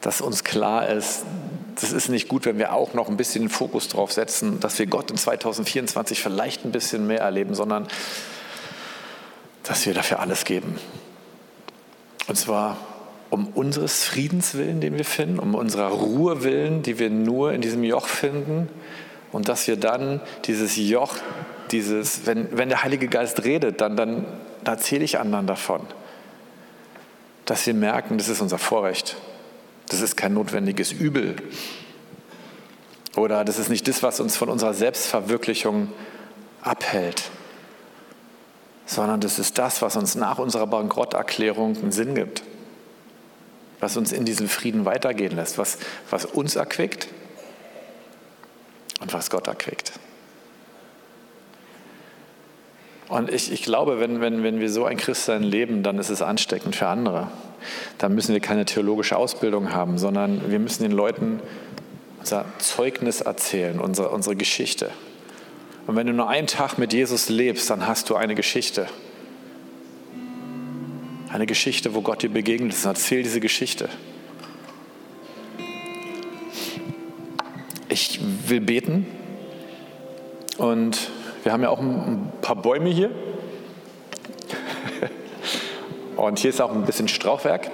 dass 0.00 0.22
uns 0.22 0.44
klar 0.44 0.88
ist, 0.88 1.24
das 1.78 1.92
ist 1.92 2.08
nicht 2.08 2.28
gut, 2.28 2.46
wenn 2.46 2.56
wir 2.56 2.72
auch 2.72 2.94
noch 2.94 3.08
ein 3.08 3.18
bisschen 3.18 3.44
den 3.44 3.50
Fokus 3.50 3.88
drauf 3.88 4.12
setzen, 4.12 4.60
dass 4.60 4.78
wir 4.78 4.86
Gott 4.86 5.10
in 5.10 5.18
2024 5.18 6.22
vielleicht 6.22 6.64
ein 6.64 6.72
bisschen 6.72 7.06
mehr 7.06 7.20
erleben, 7.20 7.54
sondern 7.54 7.86
dass 9.62 9.84
wir 9.84 9.92
dafür 9.92 10.20
alles 10.20 10.46
geben. 10.46 10.78
Und 12.28 12.36
zwar 12.36 12.78
um 13.34 13.48
unseres 13.48 14.04
Friedens 14.04 14.54
willen, 14.54 14.80
den 14.80 14.96
wir 14.96 15.04
finden, 15.04 15.40
um 15.40 15.56
unserer 15.56 15.88
Ruhe 15.88 16.44
willen, 16.44 16.82
die 16.82 17.00
wir 17.00 17.10
nur 17.10 17.52
in 17.52 17.60
diesem 17.60 17.82
Joch 17.82 18.06
finden. 18.06 18.68
Und 19.32 19.48
dass 19.48 19.66
wir 19.66 19.76
dann 19.76 20.20
dieses 20.44 20.76
Joch, 20.76 21.16
dieses, 21.72 22.26
wenn, 22.26 22.56
wenn 22.56 22.68
der 22.68 22.84
Heilige 22.84 23.08
Geist 23.08 23.42
redet, 23.42 23.80
dann, 23.80 23.96
dann 23.96 24.24
erzähle 24.64 25.02
ich 25.02 25.18
anderen 25.18 25.48
davon. 25.48 25.80
Dass 27.44 27.66
wir 27.66 27.74
merken, 27.74 28.18
das 28.18 28.28
ist 28.28 28.40
unser 28.40 28.58
Vorrecht. 28.58 29.16
Das 29.88 30.00
ist 30.00 30.16
kein 30.16 30.32
notwendiges 30.32 30.92
Übel. 30.92 31.34
Oder 33.16 33.44
das 33.44 33.58
ist 33.58 33.68
nicht 33.68 33.88
das, 33.88 34.04
was 34.04 34.20
uns 34.20 34.36
von 34.36 34.48
unserer 34.48 34.74
Selbstverwirklichung 34.74 35.88
abhält, 36.62 37.24
sondern 38.86 39.20
das 39.20 39.40
ist 39.40 39.58
das, 39.58 39.82
was 39.82 39.96
uns 39.96 40.14
nach 40.14 40.38
unserer 40.38 40.68
Bankrotterklärung 40.68 41.76
einen 41.76 41.90
Sinn 41.90 42.14
gibt, 42.14 42.44
was 43.84 43.98
uns 43.98 44.12
in 44.12 44.24
diesen 44.24 44.48
Frieden 44.48 44.86
weitergehen 44.86 45.36
lässt, 45.36 45.58
was, 45.58 45.76
was 46.08 46.24
uns 46.24 46.56
erquickt 46.56 47.08
und 49.02 49.12
was 49.12 49.28
Gott 49.28 49.46
erquickt. 49.46 49.92
Und 53.08 53.30
ich, 53.30 53.52
ich 53.52 53.62
glaube, 53.62 54.00
wenn, 54.00 54.22
wenn, 54.22 54.42
wenn 54.42 54.58
wir 54.58 54.70
so 54.70 54.86
ein 54.86 54.96
Christsein 54.96 55.42
leben, 55.42 55.82
dann 55.82 55.98
ist 55.98 56.08
es 56.08 56.22
ansteckend 56.22 56.74
für 56.74 56.86
andere. 56.86 57.28
Dann 57.98 58.14
müssen 58.14 58.32
wir 58.32 58.40
keine 58.40 58.64
theologische 58.64 59.18
Ausbildung 59.18 59.74
haben, 59.74 59.98
sondern 59.98 60.50
wir 60.50 60.58
müssen 60.58 60.82
den 60.84 60.92
Leuten 60.92 61.40
unser 62.20 62.46
Zeugnis 62.60 63.20
erzählen, 63.20 63.78
unsere, 63.80 64.08
unsere 64.08 64.34
Geschichte. 64.34 64.88
Und 65.86 65.96
wenn 65.96 66.06
du 66.06 66.14
nur 66.14 66.30
einen 66.30 66.46
Tag 66.46 66.78
mit 66.78 66.94
Jesus 66.94 67.28
lebst, 67.28 67.68
dann 67.68 67.86
hast 67.86 68.08
du 68.08 68.16
eine 68.16 68.34
Geschichte. 68.34 68.88
Eine 71.34 71.46
Geschichte, 71.46 71.96
wo 71.96 72.00
Gott 72.00 72.22
dir 72.22 72.28
begegnet 72.28 72.72
ist. 72.72 72.84
Erzähl 72.84 73.24
diese 73.24 73.40
Geschichte. 73.40 73.88
Ich 77.88 78.20
will 78.46 78.60
beten 78.60 79.04
und 80.58 81.10
wir 81.42 81.50
haben 81.50 81.62
ja 81.64 81.70
auch 81.70 81.80
ein 81.80 82.30
paar 82.40 82.54
Bäume 82.54 82.88
hier. 82.88 83.10
Und 86.16 86.38
hier 86.38 86.50
ist 86.50 86.60
auch 86.60 86.72
ein 86.72 86.84
bisschen 86.84 87.08
Strauchwerk, 87.08 87.68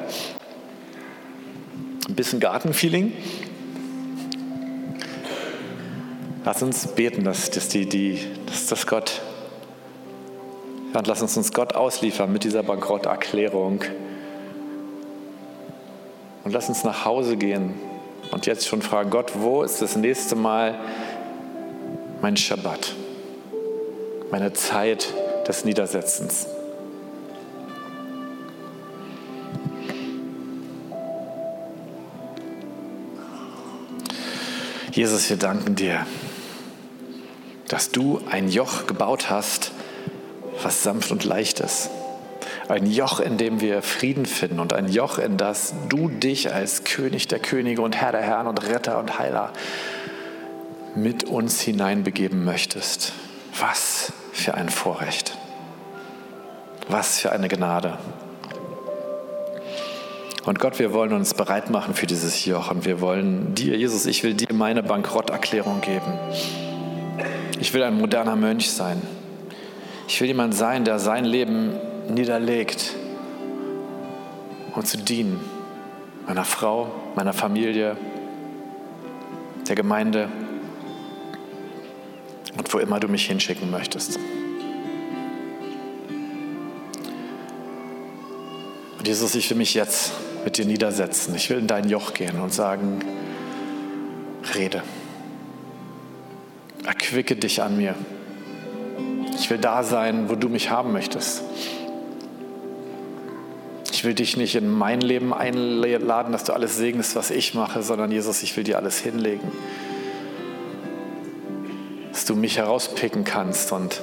ein 2.08 2.14
bisschen 2.14 2.40
Gartenfeeling. 2.40 3.12
Lass 6.46 6.62
uns 6.62 6.86
beten, 6.86 7.24
dass, 7.24 7.50
dass, 7.50 7.68
die, 7.68 7.86
die, 7.86 8.20
dass 8.46 8.68
das 8.68 8.86
Gott, 8.86 9.20
und 10.92 11.06
lass 11.06 11.22
uns 11.22 11.36
uns 11.36 11.52
Gott 11.52 11.74
ausliefern 11.74 12.32
mit 12.32 12.44
dieser 12.44 12.62
Bankrotterklärung. 12.62 13.84
Und 16.44 16.52
lass 16.52 16.68
uns 16.68 16.84
nach 16.84 17.04
Hause 17.04 17.36
gehen 17.36 17.74
und 18.32 18.46
jetzt 18.46 18.66
schon 18.66 18.82
fragen, 18.82 19.10
Gott, 19.10 19.32
wo 19.34 19.62
ist 19.62 19.82
das 19.82 19.96
nächste 19.96 20.36
Mal 20.36 20.74
mein 22.22 22.36
Schabbat? 22.36 22.94
meine 24.30 24.52
Zeit 24.52 25.12
des 25.48 25.64
Niedersetzens. 25.64 26.46
Jesus, 34.92 35.30
wir 35.30 35.36
danken 35.36 35.76
dir, 35.76 36.06
dass 37.68 37.90
du 37.90 38.20
ein 38.30 38.48
Joch 38.48 38.86
gebaut 38.86 39.30
hast, 39.30 39.72
was 40.64 40.82
sanft 40.82 41.10
und 41.10 41.24
leicht 41.24 41.60
ist. 41.60 41.90
Ein 42.68 42.86
Joch, 42.86 43.20
in 43.20 43.36
dem 43.36 43.60
wir 43.60 43.82
Frieden 43.82 44.26
finden 44.26 44.60
und 44.60 44.72
ein 44.72 44.88
Joch, 44.88 45.18
in 45.18 45.36
das 45.36 45.74
du 45.88 46.08
dich 46.08 46.52
als 46.52 46.84
König 46.84 47.28
der 47.28 47.38
Könige 47.38 47.82
und 47.82 47.96
Herr 47.96 48.12
der 48.12 48.22
Herren 48.22 48.46
und 48.46 48.62
Retter 48.68 48.98
und 48.98 49.18
Heiler 49.18 49.52
mit 50.94 51.24
uns 51.24 51.60
hineinbegeben 51.60 52.44
möchtest. 52.44 53.12
Was 53.58 54.12
für 54.32 54.54
ein 54.54 54.68
Vorrecht. 54.68 55.36
Was 56.88 57.20
für 57.20 57.32
eine 57.32 57.48
Gnade. 57.48 57.98
Und 60.46 60.58
Gott, 60.58 60.78
wir 60.78 60.92
wollen 60.92 61.12
uns 61.12 61.34
bereit 61.34 61.70
machen 61.70 61.94
für 61.94 62.06
dieses 62.06 62.44
Joch 62.46 62.70
und 62.70 62.84
wir 62.84 63.00
wollen 63.00 63.54
dir, 63.54 63.76
Jesus, 63.76 64.06
ich 64.06 64.22
will 64.22 64.34
dir 64.34 64.52
meine 64.54 64.82
Bankrotterklärung 64.82 65.80
geben. 65.80 66.18
Ich 67.60 67.74
will 67.74 67.82
ein 67.82 67.98
moderner 67.98 68.36
Mönch 68.36 68.70
sein. 68.70 69.02
Ich 70.12 70.20
will 70.20 70.26
jemand 70.26 70.56
sein, 70.56 70.84
der 70.84 70.98
sein 70.98 71.24
Leben 71.24 71.78
niederlegt, 72.08 72.96
um 74.74 74.84
zu 74.84 74.98
dienen. 74.98 75.40
Meiner 76.26 76.44
Frau, 76.44 76.90
meiner 77.14 77.32
Familie, 77.32 77.96
der 79.68 79.76
Gemeinde, 79.76 80.28
und 82.58 82.74
wo 82.74 82.78
immer 82.80 82.98
du 82.98 83.06
mich 83.06 83.26
hinschicken 83.26 83.70
möchtest. 83.70 84.18
Und 88.98 89.06
Jesus, 89.06 89.36
ich 89.36 89.48
will 89.48 89.58
mich 89.58 89.74
jetzt 89.74 90.12
mit 90.44 90.58
dir 90.58 90.64
niedersetzen. 90.64 91.36
Ich 91.36 91.48
will 91.50 91.58
in 91.58 91.68
dein 91.68 91.88
Joch 91.88 92.14
gehen 92.14 92.40
und 92.40 92.52
sagen, 92.52 92.98
rede. 94.56 94.82
Erquicke 96.84 97.36
dich 97.36 97.62
an 97.62 97.76
mir. 97.76 97.94
Ich 99.50 99.52
will 99.52 99.60
da 99.60 99.82
sein, 99.82 100.30
wo 100.30 100.36
du 100.36 100.48
mich 100.48 100.70
haben 100.70 100.92
möchtest. 100.92 101.42
Ich 103.92 104.04
will 104.04 104.14
dich 104.14 104.36
nicht 104.36 104.54
in 104.54 104.70
mein 104.70 105.00
Leben 105.00 105.34
einladen, 105.34 106.32
dass 106.32 106.44
du 106.44 106.52
alles 106.52 106.76
segnest, 106.76 107.16
was 107.16 107.30
ich 107.30 107.54
mache, 107.54 107.82
sondern 107.82 108.12
Jesus, 108.12 108.42
ich 108.42 108.56
will 108.56 108.64
dir 108.64 108.78
alles 108.78 108.98
hinlegen 108.98 109.50
du 112.30 112.36
mich 112.36 112.58
herauspicken 112.58 113.24
kannst 113.24 113.72
und 113.72 114.00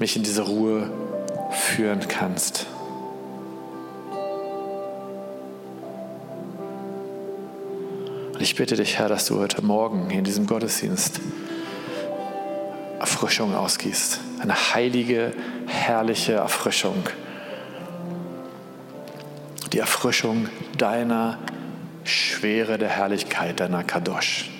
mich 0.00 0.16
in 0.16 0.24
diese 0.24 0.42
Ruhe 0.42 0.90
führen 1.52 2.00
kannst. 2.08 2.66
Und 8.32 8.42
ich 8.42 8.56
bitte 8.56 8.74
dich, 8.74 8.98
Herr, 8.98 9.08
dass 9.08 9.26
du 9.26 9.38
heute 9.38 9.64
Morgen 9.64 10.10
in 10.10 10.24
diesem 10.24 10.46
Gottesdienst 10.46 11.20
Erfrischung 12.98 13.54
ausgießt. 13.54 14.18
Eine 14.40 14.54
heilige, 14.74 15.32
herrliche 15.66 16.34
Erfrischung. 16.34 17.04
Die 19.72 19.78
Erfrischung 19.78 20.48
deiner 20.76 21.38
Schwere 22.04 22.78
der 22.78 22.88
Herrlichkeit, 22.88 23.60
deiner 23.60 23.84
Kadosh. 23.84 24.50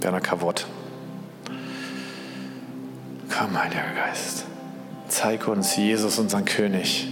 Werner 0.00 0.20
Kavott. 0.20 0.66
Komm, 3.30 3.58
Heiliger 3.58 3.82
Geist, 3.94 4.46
zeig 5.08 5.46
uns 5.48 5.76
Jesus, 5.76 6.18
unseren 6.18 6.44
König. 6.44 7.06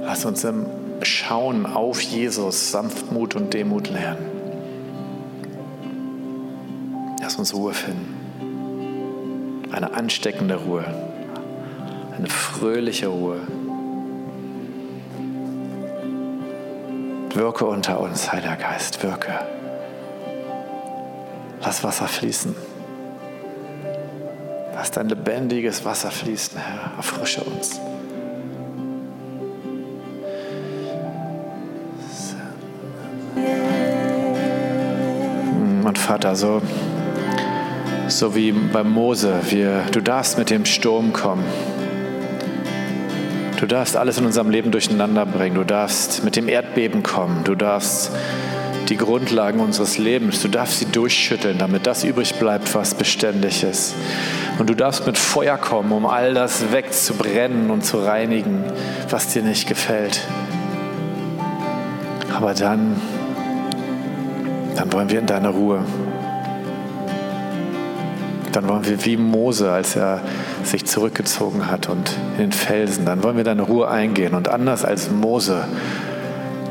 Lass 0.00 0.24
uns 0.24 0.44
im 0.44 0.66
Schauen 1.02 1.66
auf 1.66 2.00
Jesus 2.00 2.70
Sanftmut 2.70 3.34
und 3.34 3.54
Demut 3.54 3.88
lernen. 3.88 4.26
Lass 7.20 7.36
uns 7.36 7.54
Ruhe 7.54 7.72
finden. 7.72 8.13
Eine 9.74 9.92
ansteckende 9.92 10.54
Ruhe. 10.54 10.84
Eine 12.16 12.28
fröhliche 12.28 13.08
Ruhe. 13.08 13.40
Wirke 17.34 17.64
unter 17.66 17.98
uns, 17.98 18.30
Heiliger 18.30 18.54
Geist, 18.54 19.02
wirke. 19.02 19.32
Lass 21.60 21.82
Wasser 21.82 22.06
fließen. 22.06 22.54
Lass 24.74 24.92
dein 24.92 25.08
lebendiges 25.08 25.84
Wasser 25.84 26.12
fließen, 26.12 26.56
Herr. 26.56 26.92
Erfrische 26.96 27.42
uns. 27.42 27.80
Und 35.84 35.98
Vater, 35.98 36.36
so, 36.36 36.62
so 38.08 38.34
wie 38.34 38.52
bei 38.52 38.84
Mose, 38.84 39.40
wir, 39.48 39.84
du 39.92 40.00
darfst 40.00 40.38
mit 40.38 40.50
dem 40.50 40.64
Sturm 40.64 41.12
kommen. 41.12 41.44
Du 43.58 43.66
darfst 43.66 43.96
alles 43.96 44.18
in 44.18 44.26
unserem 44.26 44.50
Leben 44.50 44.70
durcheinander 44.70 45.24
bringen. 45.24 45.54
Du 45.54 45.64
darfst 45.64 46.24
mit 46.24 46.36
dem 46.36 46.48
Erdbeben 46.48 47.02
kommen. 47.02 47.44
Du 47.44 47.54
darfst 47.54 48.10
die 48.88 48.96
Grundlagen 48.96 49.60
unseres 49.60 49.96
Lebens. 49.96 50.42
Du 50.42 50.48
darfst 50.48 50.80
sie 50.80 50.86
durchschütteln, 50.86 51.56
damit 51.58 51.86
das 51.86 52.04
übrig 52.04 52.34
bleibt, 52.34 52.74
was 52.74 52.94
beständig 52.94 53.62
ist. 53.62 53.94
Und 54.58 54.68
du 54.68 54.74
darfst 54.74 55.06
mit 55.06 55.16
Feuer 55.16 55.56
kommen, 55.56 55.92
um 55.92 56.04
all 56.04 56.34
das 56.34 56.72
wegzubrennen 56.72 57.70
und 57.70 57.84
zu 57.84 58.04
reinigen, 58.04 58.64
was 59.08 59.28
dir 59.28 59.42
nicht 59.42 59.66
gefällt. 59.66 60.20
Aber 62.34 62.52
dann, 62.52 63.00
dann 64.76 64.92
wollen 64.92 65.08
wir 65.08 65.20
in 65.20 65.26
deine 65.26 65.48
Ruhe. 65.48 65.84
Dann 68.54 68.68
wollen 68.68 68.86
wir 68.86 69.04
wie 69.04 69.16
Mose, 69.16 69.72
als 69.72 69.96
er 69.96 70.20
sich 70.62 70.84
zurückgezogen 70.84 71.68
hat 71.68 71.88
und 71.88 72.16
in 72.36 72.44
den 72.44 72.52
Felsen, 72.52 73.04
dann 73.04 73.24
wollen 73.24 73.36
wir 73.36 73.42
deine 73.42 73.62
Ruhe 73.62 73.88
eingehen. 73.88 74.32
Und 74.32 74.48
anders 74.48 74.84
als 74.84 75.10
Mose 75.10 75.66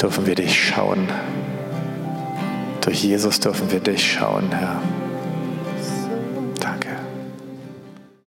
dürfen 0.02 0.26
wir 0.26 0.36
dich 0.36 0.58
schauen. 0.70 1.10
Durch 2.80 3.04
Jesus 3.04 3.42
dürfen 3.42 3.70
wir 3.70 3.82
dich 3.82 4.14
schauen, 4.14 4.50
Herr. 4.52 4.82